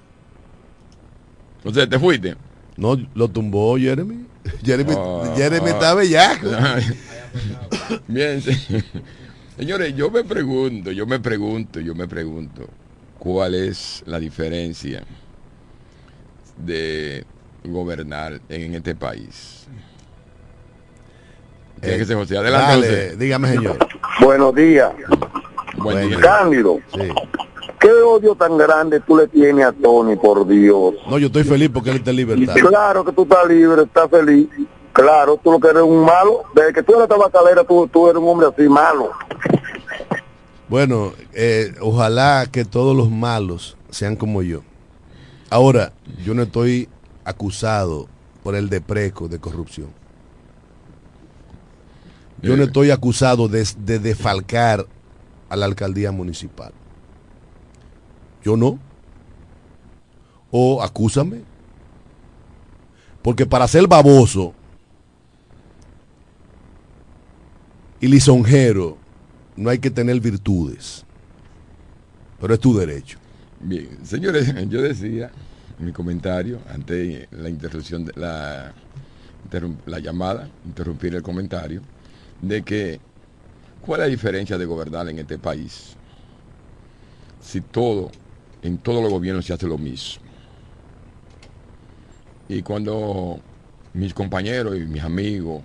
Entonces, 1.58 1.89
¿te 1.89 2.00
fuiste? 2.00 2.36
No, 2.80 2.97
lo 3.13 3.27
tumbó 3.27 3.77
Jeremy. 3.77 4.25
Jeremy, 4.63 4.93
Oh. 4.95 5.34
Jeremy 5.36 5.69
está 5.69 5.93
bellaco. 5.93 6.47
Bien, 8.07 8.41
sí. 8.41 8.53
señores, 9.57 9.93
yo 9.95 10.09
me 10.09 10.23
pregunto, 10.23 10.91
yo 10.91 11.05
me 11.05 11.19
pregunto, 11.19 11.80
yo 11.80 11.93
me 11.93 12.07
pregunto, 12.07 12.67
¿cuál 13.19 13.53
es 13.55 14.01
la 14.05 14.19
diferencia 14.19 15.03
de 16.57 17.25
gobernar 17.63 18.39
en 18.49 18.75
este 18.75 18.95
país? 18.95 19.67
Que 21.82 22.03
José, 22.05 22.38
adelante. 22.38 22.65
Dale, 22.67 22.88
José. 22.88 23.17
dígame, 23.17 23.49
señor. 23.49 23.77
Buenos 24.21 24.55
días. 24.55 24.91
Buen 25.77 26.09
día. 26.09 26.19
Cándido. 26.19 26.80
Sí. 26.93 27.07
¿Qué 27.80 27.91
odio 27.91 28.36
tan 28.36 28.57
grande 28.57 28.99
tú 28.99 29.15
le 29.15 29.27
tienes 29.27 29.65
a 29.65 29.71
Tony, 29.71 30.15
por 30.17 30.45
Dios? 30.45 30.95
No, 31.09 31.17
yo 31.17 31.27
estoy 31.27 31.43
feliz 31.45 31.69
porque 31.73 31.91
él 31.91 31.97
está 31.97 32.09
en 32.09 32.17
libertad. 32.17 32.53
Claro 32.55 33.05
que 33.05 33.13
tú 33.13 33.23
estás 33.23 33.47
libre, 33.47 33.84
estás 33.84 34.09
feliz. 34.09 34.47
Claro, 34.91 35.39
tú 35.41 35.51
lo 35.51 35.59
que 35.59 35.69
eres 35.69 35.84
un 35.84 36.03
malo. 36.03 36.43
Desde 36.53 36.73
que 36.73 36.84
tú 36.84 36.95
eres 36.95 37.07
tabacalera, 37.07 37.63
tú, 37.63 37.88
tú 37.88 38.09
eres 38.09 38.21
un 38.21 38.27
hombre 38.27 38.47
así 38.47 38.67
malo. 38.67 39.11
Bueno, 40.67 41.13
eh, 41.34 41.73
ojalá 41.82 42.47
que 42.51 42.65
todos 42.65 42.95
los 42.95 43.09
malos 43.09 43.77
sean 43.89 44.15
como 44.17 44.41
yo. 44.41 44.61
Ahora, 45.49 45.93
yo 46.25 46.34
no 46.34 46.43
estoy 46.43 46.89
acusado 47.23 48.07
por 48.43 48.55
el 48.55 48.69
depreco 48.69 49.27
de 49.30 49.39
corrupción. 49.39 49.88
Yo 52.41 52.55
no 52.57 52.63
Eh. 52.63 52.65
estoy 52.65 52.91
acusado 52.91 53.47
de, 53.47 53.65
de 53.77 53.99
defalcar 53.99 54.86
a 55.49 55.55
la 55.55 55.65
alcaldía 55.65 56.11
municipal. 56.11 56.71
Yo 58.44 58.56
no. 58.56 58.80
O 60.52 60.82
acúsame. 60.82 61.42
Porque 63.22 63.46
para 63.46 63.68
ser 63.68 63.88
baboso 63.88 64.54
y 68.00 68.08
lisonjero 68.08 68.98
no 69.56 69.70
hay 69.70 69.80
que 69.80 69.92
tener 69.92 70.20
virtudes. 70.20 71.06
Pero 72.40 72.54
es 72.54 72.60
tu 72.60 72.76
derecho. 72.78 73.20
Bien, 73.60 74.06
señores, 74.06 74.54
yo 74.70 74.82
decía 74.82 75.32
en 75.78 75.86
mi 75.86 75.92
comentario, 75.92 76.60
ante 76.70 77.28
la 77.32 77.50
interrupción 77.50 78.06
de 78.06 78.14
la, 78.16 78.74
la 79.86 80.00
llamada, 80.00 80.50
interrumpir 80.66 81.16
el 81.16 81.22
comentario, 81.22 81.82
de 82.42 82.64
que 82.64 83.00
cuál 83.82 84.02
es 84.02 84.08
la 84.08 84.10
diferencia 84.10 84.58
de 84.58 84.66
gobernar 84.66 85.08
en 85.08 85.20
este 85.20 85.38
país 85.38 85.96
si 87.42 87.62
todo, 87.62 88.12
en 88.62 88.78
todos 88.78 89.01
los 89.01 89.12
gobiernos 89.12 89.45
se 89.45 89.53
hace 89.53 89.68
lo 89.68 89.78
mismo. 89.78 90.24
Y 92.47 92.62
cuando 92.62 93.39
mis 93.93 94.14
compañeros 94.14 94.76
y 94.76 94.80
mis 94.80 95.03
amigos 95.03 95.62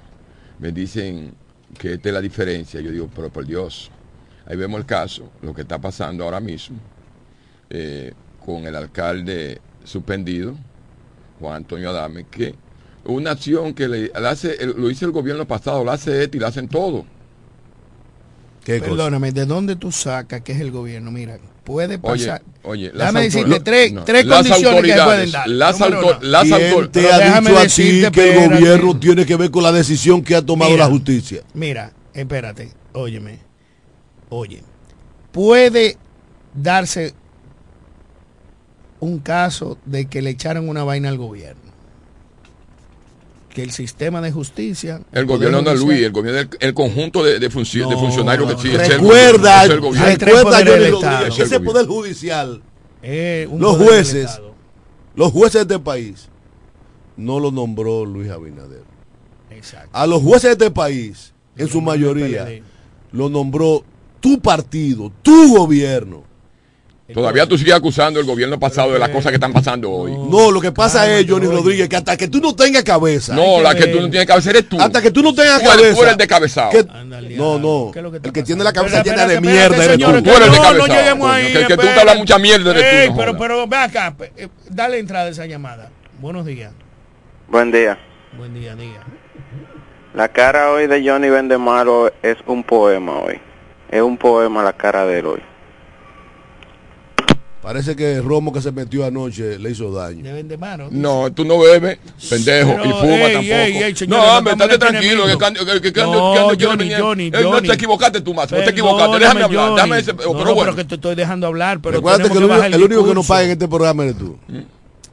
me 0.58 0.70
dicen 0.70 1.32
que 1.78 1.94
esta 1.94 2.08
es 2.08 2.14
la 2.14 2.20
diferencia, 2.20 2.80
yo 2.80 2.90
digo, 2.90 3.08
pero 3.14 3.30
por 3.30 3.46
Dios, 3.46 3.90
ahí 4.46 4.56
vemos 4.56 4.80
el 4.80 4.86
caso, 4.86 5.30
lo 5.42 5.54
que 5.54 5.62
está 5.62 5.80
pasando 5.80 6.24
ahora 6.24 6.40
mismo 6.40 6.78
eh, 7.70 8.12
con 8.44 8.66
el 8.66 8.76
alcalde 8.76 9.60
suspendido, 9.82 10.54
Juan 11.40 11.56
Antonio 11.56 11.90
Adame, 11.90 12.24
que 12.24 12.54
una 13.04 13.32
acción 13.32 13.74
que 13.74 13.88
le, 13.88 14.00
le 14.08 14.28
hace, 14.28 14.64
lo 14.66 14.90
hizo 14.90 15.06
el 15.06 15.12
gobierno 15.12 15.46
pasado, 15.46 15.84
lo 15.84 15.90
hace 15.90 16.22
este 16.22 16.36
y 16.36 16.40
lo 16.40 16.46
hacen 16.46 16.68
todo. 16.68 17.04
Perdóname, 18.64 19.32
¿de 19.32 19.44
dónde 19.44 19.76
tú 19.76 19.92
sacas 19.92 20.40
que 20.40 20.52
es 20.52 20.60
el 20.60 20.70
gobierno? 20.70 21.10
Mira, 21.10 21.38
puede 21.64 21.98
Oye, 22.02 22.26
pasar. 22.26 22.42
oye, 22.62 22.86
las 22.92 22.98
Déjame 22.98 23.22
decirte 23.22 23.60
tres, 23.60 23.92
no, 23.92 24.04
tres 24.04 24.26
las 24.26 24.46
condiciones 24.46 24.94
que 24.94 25.02
pueden 25.02 25.30
dar. 25.32 25.48
Las, 25.48 25.80
autor- 25.80 26.22
las 26.22 26.42
¿Quién 26.44 26.54
autor- 26.72 26.88
te 26.92 27.12
ha 27.12 27.40
dicho 27.40 27.58
a 27.58 27.66
ti 27.66 28.02
que 28.12 28.44
el 28.44 28.50
gobierno 28.50 28.98
tiene 29.00 29.26
que 29.26 29.36
ver 29.36 29.50
con 29.50 29.62
la 29.62 29.72
decisión 29.72 30.22
que 30.22 30.36
ha 30.36 30.42
tomado 30.42 30.70
Mira. 30.70 30.84
la 30.84 30.90
justicia? 30.90 31.42
Mira, 31.54 31.92
espérate, 32.12 32.70
óyeme. 32.92 33.38
Oye, 34.28 34.62
puede 35.32 35.96
darse 36.54 37.14
un 39.00 39.18
caso 39.18 39.78
de 39.84 40.06
que 40.06 40.22
le 40.22 40.30
echaron 40.30 40.68
una 40.68 40.84
vaina 40.84 41.08
al 41.08 41.18
gobierno. 41.18 41.63
Que 43.54 43.62
el 43.62 43.70
sistema 43.70 44.20
de 44.20 44.32
justicia. 44.32 45.00
El 45.12 45.26
gobierno 45.26 45.58
Judicial- 45.58 45.78
Luis, 45.86 46.02
el 46.02 46.12
gobierno 46.12 46.38
del- 46.40 46.48
el 46.60 46.74
conjunto 46.74 47.22
de, 47.24 47.34
de, 47.34 47.38
de 47.38 47.50
funcionarios 47.50 48.48
no, 48.48 48.56
que 48.56 48.60
sí, 48.62 48.68
es 48.68 48.74
el 48.74 48.90
Recuerda, 48.90 48.98
gobierno, 48.98 49.94
es 49.94 50.12
el 50.12 50.20
recuerda, 50.20 50.58
Estado. 50.98 51.26
ese 51.26 51.42
Es 51.44 51.52
el 51.52 51.62
poder 51.62 51.86
judicial, 51.86 52.62
Eh, 53.02 53.46
un 53.50 53.60
los 53.60 53.76
poder 53.76 53.88
jueces, 54.04 54.40
los 55.14 55.30
jueces 55.32 55.68
de 55.68 55.74
este 55.74 55.84
país, 55.84 56.28
no 57.16 57.38
lo 57.38 57.52
nombró 57.52 58.04
Luis 58.04 58.28
Abinader. 58.30 58.82
Exacto. 59.50 59.90
A 59.92 60.04
los 60.08 60.20
jueces 60.20 60.58
de 60.58 60.64
este 60.66 60.70
país, 60.74 61.32
en 61.56 61.68
su 61.68 61.78
el 61.78 61.84
mayoría, 61.84 62.48
lo 63.12 63.28
nombró 63.28 63.84
tu 64.18 64.40
partido, 64.40 65.12
tu 65.22 65.56
gobierno. 65.56 66.24
Todavía 67.12 67.46
tú 67.46 67.58
sigues 67.58 67.74
acusando 67.74 68.18
el 68.18 68.24
gobierno 68.24 68.58
pasado 68.58 68.92
de 68.94 68.98
las 68.98 69.10
cosas 69.10 69.30
que 69.30 69.34
están 69.34 69.52
pasando 69.52 69.90
hoy. 69.90 70.12
No, 70.12 70.50
lo 70.50 70.58
que 70.58 70.72
pasa 70.72 71.06
es, 71.10 71.26
Johnny 71.28 71.46
oye. 71.46 71.56
Rodríguez, 71.56 71.86
que 71.88 71.96
hasta 71.96 72.16
que 72.16 72.28
tú 72.28 72.40
no 72.40 72.56
tengas 72.56 72.82
cabeza, 72.82 73.34
No, 73.34 73.56
que 73.58 73.62
la 73.62 73.74
que 73.74 73.86
tú 73.88 74.00
no 74.00 74.08
tienes 74.08 74.26
cabeza 74.26 74.48
eres 74.50 74.68
tú. 74.70 74.80
hasta 74.80 75.02
que 75.02 75.10
tú 75.10 75.22
no 75.22 75.34
tengas 75.34 75.60
Tú 75.62 75.68
cabeza, 75.68 75.94
tú 75.94 76.00
eres 76.00 76.12
el 76.12 76.16
descabezado. 76.18 76.70
que- 76.70 76.78
Anda 76.90 77.18
al 77.18 77.36
no, 77.36 77.58
no, 77.58 77.90
¿Qué 77.92 77.98
es 77.98 78.02
lo 78.02 78.10
que 78.10 78.16
el 78.16 78.32
que 78.32 78.42
tiene 78.42 78.64
la 78.64 78.72
cabeza 78.72 78.98
Espera, 78.98 79.16
llena 79.16 79.28
de 79.34 79.40
mierda 79.42 79.60
espérate, 79.76 79.84
eres 79.84 79.96
señores, 79.96 80.22
tú. 80.22 80.30
Tú 80.30 80.36
eres 80.36 80.48
no, 80.48 80.54
no 80.54 80.62
descabezado, 80.62 80.98
lleguemos 81.02 81.28
coño, 81.30 81.34
ahí. 81.46 81.52
que- 81.52 81.66
que 81.66 81.76
tú 81.76 81.82
te 81.82 82.00
hablas 82.00 82.16
mucha 82.16 82.38
mierda 82.38 82.70
eres 82.70 82.82
tú, 82.82 82.96
Eh, 82.96 83.08
no 83.10 83.16
pero, 83.18 83.36
pero, 83.36 83.66
ve 83.68 83.76
acá, 83.76 84.16
eh, 84.38 84.48
dale 84.70 84.98
entrada 84.98 85.26
a 85.26 85.28
esa 85.28 85.44
llamada. 85.44 85.90
Buenos 86.20 86.46
días. 86.46 86.72
Buen 87.48 87.70
día. 87.70 87.98
Buen 88.38 88.54
día, 88.54 88.74
diga. 88.74 89.04
La 90.14 90.28
cara 90.28 90.70
hoy 90.70 90.86
de 90.86 91.06
Johnny 91.06 91.28
Vendemaro 91.28 92.10
es 92.22 92.38
un 92.46 92.62
poema 92.64 93.18
hoy. 93.18 93.38
Es 93.90 94.00
un 94.00 94.16
poema 94.16 94.62
la 94.62 94.72
cara 94.72 95.04
de 95.06 95.18
él 95.18 95.26
hoy. 95.26 95.40
Parece 97.64 97.96
que 97.96 98.16
el 98.16 98.22
romo 98.24 98.52
que 98.52 98.60
se 98.60 98.70
metió 98.72 99.06
anoche 99.06 99.58
le 99.58 99.70
hizo 99.70 99.90
daño. 99.90 100.22
Deben 100.22 100.46
de 100.48 100.58
mano. 100.58 100.88
No, 100.90 101.32
tú 101.32 101.46
no 101.46 101.58
bebes, 101.58 101.98
pendejo, 102.28 102.72
Pero, 102.72 102.84
y 102.84 102.88
fuma 102.92 103.06
ey, 103.14 103.32
tampoco. 103.32 103.54
ey, 103.54 103.76
ey, 103.82 103.96
señores, 103.96 104.08
no, 104.08 104.16
no 104.32 104.36
hombre, 104.38 104.52
estate 104.52 104.78
tranquilo, 104.78 105.02
que, 105.24 105.32
enemigo. 105.32 105.38
can- 105.38 105.54
que, 105.54 105.80
que, 105.80 105.92
que, 105.94 106.00
No, 106.02 106.34
Johnny, 106.60 106.92
Johnny, 106.92 107.26
Eh, 107.28 107.42
No 107.42 107.62
te 107.62 107.72
equivocaste 107.72 108.20
tú, 108.20 108.34
Máximo, 108.34 108.60
te 108.60 108.66
Perdóname, 108.66 108.70
equivocaste. 108.70 109.18
Déjame 109.18 109.42
hablar, 109.44 109.74
déjame 109.76 109.98
ese, 109.98 110.12
No, 110.12 110.18
pero 110.18 110.28
no, 110.30 110.54
bueno, 110.54 110.54
pero 110.60 110.76
que 110.76 110.84
te 110.84 110.94
estoy 110.96 111.14
dejando 111.14 111.46
hablar, 111.46 111.80
pero 111.80 111.96
Recuerda 111.96 112.18
que 112.18 112.24
el, 112.32 112.36
único- 112.36 112.48
bajar 112.48 112.74
el 112.74 112.82
único 112.82 113.04
que 113.06 113.14
no 113.14 113.22
paga 113.22 113.42
en 113.44 113.50
este 113.52 113.66
programa 113.66 114.02
eres 114.04 114.18
tú. 114.18 114.36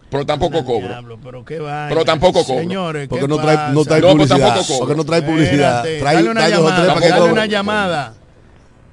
pero 0.10 0.26
tampoco 0.26 0.66
cobro. 0.66 0.88
Diablo, 0.90 1.20
pero 1.24 1.46
qué. 1.46 1.56
Pero 1.88 2.04
tampoco 2.04 2.44
cobro. 2.44 2.60
Señores, 2.64 3.08
Porque 3.08 3.22
¿qué 3.22 3.28
no 3.30 3.38
trae, 3.38 3.74
no 3.74 3.86
trae 3.86 4.02
No, 4.02 4.08
publicidad. 4.10 4.38
tampoco 4.40 4.66
cobro. 4.68 4.80
porque 4.80 4.96
no 4.98 5.04
trae 5.06 5.22
publicidad. 5.22 5.78
Espérate, 5.86 6.00
Trae, 6.02 6.16
dale 6.16 6.30
una 6.32 6.42
trae 6.42 6.52
llamada, 6.52 6.88
para 6.94 7.00
que 7.02 7.10
dale 7.10 7.32
una 7.32 7.46
llamada. 7.46 8.14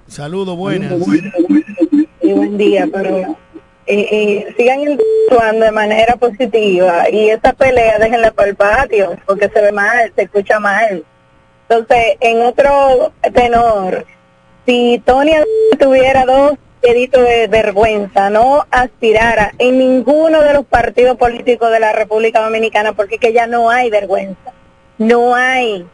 Saludos, 0.07 0.57
buenas. 0.57 0.95
Sí, 2.23 2.33
buen 2.33 2.59
día, 2.59 2.87
pero 2.93 3.37
eh, 3.91 4.07
eh, 4.11 4.55
sigan 4.55 4.81
interactuando 4.81 5.65
de 5.65 5.73
manera 5.73 6.17
positiva 6.17 7.09
y 7.11 7.31
esa 7.31 7.55
pelea 7.55 7.99
déjenla 7.99 8.33
para 8.33 8.51
el 8.51 8.55
patio 8.55 9.17
porque 9.25 9.49
se 9.49 9.63
ve 9.63 9.73
mal, 9.73 10.13
se 10.15 10.25
escucha 10.25 10.61
mal. 10.61 11.05
Entonces, 11.67 12.17
en 12.21 12.43
otro 12.43 13.13
tenor, 13.33 14.05
si 14.67 15.03
Tony 15.07 15.33
tuviera 15.79 16.27
dos 16.27 16.59
deditos 16.83 17.23
de 17.23 17.49
vergüenza, 17.49 18.29
no 18.29 18.67
aspirara 18.71 19.55
en 19.59 19.79
ninguno 19.79 20.43
de 20.43 20.53
los 20.53 20.67
partidos 20.67 21.17
políticos 21.17 21.71
de 21.71 21.81
la 21.81 21.93
República 21.93 22.43
Dominicana 22.43 22.93
porque 22.93 23.17
que 23.17 23.33
ya 23.33 23.47
no 23.47 23.71
hay 23.71 23.89
vergüenza, 23.89 24.53
no 24.99 25.35
hay. 25.35 25.87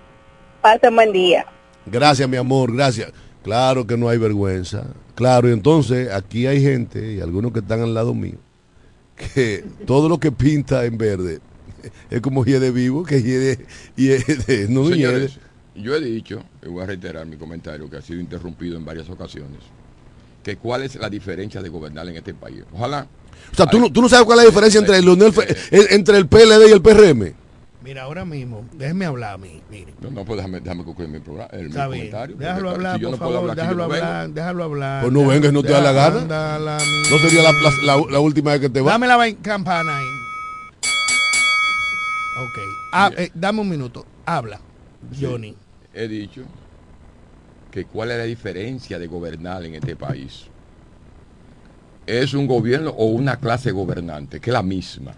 Pasen 0.61 0.97
buen 0.97 1.12
día. 1.12 1.47
Gracias, 1.86 2.28
mi 2.28 2.38
amor, 2.38 2.74
gracias. 2.74 3.12
Claro 3.45 3.86
que 3.86 3.97
no 3.97 4.09
hay 4.09 4.18
vergüenza. 4.18 4.84
Claro, 5.14 5.48
y 5.48 5.52
entonces 5.52 6.10
aquí 6.10 6.46
hay 6.46 6.60
gente, 6.62 7.14
y 7.14 7.20
algunos 7.20 7.52
que 7.52 7.60
están 7.60 7.80
al 7.82 7.94
lado 7.94 8.14
mío, 8.14 8.38
que 9.34 9.64
todo 9.86 10.08
lo 10.08 10.18
que 10.18 10.32
pinta 10.32 10.84
en 10.84 10.98
verde 10.98 11.40
es 12.10 12.20
como 12.20 12.44
hiede 12.44 12.70
vivo, 12.72 13.04
que 13.04 13.22
hiede, 13.22 13.64
hiede 13.96 14.66
no 14.68 14.82
hiede. 14.90 14.94
Señores, 15.28 15.38
yo 15.76 15.94
he 15.94 16.00
dicho, 16.00 16.42
y 16.64 16.68
voy 16.68 16.82
a 16.82 16.86
reiterar 16.86 17.26
mi 17.26 17.36
comentario 17.36 17.88
que 17.88 17.96
ha 17.98 18.02
sido 18.02 18.20
interrumpido 18.20 18.76
en 18.76 18.84
varias 18.84 19.08
ocasiones, 19.08 19.60
que 20.42 20.56
cuál 20.56 20.82
es 20.82 20.96
la 20.96 21.08
diferencia 21.08 21.62
de 21.62 21.68
gobernar 21.68 22.08
en 22.08 22.16
este 22.16 22.34
país. 22.34 22.62
Ojalá. 22.72 23.06
O 23.52 23.56
sea, 23.56 23.66
¿tú, 23.66 23.78
no- 23.78 23.92
tú 23.92 24.00
no 24.02 24.08
sabes 24.08 24.24
cuál 24.24 24.38
es 24.40 24.44
la 24.46 24.50
diferencia 24.50 24.80
entre 24.80 24.98
el, 24.98 25.04
Leonel 25.04 25.32
Fe- 25.32 25.52
eh, 25.70 25.86
entre 25.90 26.16
el 26.18 26.26
PLD 26.26 26.68
y 26.68 26.72
el 26.72 26.82
PRM. 26.82 27.34
Mira, 27.85 28.05
ahora 28.05 28.24
mismo, 28.24 28.64
déjeme 28.72 29.05
hablar 29.05 29.35
a 29.35 29.37
mí. 29.37 29.61
Mire. 29.70 29.93
No, 30.01 30.11
no, 30.11 30.24
pues 30.24 30.39
déjame, 30.39 30.59
déjame 30.61 30.85
concluir 30.85 31.11
mi, 31.11 31.20
programa, 31.20 31.51
el, 31.53 31.64
mi 31.64 31.68
Está 31.68 31.87
bien. 31.87 31.99
comentario. 31.99 32.37
Déjalo 32.37 32.70
hablar, 32.70 32.97
si 32.97 33.03
yo 33.03 33.11
por 33.11 33.18
no 33.18 33.18
puedo 33.26 33.32
favor, 33.37 33.51
hablar 33.51 33.53
aquí, 33.53 33.61
déjalo 33.74 33.76
no 33.76 33.95
hablar, 33.95 34.30
déjalo 34.30 34.64
hablar. 34.64 35.03
Pues 35.03 35.12
no 35.12 35.26
vengas, 35.26 35.53
no 35.53 35.62
te 35.62 35.72
da 35.72 35.80
la 35.82 35.93
gana. 35.93 36.78
No 37.11 37.18
sería 37.18 37.43
la, 37.43 37.97
la- 38.11 38.20
última 38.20 38.53
vez 38.53 38.62
que 38.62 38.70
te 38.70 38.80
va. 38.80 38.93
Dame 38.93 39.07
la 39.07 39.35
campana 39.43 39.99
ahí. 39.99 40.07
Ok. 42.39 42.59
Ah, 42.93 43.11
eh, 43.18 43.30
dame 43.35 43.61
un 43.61 43.68
minuto. 43.68 44.07
Habla, 44.24 44.61
Sí, 45.12 45.22
Johnny. 45.26 45.55
He 45.93 46.09
dicho 46.09 46.43
que 47.70 47.85
cuál 47.85 48.12
es 48.12 48.16
la 48.16 48.24
diferencia 48.24 48.99
de 48.99 49.07
gobernar 49.07 49.62
en 49.62 49.74
este 49.74 49.95
país. 49.95 50.47
¿Es 52.07 52.32
un 52.32 52.47
gobierno 52.47 52.91
o 52.97 53.07
una 53.07 53.37
clase 53.37 53.72
gobernante? 53.72 54.41
Que 54.41 54.49
es 54.49 54.55
la 54.55 54.62
misma. 54.62 55.12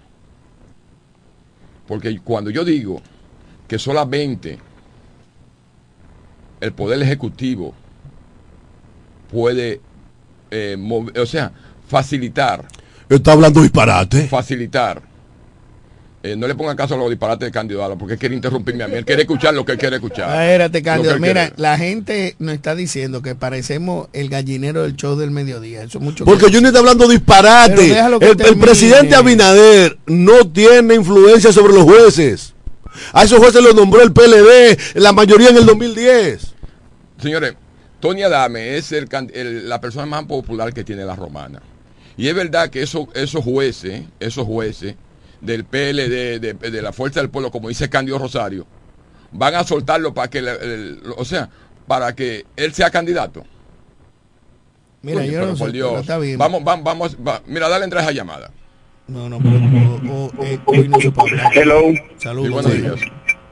Porque 1.87 2.19
cuando 2.21 2.51
yo 2.51 2.65
digo 2.65 3.01
que 3.69 3.79
solamente 3.79 4.59
el 6.61 6.73
poder 6.73 7.03
ejecutivo 7.03 7.75
puede, 9.31 9.81
eh, 10.51 10.77
o 11.19 11.27
sea, 11.27 11.53
facilitar, 11.89 12.67
Está 13.09 13.33
hablando 13.33 13.63
disparate. 13.63 14.27
facilitar. 14.27 15.01
Eh, 16.27 16.35
no 16.37 16.49
le 16.49 16.55
pongan 16.57 16.77
caso 16.77 16.95
a 16.95 16.97
los 16.97 17.09
disparates 17.09 17.47
de 17.47 17.53
Candido 17.53 17.85
Ala, 17.85 17.95
porque 17.95 18.19
quiere 18.19 18.35
interrumpirme 18.35 18.83
a 18.83 18.89
mí. 18.89 18.95
Él 18.97 19.05
quiere 19.05 19.23
escuchar 19.23 19.55
lo 19.55 19.65
que 19.65 19.73
él 19.73 19.79
quiere 19.79 19.97
escuchar. 19.97 20.29
Espérate, 20.31 20.79
Lo 20.79 20.83
que 20.83 20.83
Cándido. 20.83 21.19
Mira, 21.21 21.47
quiere. 21.49 21.53
la 21.63 21.79
gente 21.79 22.35
nos 22.41 22.55
está 22.55 22.75
diciendo 22.75 23.23
que 23.23 23.37
parecemos 23.37 24.09
el 24.13 24.29
gallinero 24.29 24.83
del 24.83 24.97
show 24.97 25.15
del 25.17 25.31
mediodía. 25.31 25.83
Eso 25.85 25.99
es 25.99 26.05
mucho 26.05 26.25
Porque 26.25 26.51
yo 26.51 26.61
no 26.61 26.67
está 26.67 26.81
hablando 26.81 27.07
disparate. 27.09 27.97
El, 28.21 28.59
presidente 28.59 29.15
Abinader 29.15 29.99
no 30.07 30.51
tiene 30.51 30.95
influencia 30.97 31.53
sobre 31.53 31.75
los 31.75 31.85
jueces. 31.85 32.55
A 33.13 33.23
esos 33.25 33.39
jueces 33.39 33.63
los 33.63 33.75
nombró 33.75 34.03
el 34.03 34.13
PLD, 34.13 34.77
la 34.95 35.13
mayoría 35.13 35.51
en 35.51 35.59
el 35.59 35.67
2010. 35.67 36.55
Señores, 37.23 37.55
Tony 38.01 38.23
Adame 38.23 38.77
es 38.77 38.91
el 38.91 39.09
can- 39.09 39.31
el- 39.35 39.69
la 39.69 39.81
persona 39.81 40.07
más 40.07 40.25
popular 40.25 40.73
que 40.73 40.83
tiene 40.83 41.05
la 41.05 41.15
romana. 41.15 41.61
Y 42.17 42.29
es 42.29 42.35
verdad 42.35 42.71
que 42.71 42.83
esos, 42.83 43.07
esos 43.15 43.45
jueces, 43.45 44.03
esos 44.19 44.45
jueces 44.47 44.95
del 45.41 45.65
PLD, 45.65 46.41
de, 46.41 46.55
de 46.55 46.83
la 46.83 46.93
Fuerza 46.93 47.21
del 47.21 47.31
Pueblo, 47.31 47.51
como 47.51 47.69
dice 47.69 47.89
Candido 47.89 48.19
Rosario, 48.19 48.67
van 49.33 49.55
a 49.55 49.65
soltarlo 49.65 50.15
para 50.15 50.29
que, 50.29 50.39
el- 50.39 51.01
o 51.17 51.25
sea, 51.25 51.49
para 51.87 52.15
que 52.15 52.45
él 52.57 52.73
sea 52.75 52.91
candidato. 52.91 53.45
Mira, 55.03 55.21
Coño, 55.21 55.31
yo 55.33 55.39
pero 55.39 55.47
no 55.51 55.57
sé, 55.57 55.63
por 55.65 55.73
Dios. 55.73 55.89
pero 55.91 56.01
está 56.01 56.19
bien. 56.19 56.39
Vamos, 56.39 56.65
vamos, 56.65 56.85
vamos, 56.85 57.17
va- 57.27 57.43
mira, 57.47 57.69
dale 57.69 57.85
entrar 57.85 58.01
a 58.03 58.07
esa 58.07 58.13
llamada. 58.13 58.51
No, 59.07 59.29
no, 59.29 59.39
pero 59.39 60.13
o- 60.13 60.25
o- 60.37 60.45
eh, 60.45 60.59
hoy 60.65 60.89
no 60.89 60.99
se 61.01 61.11
puede 61.13 61.31
hablar. 61.39 61.53
Hello. 61.57 61.81
Saludos. 62.19 62.47
Sí, 62.49 62.53
buenos 62.53 62.73
sí. 62.73 62.79
días. 62.81 63.01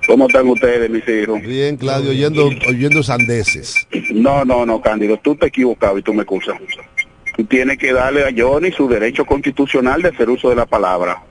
¿Cómo 0.06 0.26
están 0.26 0.48
ustedes, 0.48 0.90
mis 0.90 1.06
hijos? 1.08 1.40
Bien, 1.42 1.76
Claudio, 1.76 2.10
oyendo, 2.10 2.46
oyendo 2.68 3.02
sandeces. 3.02 3.86
No, 4.12 4.44
no, 4.44 4.66
no, 4.66 4.80
Cándido, 4.82 5.18
tú 5.22 5.34
te 5.36 5.46
equivocado 5.46 5.96
y 5.96 6.02
tú 6.02 6.12
me 6.12 6.22
excusas. 6.22 6.56
Tú 7.36 7.44
tienes 7.44 7.78
que 7.78 7.92
darle 7.92 8.24
a 8.24 8.30
Johnny 8.36 8.70
su 8.70 8.86
derecho 8.88 9.24
constitucional 9.24 10.02
de 10.02 10.08
hacer 10.10 10.28
uso 10.28 10.50
de 10.50 10.56
la 10.56 10.66
palabra. 10.66 11.22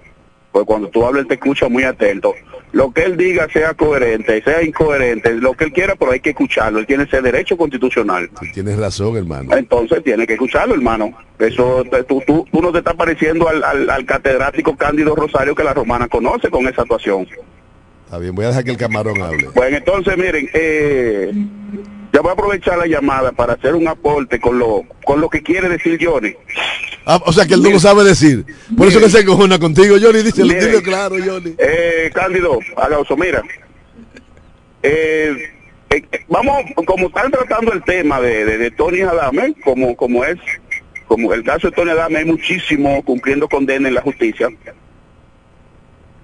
Pues 0.54 0.66
cuando 0.66 0.88
tú 0.88 1.04
hablas, 1.04 1.24
él 1.24 1.28
te 1.28 1.34
escucha 1.34 1.68
muy 1.68 1.84
atento. 1.84 2.36
Lo 2.74 2.91
que 2.91 3.04
él 3.04 3.18
diga 3.18 3.49
sea 3.51 3.74
coherente, 3.74 4.41
sea 4.43 4.64
incoherente, 4.64 5.34
lo 5.34 5.54
que 5.54 5.66
él 5.66 5.74
quiera, 5.74 5.95
pero 5.95 6.12
hay 6.12 6.20
que 6.20 6.30
escucharlo. 6.30 6.78
Él 6.78 6.86
tiene 6.86 7.04
ese 7.04 7.22
derecho 7.22 7.58
constitucional. 7.58 8.30
Tienes 8.54 8.78
razón, 8.78 9.18
hermano. 9.18 9.56
Entonces 9.58 10.04
tiene 10.04 10.28
que 10.28 10.34
escucharlo, 10.34 10.76
hermano. 10.76 11.12
Eso, 11.39 11.84
tú, 12.08 12.22
tú, 12.26 12.45
tú 12.51 12.62
no 12.62 12.72
te 12.72 12.78
estás 12.78 12.93
pareciendo 12.93 13.49
al, 13.49 13.64
al, 13.64 13.89
al 13.89 14.06
catedrático 14.06 14.78
Cándido 14.78 15.16
Rosario 15.16 15.56
que 15.56 15.64
la 15.64 15.74
romana 15.74 16.08
conoce 16.08 16.51
con 16.51 16.68
esa 16.68 16.84
actuación. 16.84 17.28
Está 18.14 18.22
bien, 18.22 18.36
voy 18.36 18.45
a 18.45 18.49
dejar 18.49 18.64
que 18.64 18.70
el 18.70 18.78
camarón 18.78 19.20
hable. 19.24 19.47
Bueno, 19.55 19.76
entonces 19.76 20.16
miren, 20.16 20.47
eh, 20.53 21.32
ya 22.14 22.22
voy 22.22 22.30
a 22.30 22.34
aprovechar 22.34 22.78
la 22.78 22.86
llamada 22.86 23.32
para 23.32 23.53
hacer 23.53 23.74
un 23.74 23.88
aporte 23.88 24.39
con 24.39 24.59
lo, 24.59 24.84
con 25.03 25.20
lo 25.20 25.32
que 25.32 25.41
quiere 25.41 25.68
decir 25.68 25.97
Johnny. 25.99 26.36
Ah, 27.07 27.20
o 27.26 27.34
sea 27.34 27.47
que 27.47 27.55
él 27.55 27.64
no 27.64 27.72
lo 27.72 27.80
sabe 27.80 28.03
decir. 28.03 28.45
Por 28.78 28.88
eso 28.88 28.99
que 28.99 29.09
se 29.09 29.26
cojona 29.26 29.57
contigo, 29.57 29.95
Johnny. 29.99 30.22
Dice, 30.22 30.45
lo 30.45 30.84
claro, 30.84 31.16
Johnny. 31.26 31.55
Eh, 31.57 32.11
Cándido, 32.14 32.59
Agauso, 32.78 33.18
mira, 33.18 33.41
eh, 34.84 35.36
eh, 35.89 36.03
vamos, 36.28 36.66
como 36.86 37.07
están 37.07 37.32
tratando 37.32 37.74
el 37.74 37.84
tema 37.84 38.22
de, 38.22 38.45
de, 38.45 38.59
de 38.59 38.70
Tony 38.70 39.01
Adame, 39.01 39.55
como, 39.64 39.95
como 39.97 40.24
es, 40.24 40.38
como 41.07 41.34
el 41.34 41.43
caso 41.43 41.72
de 41.72 41.76
Tony 41.76 41.89
Adame, 41.89 42.20
hay 42.20 42.26
muchísimo 42.26 43.03
cumpliendo 43.03 43.49
condena 43.49 43.88
en 43.88 43.95
la 43.95 44.01
justicia. 44.03 44.49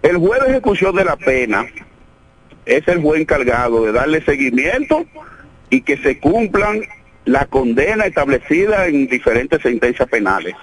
El 0.02 0.18
juez 0.18 0.41
de 0.41 0.52
ejecución 0.52 0.95
de 0.95 1.04
la 1.04 1.18
pena 1.18 1.66
es 2.66 2.88
el 2.88 3.02
juez 3.02 3.22
encargado 3.22 3.84
de 3.84 3.91
darle 3.91 4.22
seguimiento 4.22 5.06
y 5.70 5.82
que 5.82 5.97
se 5.97 6.20
cumplan 6.20 6.82
la 7.26 7.45
condena 7.45 8.06
establecida 8.06 8.88
en 8.88 9.08
diferentes 9.08 9.62
sentencias 9.62 10.08
penales. 10.08 10.56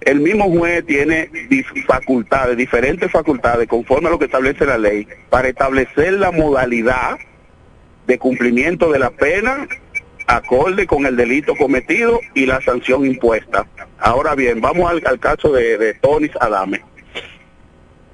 El 0.00 0.20
mismo 0.20 0.44
juez 0.50 0.84
tiene 0.86 1.30
facultades, 1.86 2.56
diferentes 2.56 3.10
facultades, 3.10 3.66
conforme 3.66 4.08
a 4.08 4.10
lo 4.10 4.18
que 4.18 4.26
establece 4.26 4.64
la 4.64 4.78
ley, 4.78 5.08
para 5.30 5.48
establecer 5.48 6.12
la 6.12 6.30
modalidad 6.30 7.18
de 8.06 8.18
cumplimiento 8.18 8.92
de 8.92 8.98
la 9.00 9.10
pena 9.10 9.66
acorde 10.26 10.86
con 10.86 11.06
el 11.06 11.16
delito 11.16 11.56
cometido 11.56 12.20
y 12.34 12.46
la 12.46 12.60
sanción 12.60 13.06
impuesta. 13.06 13.66
Ahora 13.98 14.34
bien, 14.34 14.60
vamos 14.60 14.90
al, 14.90 15.18
caso 15.18 15.52
de, 15.52 15.78
de 15.78 15.96
Adame. 16.40 16.82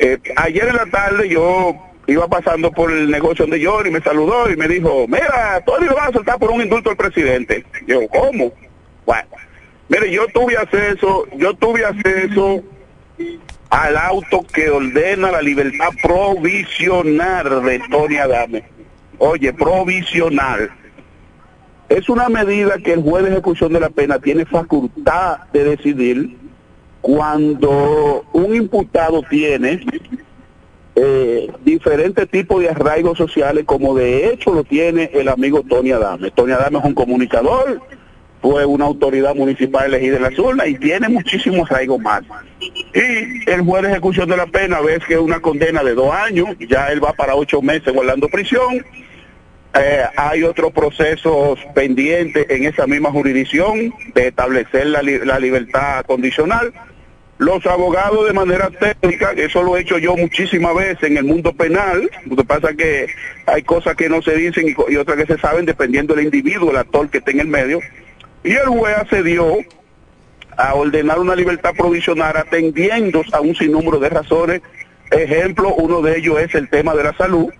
Eh, 0.04 0.18
ayer 0.36 0.68
en 0.68 0.76
la 0.76 0.84
tarde 0.84 1.30
yo 1.30 1.74
iba 2.06 2.28
pasando 2.28 2.70
por 2.70 2.92
el 2.92 3.10
negocio 3.10 3.46
de 3.46 3.64
Johnny, 3.64 3.90
me 3.90 4.02
saludó 4.02 4.50
y 4.50 4.56
me 4.56 4.68
dijo, 4.68 5.06
mira, 5.08 5.62
Tony 5.64 5.86
lo 5.86 5.94
va 5.94 6.08
a 6.08 6.12
soltar 6.12 6.38
por 6.38 6.50
un 6.50 6.60
indulto 6.60 6.90
al 6.90 6.96
presidente. 6.98 7.64
Yo, 7.86 8.06
¿cómo? 8.08 8.52
Bueno, 9.06 9.28
mire, 9.88 10.12
yo 10.12 10.26
tuve 10.26 10.58
acceso, 10.58 11.26
yo 11.38 11.54
tuve 11.54 11.86
acceso 11.86 12.62
al 13.70 13.96
auto 13.96 14.42
que 14.52 14.68
ordena 14.68 15.30
la 15.30 15.40
libertad 15.40 15.88
provisional 16.02 17.64
de 17.64 17.78
Tony 17.90 18.18
Adame. 18.18 18.62
Oye, 19.16 19.54
provisional. 19.54 20.70
Es 21.88 22.10
una 22.10 22.28
medida 22.28 22.76
que 22.76 22.92
el 22.92 23.00
juez 23.02 23.24
de 23.24 23.30
ejecución 23.30 23.72
de 23.72 23.80
la 23.80 23.88
pena 23.88 24.18
tiene 24.18 24.44
facultad 24.44 25.38
de 25.54 25.64
decidir 25.64 26.43
cuando 27.04 28.24
un 28.32 28.54
imputado 28.56 29.22
tiene 29.28 29.84
eh, 30.96 31.52
diferentes 31.62 32.26
tipos 32.30 32.62
de 32.62 32.70
arraigos 32.70 33.18
sociales, 33.18 33.64
como 33.66 33.94
de 33.94 34.28
hecho 34.30 34.54
lo 34.54 34.64
tiene 34.64 35.10
el 35.12 35.28
amigo 35.28 35.62
Tony 35.68 35.92
Adame. 35.92 36.30
Tony 36.30 36.52
Adame 36.52 36.78
es 36.78 36.84
un 36.86 36.94
comunicador, 36.94 37.78
fue 38.40 38.64
una 38.64 38.86
autoridad 38.86 39.34
municipal 39.34 39.84
elegida 39.92 40.16
en 40.16 40.22
la 40.22 40.30
zona 40.30 40.66
y 40.66 40.76
tiene 40.78 41.10
muchísimos 41.10 41.70
arraigos 41.70 42.00
más. 42.00 42.22
Y 42.58 43.50
el 43.50 43.60
juez 43.60 43.82
de 43.82 43.90
ejecución 43.90 44.26
de 44.30 44.38
la 44.38 44.46
pena, 44.46 44.80
ves 44.80 45.00
que 45.06 45.18
una 45.18 45.40
condena 45.40 45.84
de 45.84 45.92
dos 45.94 46.10
años, 46.10 46.48
ya 46.70 46.86
él 46.86 47.04
va 47.04 47.12
para 47.12 47.34
ocho 47.34 47.60
meses 47.60 47.92
guardando 47.92 48.30
prisión. 48.30 48.82
Eh, 49.78 50.04
hay 50.16 50.42
otros 50.42 50.72
procesos 50.72 51.58
pendientes 51.74 52.46
en 52.48 52.64
esa 52.64 52.86
misma 52.86 53.10
jurisdicción 53.10 53.92
de 54.14 54.28
establecer 54.28 54.86
la, 54.86 55.02
li- 55.02 55.18
la 55.18 55.38
libertad 55.38 56.02
condicional. 56.06 56.72
Los 57.38 57.66
abogados 57.66 58.26
de 58.26 58.32
manera 58.32 58.70
técnica, 58.70 59.32
eso 59.32 59.62
lo 59.62 59.76
he 59.76 59.80
hecho 59.80 59.98
yo 59.98 60.16
muchísimas 60.16 60.74
veces 60.74 61.02
en 61.02 61.16
el 61.16 61.24
mundo 61.24 61.52
penal, 61.52 62.08
lo 62.26 62.36
que 62.36 62.44
pasa 62.44 62.70
es 62.70 62.76
que 62.76 63.06
hay 63.46 63.62
cosas 63.62 63.96
que 63.96 64.08
no 64.08 64.22
se 64.22 64.36
dicen 64.36 64.68
y, 64.68 64.92
y 64.92 64.96
otras 64.96 65.16
que 65.16 65.26
se 65.26 65.40
saben 65.40 65.66
dependiendo 65.66 66.14
del 66.14 66.26
individuo, 66.26 66.70
el 66.70 66.76
actor 66.76 67.10
que 67.10 67.18
esté 67.18 67.32
en 67.32 67.40
el 67.40 67.48
medio, 67.48 67.80
y 68.44 68.52
el 68.52 68.66
juez 68.66 68.96
accedió 68.96 69.58
a 70.56 70.74
ordenar 70.74 71.18
una 71.18 71.34
libertad 71.34 71.72
provisional 71.76 72.36
atendiendo 72.36 73.22
a 73.32 73.40
un 73.40 73.54
sinnúmero 73.56 73.98
de 73.98 74.08
razones. 74.08 74.62
Ejemplo, 75.10 75.74
uno 75.74 76.02
de 76.02 76.18
ellos 76.18 76.38
es 76.40 76.54
el 76.54 76.68
tema 76.68 76.94
de 76.94 77.04
la 77.04 77.16
salud, 77.16 77.52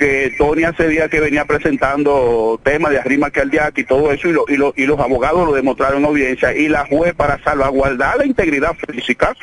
que 0.00 0.34
Tony 0.38 0.64
hace 0.64 0.88
días 0.88 1.08
que 1.10 1.20
venía 1.20 1.44
presentando 1.44 2.58
temas 2.64 2.90
de 2.90 2.98
arrima 2.98 3.26
al 3.32 3.72
y 3.76 3.84
todo 3.84 4.10
eso, 4.10 4.28
y, 4.28 4.32
lo- 4.32 4.44
y, 4.48 4.56
lo- 4.56 4.72
y 4.76 4.86
los 4.86 4.98
abogados 4.98 5.46
lo 5.46 5.52
demostraron 5.52 5.98
en 6.00 6.06
audiencia, 6.06 6.56
y 6.56 6.68
la 6.68 6.86
juez 6.86 7.14
para 7.14 7.38
salvaguardar 7.44 8.16
la 8.16 8.24
integridad 8.26 8.74
física 8.88 9.34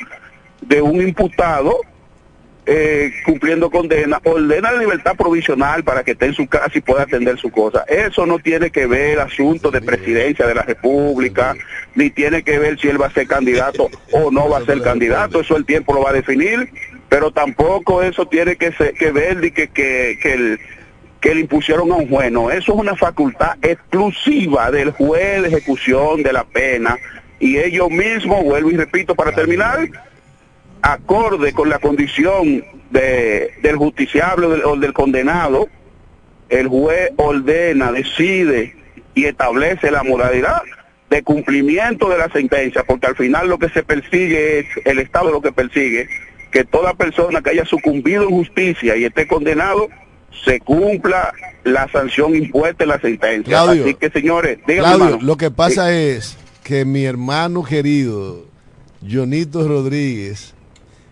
de 0.62 0.82
un 0.82 1.00
imputado 1.02 1.80
eh, 2.70 3.14
cumpliendo 3.26 3.70
condena, 3.70 4.20
ordena 4.26 4.74
la 4.74 4.80
libertad 4.82 5.16
provisional 5.16 5.86
para 5.86 6.04
que 6.04 6.12
esté 6.12 6.26
en 6.26 6.34
su 6.34 6.48
casa 6.48 6.72
y 6.74 6.82
pueda 6.82 7.04
atender 7.04 7.38
su 7.38 7.50
cosa. 7.50 7.86
Eso 7.88 8.26
no 8.26 8.40
tiene 8.40 8.72
que 8.72 8.86
ver 8.88 9.22
asunto 9.22 9.72
de 9.72 9.80
presidencia 9.80 10.46
de 10.46 10.54
la 10.54 10.64
República, 10.64 11.56
ni 11.96 12.10
tiene 12.10 12.44
que 12.44 12.60
ver 12.60 12.78
si 12.78 12.90
él 12.90 13.02
va 13.02 13.06
a 13.08 13.12
ser 13.14 13.26
candidato 13.26 13.90
o 14.12 14.32
no 14.32 14.50
va 14.50 14.58
a 14.58 14.66
ser 14.66 14.82
candidato, 14.82 15.40
eso 15.40 15.56
el 15.56 15.66
tiempo 15.66 15.94
lo 15.94 16.02
va 16.02 16.10
a 16.10 16.14
definir, 16.14 16.70
pero 17.10 17.32
tampoco 17.32 18.02
eso 18.04 18.28
tiene 18.28 18.56
que, 18.56 18.72
ser- 18.74 18.94
que 18.94 19.12
ver 19.12 19.40
de 19.40 19.52
que, 19.52 19.70
que, 19.70 20.18
que 21.22 21.34
le 21.36 21.42
impusieron 21.42 21.92
a 21.92 21.96
un 21.96 22.10
juez, 22.10 22.32
no, 22.32 22.52
eso 22.52 22.74
es 22.74 22.80
una 22.80 22.96
facultad 22.96 23.58
exclusiva 23.62 24.70
del 24.72 24.92
juez 24.92 25.42
de 25.42 25.48
ejecución 25.48 26.24
de 26.24 26.34
la 26.34 26.44
pena. 26.44 26.98
Y 27.40 27.58
ellos 27.58 27.90
mismos, 27.90 28.44
vuelvo 28.44 28.72
y 28.72 28.78
repito 28.78 29.14
para 29.16 29.32
terminar, 29.32 29.88
acorde 30.82 31.54
con 31.54 31.70
la 31.70 31.80
condición 31.80 32.64
de, 32.92 33.52
del 33.62 33.76
justiciable 33.78 34.46
o 34.46 34.50
del, 34.50 34.64
o 34.66 34.76
del 34.76 34.94
condenado, 34.94 35.68
el 36.50 36.68
juez 36.68 37.12
ordena, 37.18 37.92
decide 37.92 38.76
y 39.14 39.26
establece 39.26 39.92
la 39.92 40.04
modalidad 40.04 40.62
de 41.10 41.24
cumplimiento 41.24 42.10
de 42.10 42.18
la 42.18 42.30
sentencia, 42.30 42.84
porque 42.84 43.08
al 43.08 43.16
final 43.16 43.48
lo 43.48 43.58
que 43.58 43.70
se 43.70 43.84
persigue 43.84 44.60
es, 44.60 44.66
el 44.86 45.00
Estado 45.00 45.32
lo 45.32 45.42
que 45.42 45.52
persigue, 45.52 46.08
que 46.58 46.66
toda 46.66 46.96
persona 46.96 47.40
que 47.44 47.52
haya 47.52 47.66
sucumbido 47.66 48.24
en 48.24 48.30
justicia 48.30 48.98
y 48.98 49.04
esté 49.06 49.28
condenado, 49.28 49.90
se 50.44 50.60
cumpla 50.60 51.32
la 51.64 51.88
sanción 51.92 52.36
impuesta 52.36 52.84
en 52.84 52.90
la 52.90 53.00
sentencia. 53.00 53.44
Claudio. 53.44 53.84
Así 53.84 53.94
que 53.94 54.10
señores, 54.10 54.58
díganme, 54.66 54.96
Claudio, 54.98 55.20
lo 55.22 55.38
que 55.38 55.52
pasa 55.52 55.94
es 55.94 56.36
que 56.64 56.84
mi 56.84 57.06
hermano 57.06 57.64
querido, 57.64 58.46
Jonito 59.08 59.68
Rodríguez, 59.68 60.56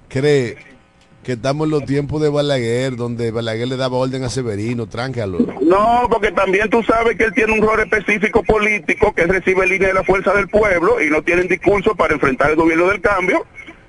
cree 0.08 0.58
que 1.24 1.34
estamos 1.34 1.66
en 1.66 1.72
los 1.72 1.86
tiempos 1.86 2.24
de 2.24 2.30
Balaguer, 2.30 2.96
donde 2.96 3.30
Balaguer 3.30 3.68
le 3.68 3.78
daba 3.78 3.98
orden 3.98 4.24
a 4.24 4.30
Severino, 4.30 4.88
tráncalo. 4.88 5.40
No, 5.62 6.08
porque 6.10 6.32
también 6.32 6.72
tú 6.72 6.82
sabes 6.82 7.18
que 7.18 7.26
él 7.26 7.34
tiene 7.36 7.54
un 7.54 7.62
rol 7.62 7.82
específico 7.82 8.42
político 8.42 9.14
que 9.14 9.28
recibe 9.28 9.68
línea 9.68 9.90
de 9.90 9.94
la 9.94 10.04
fuerza 10.04 10.34
del 10.34 10.48
pueblo 10.48 11.00
y 11.04 11.12
no 11.12 11.22
tienen 11.22 11.48
discurso 11.48 11.94
para 11.94 12.16
enfrentar 12.16 12.50
el 12.50 12.56
gobierno 12.56 12.88
del 12.88 13.02
cambio. 13.02 13.46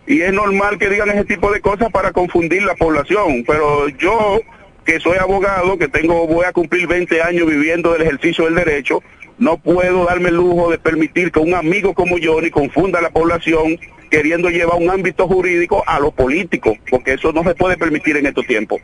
Y 0.06 0.22
es 0.22 0.32
normal 0.32 0.78
que 0.78 0.88
digan 0.88 1.08
ese 1.10 1.24
tipo 1.24 1.50
de 1.52 1.60
cosas 1.60 1.90
para 1.90 2.12
confundir 2.12 2.62
la 2.62 2.74
población. 2.74 3.44
Pero 3.46 3.88
yo, 3.88 4.40
que 4.84 5.00
soy 5.00 5.18
abogado, 5.18 5.76
que 5.78 5.88
tengo, 5.88 6.26
voy 6.26 6.44
a 6.44 6.52
cumplir 6.52 6.86
20 6.86 7.22
años 7.22 7.46
viviendo 7.46 7.92
del 7.92 8.02
ejercicio 8.02 8.44
del 8.44 8.54
derecho, 8.54 9.02
no 9.38 9.58
puedo 9.58 10.04
darme 10.06 10.28
el 10.30 10.36
lujo 10.36 10.70
de 10.70 10.78
permitir 10.78 11.30
que 11.32 11.40
un 11.40 11.54
amigo 11.54 11.92
como 11.94 12.16
Johnny 12.22 12.50
confunda 12.50 13.00
a 13.00 13.02
la 13.02 13.10
población 13.10 13.78
queriendo 14.10 14.48
llevar 14.48 14.78
un 14.78 14.88
ámbito 14.88 15.26
jurídico 15.26 15.82
a 15.86 15.98
lo 15.98 16.12
político, 16.12 16.76
porque 16.88 17.14
eso 17.14 17.32
no 17.32 17.42
se 17.42 17.54
puede 17.54 17.76
permitir 17.76 18.16
en 18.16 18.26
estos 18.26 18.46
tiempos. 18.46 18.80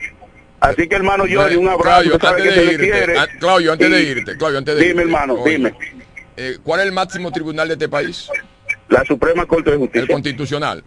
Así 0.61 0.87
que 0.89 0.95
hermano 0.95 1.25
Johnny, 1.31 1.57
un 1.57 1.69
abrazo, 1.69 1.83
Claudio, 1.83 2.15
antes 2.15 2.45
que 2.45 2.51
se 2.53 2.61
de 2.61 2.67
le 2.67 2.73
irte, 2.73 3.19
ah, 3.19 3.29
Claudio, 3.39 3.73
antes 3.73 3.91
de 3.91 4.03
irte, 4.03 4.37
Claudio, 4.37 4.59
antes 4.59 4.75
de 4.77 4.81
Dime, 4.81 4.91
irte, 4.91 5.03
hermano, 5.03 5.35
oye, 5.35 5.57
dime. 5.57 5.75
eh, 6.37 6.59
¿Cuál 6.63 6.81
es 6.81 6.87
el 6.87 6.93
máximo 6.93 7.33
tribunal 7.33 7.69
de 7.69 7.75
este 7.75 7.89
país? 7.89 8.29
La 8.89 9.05
Suprema 9.05 9.47
Corte 9.47 9.71
de 9.71 9.77
Justicia. 9.77 10.03
El 10.03 10.09
constitucional. 10.09 10.85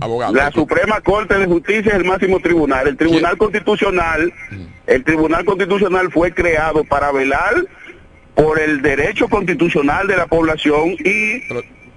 Abogado. 0.00 0.32
La 0.34 0.50
Suprema 0.52 1.00
Corte 1.00 1.36
de 1.38 1.46
Justicia 1.46 1.90
es 1.92 1.94
el 1.98 2.04
máximo 2.04 2.38
tribunal. 2.40 2.86
El 2.88 2.96
Tribunal 2.96 3.36
Constitucional, 3.36 4.32
Mm. 4.50 4.56
el 4.86 5.04
Tribunal 5.04 5.44
Constitucional 5.44 6.10
fue 6.12 6.32
creado 6.32 6.84
para 6.84 7.10
velar 7.12 7.64
por 8.34 8.60
el 8.60 8.80
derecho 8.82 9.28
constitucional 9.28 10.06
de 10.06 10.16
la 10.16 10.26
población 10.26 10.90
y 11.04 11.42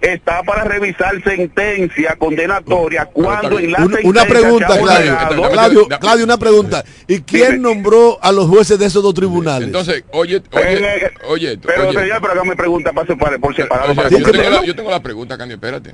está 0.01 0.41
para 0.41 0.63
revisar 0.63 1.21
sentencia 1.23 2.15
condenatoria 2.17 3.05
cuando 3.05 3.59
en 3.59 3.71
la 3.71 3.77
Una, 3.85 3.97
sentencia 3.97 4.09
una 4.09 4.25
pregunta, 4.25 4.67
Claudio. 4.79 5.17
Claudio, 5.51 5.87
Claudio, 5.99 6.25
una 6.25 6.37
pregunta. 6.39 6.83
¿Y 7.07 7.19
quién 7.21 7.61
nombró 7.61 8.17
a 8.23 8.31
los 8.31 8.47
jueces 8.47 8.79
de 8.79 8.87
esos 8.87 9.03
dos 9.03 9.13
tribunales? 9.13 9.67
Entonces, 9.67 10.03
oye, 10.09 10.41
oye, 10.51 11.11
oye, 11.27 11.59
Pero 11.59 11.89
oye. 11.89 12.09
pero 12.19 12.31
hágame 12.33 12.55
pregunta 12.55 12.91
para 12.91 13.05
separar, 13.05 13.39
por 13.39 13.55
separado. 13.55 13.91
Oye, 13.91 13.95
para 13.95 14.09
yo, 14.09 14.17
tengo 14.31 14.49
la, 14.49 14.65
yo 14.65 14.75
tengo 14.75 14.89
la 14.89 15.03
pregunta, 15.03 15.37
Candy, 15.37 15.53
espérate. 15.53 15.93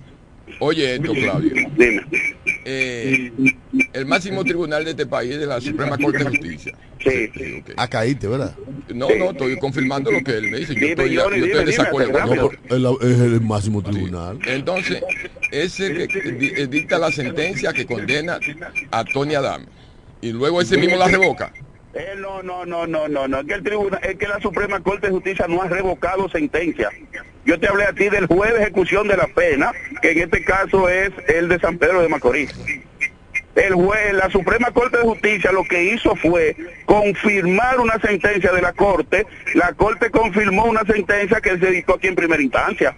Oye 0.59 0.95
esto, 0.95 1.13
Claudio. 1.13 1.53
Eh, 2.65 3.31
el 3.93 4.05
máximo 4.05 4.43
tribunal 4.43 4.83
de 4.83 4.91
este 4.91 5.05
país 5.05 5.33
es 5.35 5.47
la 5.47 5.61
Suprema 5.61 5.97
Corte 5.97 6.19
de 6.19 6.25
Justicia. 6.29 6.73
Sí. 6.99 7.29
Ah, 7.77 7.87
caíste, 7.87 8.27
¿verdad? 8.27 8.53
No, 8.93 9.07
no, 9.17 9.31
estoy 9.31 9.57
confirmando 9.59 10.11
lo 10.11 10.23
que 10.23 10.31
él 10.31 10.49
me 10.51 10.57
dice. 10.59 10.75
Yo 10.75 10.87
estoy, 10.87 11.13
yo 11.13 11.29
estoy 11.29 11.51
en 11.51 11.65
desacuerdo 11.65 12.19
No, 12.25 12.97
el- 13.01 13.11
es 13.11 13.19
el 13.19 13.41
máximo 13.41 13.81
tribunal. 13.83 14.39
Entonces, 14.47 15.01
es 15.51 15.79
el 15.79 16.07
que 16.07 16.61
eh, 16.63 16.67
dicta 16.67 16.97
la 16.97 17.11
sentencia 17.11 17.71
que 17.71 17.85
condena 17.85 18.39
a 18.91 19.03
Tony 19.05 19.35
Adame. 19.35 19.65
Y 20.21 20.31
luego 20.31 20.59
ese 20.61 20.77
mismo 20.77 20.97
la 20.97 21.07
revoca. 21.07 21.53
Eh, 21.97 22.13
no, 22.15 22.43
no, 22.43 22.63
no, 22.63 22.85
no, 22.85 23.07
no, 23.07 23.27
no, 23.27 23.39
es 23.39 23.45
que 23.47 23.53
el 23.55 23.63
tribunal, 23.63 23.99
es 24.03 24.17
que 24.17 24.27
la 24.27 24.39
Suprema 24.39 24.79
Corte 24.81 25.07
de 25.07 25.13
Justicia 25.13 25.47
no 25.49 25.63
ha 25.63 25.67
revocado 25.67 26.29
sentencia. 26.29 26.91
Yo 27.43 27.59
te 27.59 27.67
hablé 27.67 27.85
a 27.85 27.93
ti 27.93 28.09
del 28.09 28.27
juez 28.27 28.53
de 28.53 28.61
ejecución 28.61 29.07
de 29.07 29.17
la 29.17 29.25
pena, 29.25 29.71
que 30.03 30.11
en 30.11 30.19
este 30.19 30.43
caso 30.43 30.89
es 30.89 31.11
el 31.27 31.49
de 31.49 31.59
San 31.59 31.79
Pedro 31.79 32.03
de 32.03 32.07
Macorís. 32.07 32.53
El 33.55 33.73
juez, 33.73 34.13
la 34.13 34.29
Suprema 34.29 34.69
Corte 34.69 34.97
de 34.97 35.03
Justicia 35.05 35.51
lo 35.51 35.63
que 35.63 35.85
hizo 35.85 36.15
fue 36.15 36.55
confirmar 36.85 37.79
una 37.79 37.97
sentencia 37.99 38.51
de 38.51 38.61
la 38.61 38.73
Corte. 38.73 39.25
La 39.55 39.73
Corte 39.73 40.11
confirmó 40.11 40.65
una 40.65 40.83
sentencia 40.83 41.41
que 41.41 41.57
se 41.57 41.71
dictó 41.71 41.95
aquí 41.95 42.05
en 42.05 42.15
primera 42.15 42.43
instancia. 42.43 42.95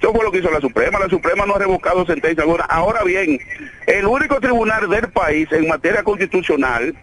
Eso 0.00 0.12
fue 0.12 0.24
lo 0.24 0.32
que 0.32 0.38
hizo 0.38 0.50
la 0.50 0.60
Suprema. 0.60 0.98
La 0.98 1.08
Suprema 1.08 1.46
no 1.46 1.54
ha 1.54 1.60
revocado 1.60 2.04
sentencia 2.04 2.42
alguna. 2.42 2.64
Ahora 2.64 3.04
bien, 3.04 3.38
el 3.86 4.06
único 4.06 4.40
tribunal 4.40 4.90
del 4.90 5.08
país 5.12 5.46
en 5.52 5.68
materia 5.68 6.02
constitucional 6.02 6.96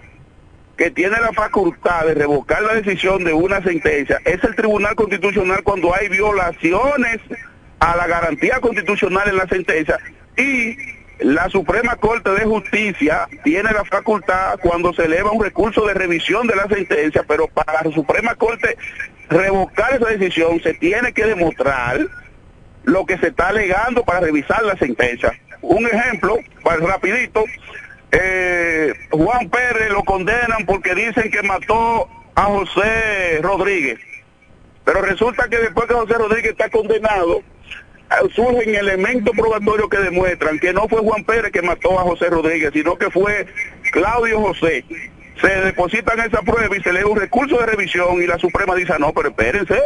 que 0.82 0.90
tiene 0.90 1.22
la 1.22 1.32
facultad 1.32 2.08
de 2.08 2.16
revocar 2.16 2.60
la 2.64 2.74
decisión 2.74 3.24
de 3.24 3.34
una 3.34 3.62
sentencia 3.62 4.20
es 4.26 4.44
el 4.44 4.56
Tribunal 4.56 4.96
Constitucional 4.96 5.62
cuando 5.62 5.94
hay 5.94 6.10
violaciones 6.10 7.20
a 7.80 7.96
la 7.96 8.08
garantía 8.08 8.60
constitucional 8.60 9.30
en 9.30 9.38
la 9.38 9.48
sentencia 9.48 10.00
y 10.36 10.76
la 11.20 11.50
Suprema 11.50 11.98
Corte 11.98 12.32
de 12.32 12.46
Justicia 12.46 13.28
tiene 13.44 13.72
la 13.72 13.86
facultad 13.86 14.58
cuando 14.60 14.92
se 14.92 15.06
eleva 15.06 15.30
un 15.30 15.44
recurso 15.44 15.86
de 15.86 15.94
revisión 15.94 16.48
de 16.48 16.56
la 16.56 16.68
sentencia, 16.68 17.24
pero 17.28 17.48
para 17.48 17.84
la 17.84 17.92
Suprema 17.92 18.34
Corte 18.34 18.76
revocar 19.30 19.94
esa 19.94 20.08
decisión 20.08 20.64
se 20.64 20.74
tiene 20.74 21.14
que 21.14 21.28
demostrar 21.28 22.08
lo 22.86 23.06
que 23.06 23.20
se 23.20 23.28
está 23.28 23.50
alegando 23.50 24.04
para 24.04 24.22
revisar 24.22 24.64
la 24.64 24.76
sentencia. 24.78 25.32
Un 25.62 25.86
ejemplo, 25.86 26.40
para 26.64 26.78
rapidito, 26.78 27.46
eh, 28.12 28.93
Juan 29.12 29.49
Pérez 29.49 29.89
lo 29.89 30.03
condenan 30.03 30.66
porque 30.66 30.93
dicen 30.95 31.32
que 31.32 31.41
mató 31.43 32.07
a 32.36 32.43
José 32.43 33.39
Rodríguez. 33.41 33.99
Pero 34.84 35.01
resulta 35.01 35.47
que 35.47 35.57
después 35.57 35.88
que 35.88 35.93
José 35.93 36.14
Rodríguez 36.16 36.51
está 36.51 36.70
condenado, 36.70 37.41
surgen 38.34 38.76
elementos 38.76 39.34
probatorios 39.36 39.89
que 39.89 39.97
demuestran 39.97 40.59
que 40.59 40.74
no 40.74 40.88
fue 40.88 40.99
Juan 41.01 41.24
Pérez 41.24 41.51
que 41.51 41.62
mató 41.62 41.99
a 41.99 42.03
José 42.03 42.30
Rodríguez, 42.30 42.72
sino 42.74 42.97
que 42.97 43.09
fue 43.09 43.47
Claudio 43.91 44.41
José. 44.41 44.84
Se 45.39 45.47
depositan 45.47 46.20
esa 46.20 46.41
prueba 46.41 46.76
y 46.76 46.82
se 46.82 46.91
lee 46.91 47.03
un 47.03 47.20
recurso 47.20 47.57
de 47.59 47.66
revisión 47.66 48.22
y 48.22 48.28
la 48.28 48.38
Suprema 48.38 48.76
dice, 48.76 48.93
no, 48.99 49.14
pero 49.14 49.30
espérense, 49.30 49.80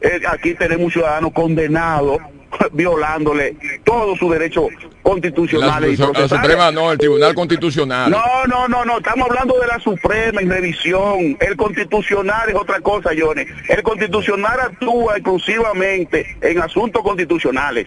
eh, 0.00 0.20
aquí 0.28 0.54
tenemos 0.54 0.86
un 0.86 0.92
ciudadano 0.92 1.30
condenado 1.32 2.18
violándole 2.72 3.56
todos 3.84 4.18
sus 4.18 4.30
derechos 4.32 4.66
constitucionales 5.02 5.94
y 5.94 5.96
La, 5.96 6.06
la 6.06 6.12
procesales. 6.12 6.42
Suprema 6.42 6.70
no, 6.72 6.92
el 6.92 6.98
Tribunal 6.98 7.34
Constitucional. 7.34 8.10
No, 8.10 8.22
no, 8.46 8.68
no, 8.68 8.84
no, 8.84 8.98
estamos 8.98 9.28
hablando 9.28 9.58
de 9.58 9.66
la 9.66 9.78
Suprema 9.80 10.40
en 10.40 10.50
revisión. 10.50 11.36
El 11.40 11.56
constitucional 11.56 12.48
es 12.48 12.54
otra 12.54 12.80
cosa, 12.80 13.10
Johnny. 13.18 13.44
El 13.68 13.82
constitucional 13.82 14.60
actúa 14.60 15.16
exclusivamente 15.16 16.36
en 16.40 16.60
asuntos 16.60 17.02
constitucionales. 17.02 17.86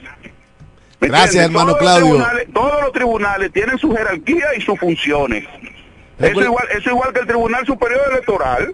¿Me 1.00 1.10
Gracias, 1.10 1.36
entiendes? 1.46 1.62
hermano 1.62 1.76
Todos 1.78 1.82
los 1.84 1.92
Claudio. 2.00 2.16
tribunales- 2.24 2.54
todos 2.54 2.82
los 2.82 2.94
tribunales 2.94 3.52
tienen 3.52 3.78
su 3.78 3.92
jerarquía 3.96 4.46
y 4.58 4.62
sus 4.62 4.80
funciones. 4.80 5.46
Eso 6.20 6.40
es 6.40 6.46
igual, 6.46 6.66
eso 6.70 6.80
es 6.80 6.88
igual 6.88 7.12
que 7.12 7.20
el 7.20 7.28
Tribunal 7.28 7.66
Superior 7.66 8.02
Electoral, 8.12 8.74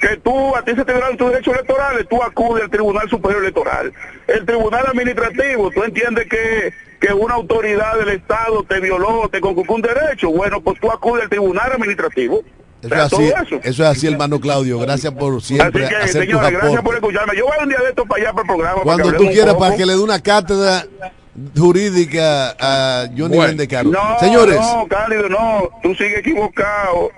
que 0.00 0.16
tú, 0.18 0.54
a 0.54 0.62
ti 0.62 0.72
se 0.74 0.84
te 0.84 0.92
dieron 0.92 1.16
tus 1.16 1.30
derechos 1.30 1.54
electorales, 1.54 2.06
tú 2.08 2.22
acudes 2.22 2.64
al 2.64 2.70
Tribunal 2.70 3.08
Superior 3.08 3.42
Electoral. 3.42 3.92
El 4.26 4.44
Tribunal 4.44 4.86
Administrativo, 4.86 5.70
tú 5.70 5.82
entiendes 5.84 6.26
que, 6.28 6.72
que 7.00 7.12
una 7.12 7.34
autoridad 7.34 7.98
del 7.98 8.10
Estado 8.10 8.62
te 8.64 8.80
violó, 8.80 9.28
te 9.30 9.40
conculcó 9.40 9.74
un 9.74 9.82
derecho, 9.82 10.30
bueno, 10.30 10.60
pues 10.60 10.80
tú 10.80 10.90
acudes 10.90 11.24
al 11.24 11.30
Tribunal 11.30 11.72
Administrativo. 11.72 12.42
Eso 12.82 12.94
es 12.94 13.00
así, 13.00 13.24
eso. 13.24 13.60
eso 13.62 13.82
es 13.82 13.88
así, 13.88 14.06
hermano 14.06 14.38
Claudio. 14.38 14.78
Gracias 14.78 15.12
por 15.14 15.42
siempre 15.42 15.84
Así 15.84 15.94
que, 15.94 15.96
hacer 15.96 16.06
tus 16.06 16.20
señores, 16.20 16.52
gracias 16.52 16.82
por 16.82 16.94
escucharme. 16.94 17.36
Yo 17.36 17.46
voy 17.46 17.56
un 17.62 17.68
día 17.68 17.78
de 17.78 17.88
esto 17.88 18.04
para 18.04 18.22
allá 18.22 18.32
para 18.32 18.42
el 18.42 18.46
programa. 18.46 18.82
Cuando 18.82 19.12
tú 19.14 19.26
quieras, 19.28 19.54
para 19.54 19.76
que 19.76 19.86
le 19.86 19.92
dé 19.94 19.98
una 19.98 20.22
cátedra 20.22 20.86
jurídica 21.56 22.54
a 22.58 23.06
Johnny 23.08 23.36
Bueno, 23.36 23.42
Bendecaro. 23.42 23.90
No, 23.90 24.18
Señores, 24.20 24.56
no, 24.56 24.86
Cálido, 24.88 25.28
no, 25.28 25.70
tú 25.82 25.94
sigues 25.94 26.18
equivocado. 26.18 27.10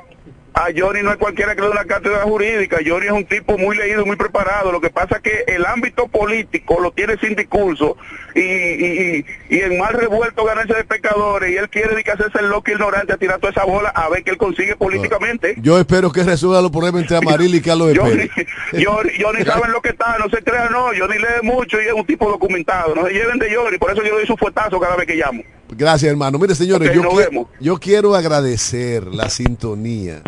A 0.54 0.68
Johnny 0.76 1.02
no 1.02 1.12
es 1.12 1.18
cualquiera 1.18 1.54
que 1.54 1.60
le 1.60 1.68
dé 1.68 1.72
una 1.72 1.84
cátedra 1.84 2.22
jurídica. 2.22 2.78
Johnny 2.84 3.06
es 3.06 3.12
un 3.12 3.24
tipo 3.24 3.56
muy 3.56 3.76
leído, 3.76 4.04
muy 4.04 4.16
preparado. 4.16 4.72
Lo 4.72 4.80
que 4.80 4.90
pasa 4.90 5.16
es 5.16 5.22
que 5.22 5.44
el 5.46 5.64
ámbito 5.64 6.08
político 6.08 6.80
lo 6.80 6.90
tiene 6.90 7.16
sin 7.18 7.36
discurso 7.36 7.96
y, 8.34 8.40
y, 8.40 9.24
y, 9.48 9.56
y 9.56 9.60
en 9.60 9.78
mal 9.78 9.94
revuelto 9.94 10.44
ganarse 10.44 10.74
de 10.74 10.84
pecadores. 10.84 11.52
Y 11.52 11.56
él 11.56 11.68
quiere 11.68 11.90
dedicarse 11.90 12.24
a 12.24 12.30
ser 12.30 12.44
loco 12.44 12.70
ignorante, 12.70 13.12
a 13.12 13.16
tirar 13.16 13.38
toda 13.38 13.52
esa 13.52 13.64
bola 13.64 13.90
a 13.90 14.08
ver 14.08 14.24
qué 14.24 14.32
él 14.32 14.38
consigue 14.38 14.74
políticamente. 14.74 15.54
yo 15.58 15.78
espero 15.78 16.10
que 16.10 16.24
resuelva 16.24 16.60
los 16.60 16.70
problemas 16.70 17.02
entre 17.02 17.18
Amaril 17.18 17.54
y 17.54 17.60
Carlos 17.60 17.88
de 17.88 17.96
Johnny. 17.96 18.28
Johnny, 18.84 19.10
Johnny 19.20 19.44
sabe 19.44 19.68
lo 19.68 19.80
que 19.80 19.90
está, 19.90 20.16
no 20.18 20.28
se 20.28 20.42
crea, 20.42 20.68
no. 20.70 20.86
Johnny 20.98 21.18
lee 21.18 21.42
mucho 21.42 21.80
y 21.80 21.86
es 21.86 21.92
un 21.92 22.04
tipo 22.04 22.28
documentado. 22.28 22.94
No 22.94 23.06
se 23.06 23.12
lleven 23.12 23.38
de 23.38 23.54
Johnny, 23.54 23.78
por 23.78 23.90
eso 23.90 24.02
yo 24.02 24.10
le 24.10 24.18
doy 24.18 24.26
su 24.26 24.36
fuetazo 24.36 24.80
cada 24.80 24.96
vez 24.96 25.06
que 25.06 25.14
llamo. 25.14 25.42
Gracias, 25.76 26.10
hermano. 26.10 26.38
Mire, 26.38 26.54
señores, 26.54 26.90
qui- 27.10 27.12
yo 27.60 27.78
quiero 27.78 28.14
agradecer 28.14 29.06
la 29.06 29.28
sintonía 29.28 30.22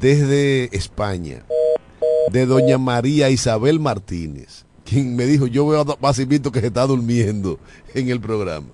desde 0.00 0.74
España 0.76 1.44
de 2.30 2.46
doña 2.46 2.78
María 2.78 3.30
Isabel 3.30 3.80
Martínez, 3.80 4.64
quien 4.84 5.16
me 5.16 5.26
dijo, 5.26 5.46
yo 5.46 5.66
veo 5.66 5.80
a 5.80 5.84
Basimito 6.00 6.50
que 6.52 6.60
se 6.60 6.68
está 6.68 6.86
durmiendo 6.86 7.58
en 7.94 8.08
el 8.08 8.20
programa. 8.20 8.68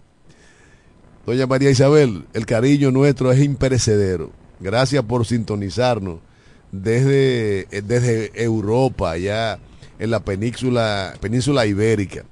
Doña 1.27 1.47
María 1.47 1.71
Isabel, 1.71 2.25
el 2.33 2.47
cariño 2.47 2.91
nuestro 2.91 3.31
es 3.33 3.41
imperecedero. 3.41 4.31
Gracias 4.61 5.03
por 5.05 5.27
sintonizarnos 5.27 6.21
desde, 6.73 7.61
eh, 7.71 7.83
desde 7.83 8.31
Europa, 8.43 9.13
allá 9.13 9.59
en 9.99 10.11
la 10.11 10.21
península, 10.21 11.15
península 11.21 11.67
ibérica. 11.67 12.25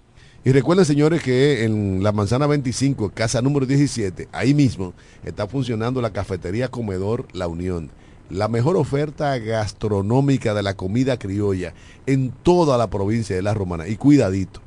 Y 0.44 0.52
recuerden, 0.52 0.86
señores, 0.86 1.22
que 1.22 1.64
en 1.64 2.02
la 2.02 2.12
manzana 2.12 2.46
25, 2.46 3.10
casa 3.10 3.42
número 3.42 3.66
17, 3.66 4.28
ahí 4.32 4.54
mismo 4.54 4.94
está 5.24 5.48
funcionando 5.48 6.00
la 6.00 6.12
cafetería 6.12 6.68
Comedor 6.68 7.26
La 7.32 7.48
Unión. 7.48 7.90
La 8.30 8.46
mejor 8.46 8.76
oferta 8.76 9.36
gastronómica 9.38 10.54
de 10.54 10.62
la 10.62 10.74
comida 10.74 11.18
criolla 11.18 11.74
en 12.06 12.30
toda 12.30 12.78
la 12.78 12.88
provincia 12.88 13.34
de 13.34 13.42
La 13.42 13.52
Romana. 13.52 13.88
Y 13.88 13.96
cuidadito, 13.96 14.60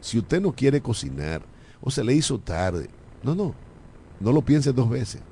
si 0.00 0.18
usted 0.18 0.42
no 0.42 0.52
quiere 0.52 0.82
cocinar 0.82 1.42
o 1.80 1.90
se 1.90 2.04
le 2.04 2.12
hizo 2.14 2.38
tarde, 2.38 2.88
no, 3.22 3.34
no, 3.34 3.54
no 4.20 4.32
lo 4.32 4.42
piense 4.42 4.72
dos 4.72 4.90
veces. 4.90 5.22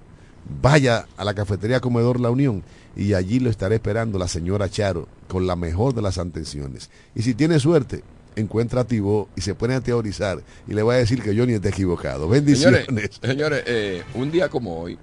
Vaya 0.62 1.06
a 1.16 1.24
la 1.24 1.34
cafetería 1.34 1.80
Comedor 1.80 2.18
La 2.18 2.30
Unión 2.30 2.62
y 2.96 3.12
allí 3.12 3.40
lo 3.40 3.50
estará 3.50 3.74
esperando 3.74 4.18
la 4.18 4.26
señora 4.26 4.70
Charo 4.70 5.06
con 5.28 5.46
la 5.46 5.54
mejor 5.54 5.94
de 5.94 6.02
las 6.02 6.18
atenciones. 6.18 6.88
Y 7.14 7.22
si 7.22 7.34
tiene 7.34 7.60
suerte, 7.60 8.02
encuentra 8.36 8.82
a 8.82 8.84
Tibó 8.84 9.28
y 9.36 9.40
se 9.40 9.54
pone 9.54 9.74
a 9.74 9.80
teorizar 9.80 10.42
y 10.66 10.74
le 10.74 10.82
va 10.82 10.94
a 10.94 10.96
decir 10.96 11.22
que 11.22 11.36
Johnny 11.36 11.54
está 11.54 11.68
equivocado. 11.68 12.28
Bendiciones. 12.28 12.86
Señores, 12.86 13.20
señores 13.22 13.62
eh, 13.66 14.02
un 14.14 14.30
día 14.30 14.48
como 14.48 14.80
hoy, 14.80 14.98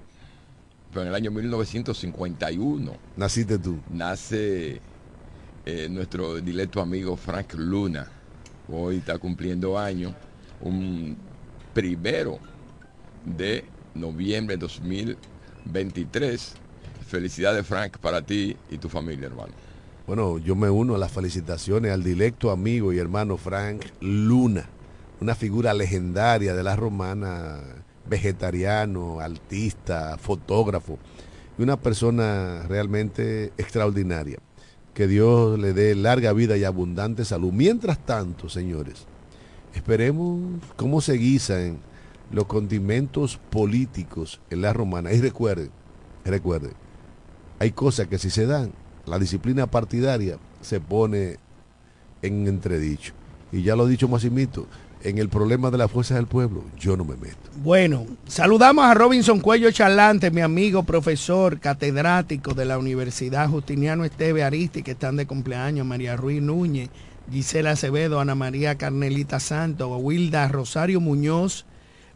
pero 0.90 1.02
en 1.02 1.08
el 1.08 1.14
año 1.14 1.30
1951, 1.30 2.92
Naciste 3.16 3.58
tú. 3.58 3.78
nace 3.90 4.80
eh, 5.66 5.88
nuestro 5.90 6.40
directo 6.40 6.80
amigo 6.80 7.16
Frank 7.16 7.54
Luna. 7.54 8.10
Hoy 8.68 8.96
está 8.98 9.18
cumpliendo 9.18 9.78
años, 9.78 10.14
un 10.60 11.16
primero 11.74 12.38
de 13.24 13.64
noviembre 13.94 14.56
de 14.56 14.60
2023. 14.62 16.54
Felicidades, 17.06 17.66
Frank, 17.66 17.98
para 17.98 18.22
ti 18.22 18.56
y 18.70 18.78
tu 18.78 18.88
familia, 18.88 19.26
hermano. 19.26 19.52
Bueno, 20.06 20.38
yo 20.38 20.56
me 20.56 20.70
uno 20.70 20.94
a 20.94 20.98
las 20.98 21.12
felicitaciones 21.12 21.92
al 21.92 22.02
directo 22.02 22.50
amigo 22.50 22.92
y 22.92 22.98
hermano 22.98 23.36
Frank 23.36 23.84
Luna, 24.00 24.68
una 25.20 25.34
figura 25.34 25.72
legendaria 25.74 26.54
de 26.54 26.62
la 26.62 26.74
romana, 26.74 27.60
vegetariano, 28.08 29.20
artista, 29.20 30.18
fotógrafo, 30.18 30.98
y 31.58 31.62
una 31.62 31.78
persona 31.78 32.64
realmente 32.68 33.52
extraordinaria. 33.56 34.38
Que 34.94 35.06
Dios 35.06 35.58
le 35.58 35.72
dé 35.72 35.94
larga 35.94 36.32
vida 36.32 36.56
y 36.56 36.64
abundante 36.64 37.24
salud. 37.24 37.52
Mientras 37.52 38.04
tanto, 38.04 38.48
señores, 38.48 39.06
esperemos 39.74 40.40
cómo 40.76 41.00
se 41.00 41.12
guisan 41.14 41.78
los 42.32 42.46
condimentos 42.46 43.38
políticos 43.50 44.40
en 44.50 44.62
la 44.62 44.72
romana. 44.72 45.12
Y 45.12 45.20
recuerden, 45.20 45.70
recuerden, 46.24 46.72
hay 47.60 47.70
cosas 47.70 48.08
que 48.08 48.18
si 48.18 48.30
se 48.30 48.46
dan, 48.46 48.72
la 49.10 49.18
disciplina 49.18 49.66
partidaria 49.66 50.38
se 50.60 50.78
pone 50.78 51.36
en 52.22 52.46
entredicho. 52.46 53.12
Y 53.50 53.62
ya 53.62 53.74
lo 53.74 53.88
he 53.88 53.90
dicho 53.90 54.06
Massimito, 54.06 54.68
en 55.02 55.18
el 55.18 55.28
problema 55.28 55.72
de 55.72 55.78
las 55.78 55.90
fuerzas 55.90 56.16
del 56.16 56.28
pueblo, 56.28 56.62
yo 56.78 56.96
no 56.96 57.04
me 57.04 57.16
meto. 57.16 57.50
Bueno, 57.56 58.06
saludamos 58.28 58.84
a 58.84 58.94
Robinson 58.94 59.40
Cuello 59.40 59.68
Charlante, 59.72 60.30
mi 60.30 60.42
amigo 60.42 60.84
profesor 60.84 61.58
catedrático 61.58 62.54
de 62.54 62.66
la 62.66 62.78
Universidad 62.78 63.48
Justiniano 63.48 64.04
Esteve 64.04 64.44
Aristi, 64.44 64.84
que 64.84 64.92
están 64.92 65.16
de 65.16 65.26
cumpleaños, 65.26 65.84
María 65.84 66.14
Ruiz 66.14 66.40
Núñez, 66.40 66.90
Gisela 67.32 67.72
Acevedo, 67.72 68.20
Ana 68.20 68.36
María 68.36 68.78
Carnelita 68.78 69.40
Santo, 69.40 69.88
Wilda 69.96 70.46
Rosario 70.46 71.00
Muñoz, 71.00 71.66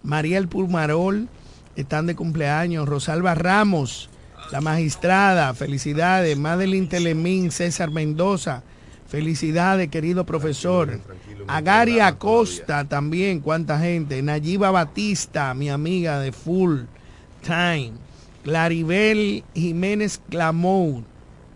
Mariel 0.04 0.46
Pulmarol, 0.46 1.28
están 1.74 2.06
de 2.06 2.14
cumpleaños, 2.14 2.88
Rosalba 2.88 3.34
Ramos, 3.34 4.10
la 4.54 4.60
magistrada, 4.60 5.52
felicidades, 5.52 6.38
Madeline 6.38 6.86
Telemín, 6.86 7.50
César 7.50 7.90
Mendoza, 7.90 8.62
felicidades, 9.08 9.88
querido 9.88 10.24
profesor. 10.24 11.00
Agari 11.48 11.98
Acosta 11.98 12.84
también, 12.84 13.40
cuánta 13.40 13.80
gente. 13.80 14.22
Nayiba 14.22 14.70
Batista, 14.70 15.54
mi 15.54 15.70
amiga 15.70 16.20
de 16.20 16.30
Full 16.30 16.82
Time. 17.42 17.94
Claribel 18.44 19.42
Jiménez 19.56 20.20
Clamou. 20.30 21.02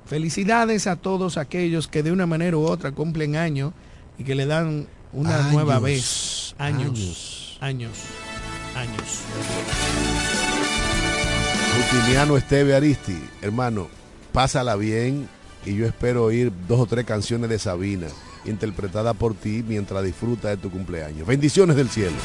Felicidades 0.05 0.89
a 0.89 0.97
todos 0.97 1.37
aquellos 1.39 1.87
que 1.87 2.03
de 2.03 2.11
una 2.11 2.27
manera 2.27 2.57
u 2.57 2.65
otra 2.65 2.91
cumplen 2.91 3.37
años 3.37 3.75
y 4.19 4.25
que 4.25 4.35
le 4.35 4.47
dan 4.47 4.89
una 5.13 5.39
Años, 5.39 5.53
nueva 5.53 5.79
vez. 5.79 6.57
años. 6.59 6.89
Años. 6.89 7.59
Años. 7.61 7.93
Años. 8.75 10.18
Justiniano 11.79 12.37
Esteve 12.37 12.75
Aristi, 12.75 13.17
hermano, 13.41 13.87
pásala 14.33 14.75
bien 14.75 15.29
y 15.65 15.77
yo 15.77 15.87
espero 15.87 16.25
oír 16.25 16.51
dos 16.67 16.81
o 16.81 16.87
tres 16.87 17.05
canciones 17.05 17.49
de 17.51 17.61
Sabina 17.61 18.09
interpretada 18.45 19.15
por 19.15 19.35
ti 19.35 19.63
mientras 19.67 20.03
disfruta 20.03 20.49
de 20.49 20.57
tu 20.57 20.73
cumpleaños. 20.73 21.25
Bendiciones 21.25 21.77
del 21.77 21.89
cielo. 21.89 22.17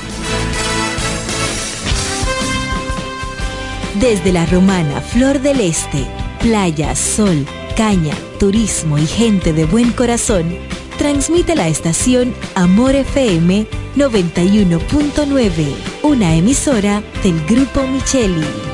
Desde 4.00 4.32
la 4.32 4.48
romana 4.48 5.02
Flor 5.02 5.40
del 5.40 5.62
Este, 5.62 6.04
playa, 6.42 6.96
sol, 6.96 7.46
caña, 7.78 8.16
turismo 8.40 8.98
y 8.98 9.06
gente 9.06 9.54
de 9.54 9.66
buen 9.66 9.92
corazón, 9.92 10.58
transmite 10.98 11.56
la 11.56 11.68
estación 11.68 12.34
Amor 12.56 12.96
FM 12.96 13.68
91.9, 13.98 15.76
una 16.02 16.34
emisora 16.36 17.04
del 17.22 17.46
Grupo 17.46 17.86
Micheli. 17.86 18.74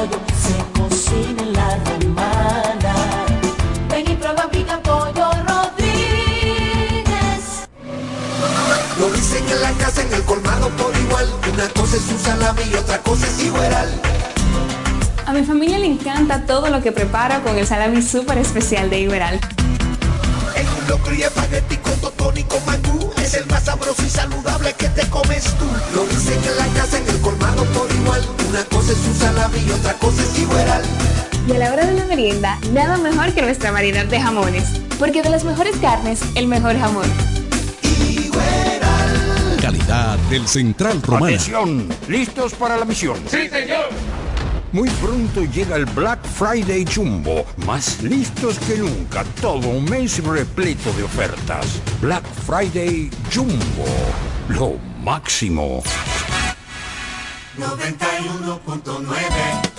se 0.00 0.56
cocina 0.78 1.42
en 1.42 1.52
la 1.52 1.76
romana. 1.84 2.94
Ven 3.88 4.10
y 4.10 4.14
prueba 4.16 4.48
pica 4.50 4.80
pollo 4.82 5.30
Rodríguez. 5.46 7.04
Lo 8.98 9.10
dicen 9.10 9.44
en 9.48 9.60
la 9.62 9.72
casa, 9.72 10.02
en 10.02 10.12
el 10.12 10.22
colmado 10.22 10.68
por 10.70 10.96
igual. 10.96 11.28
Una 11.52 11.68
cosa 11.68 11.96
es 11.96 12.08
un 12.10 12.18
salami 12.18 12.62
y 12.70 12.74
otra 12.74 12.98
cosa 12.98 13.26
es 13.26 13.44
igual. 13.44 14.00
A 15.26 15.32
mi 15.32 15.44
familia 15.44 15.78
le 15.78 15.86
encanta 15.86 16.44
todo 16.44 16.68
lo 16.68 16.82
que 16.82 16.92
preparo 16.92 17.42
con 17.42 17.56
el 17.56 17.66
salami 17.66 18.02
súper 18.02 18.38
especial 18.38 18.90
de 18.90 19.00
Iberal. 19.00 19.40
En 20.56 20.68
un 20.68 20.88
locro 20.88 21.14
y 21.14 21.22
espagueti 21.22 21.76
con 22.54 22.66
mangú. 22.66 23.10
Es 23.20 23.34
el 23.34 23.46
más 23.46 23.64
sabroso 23.64 24.02
y 24.04 24.10
saludable 24.10 24.72
que 24.74 24.88
te 24.88 25.08
comes 25.08 25.44
tú. 25.58 25.66
Lo 25.94 26.06
dicen 26.06 26.38
en 26.44 26.56
la 26.56 26.80
casa, 26.80 26.98
en 26.98 27.08
el 27.08 27.20
colmado 27.20 27.64
por 27.66 27.90
igual. 27.92 28.22
Una 28.48 28.64
cosa 28.64 28.92
es 28.92 28.98
un 28.98 29.14
salami 29.14 29.58
y 29.66 29.70
otra 29.70 29.94
cosa 29.94 30.22
es 30.22 30.38
igual. 30.38 30.82
Y 31.46 31.52
a 31.52 31.58
la 31.58 31.72
hora 31.72 31.86
de 31.86 31.92
la 31.92 32.04
merienda, 32.06 32.58
nada 32.72 32.96
mejor 32.96 33.32
que 33.34 33.42
nuestra 33.42 33.70
variedad 33.70 34.06
de 34.06 34.20
jamones. 34.20 34.64
Porque 34.98 35.22
de 35.22 35.30
las 35.30 35.44
mejores 35.44 35.76
carnes, 35.76 36.20
el 36.34 36.46
mejor 36.46 36.78
jamón. 36.78 37.10
Calidad 39.60 40.18
del 40.30 40.46
Central 40.46 41.02
Romana. 41.02 41.26
Atención, 41.26 41.88
¿listos 42.08 42.54
para 42.54 42.76
la 42.76 42.84
misión? 42.84 43.18
Sí, 43.28 43.48
señor. 43.48 43.88
Muy 44.74 44.90
pronto 44.90 45.44
llega 45.44 45.76
el 45.76 45.84
Black 45.84 46.26
Friday 46.26 46.84
Jumbo, 46.84 47.46
más 47.64 48.02
listos 48.02 48.58
que 48.58 48.76
nunca, 48.76 49.22
todo 49.40 49.68
un 49.68 49.84
mes 49.84 50.20
repleto 50.24 50.92
de 50.94 51.04
ofertas. 51.04 51.80
Black 52.00 52.24
Friday 52.44 53.08
Jumbo, 53.32 53.86
lo 54.48 54.72
máximo. 55.00 55.80
91.9 57.56 59.73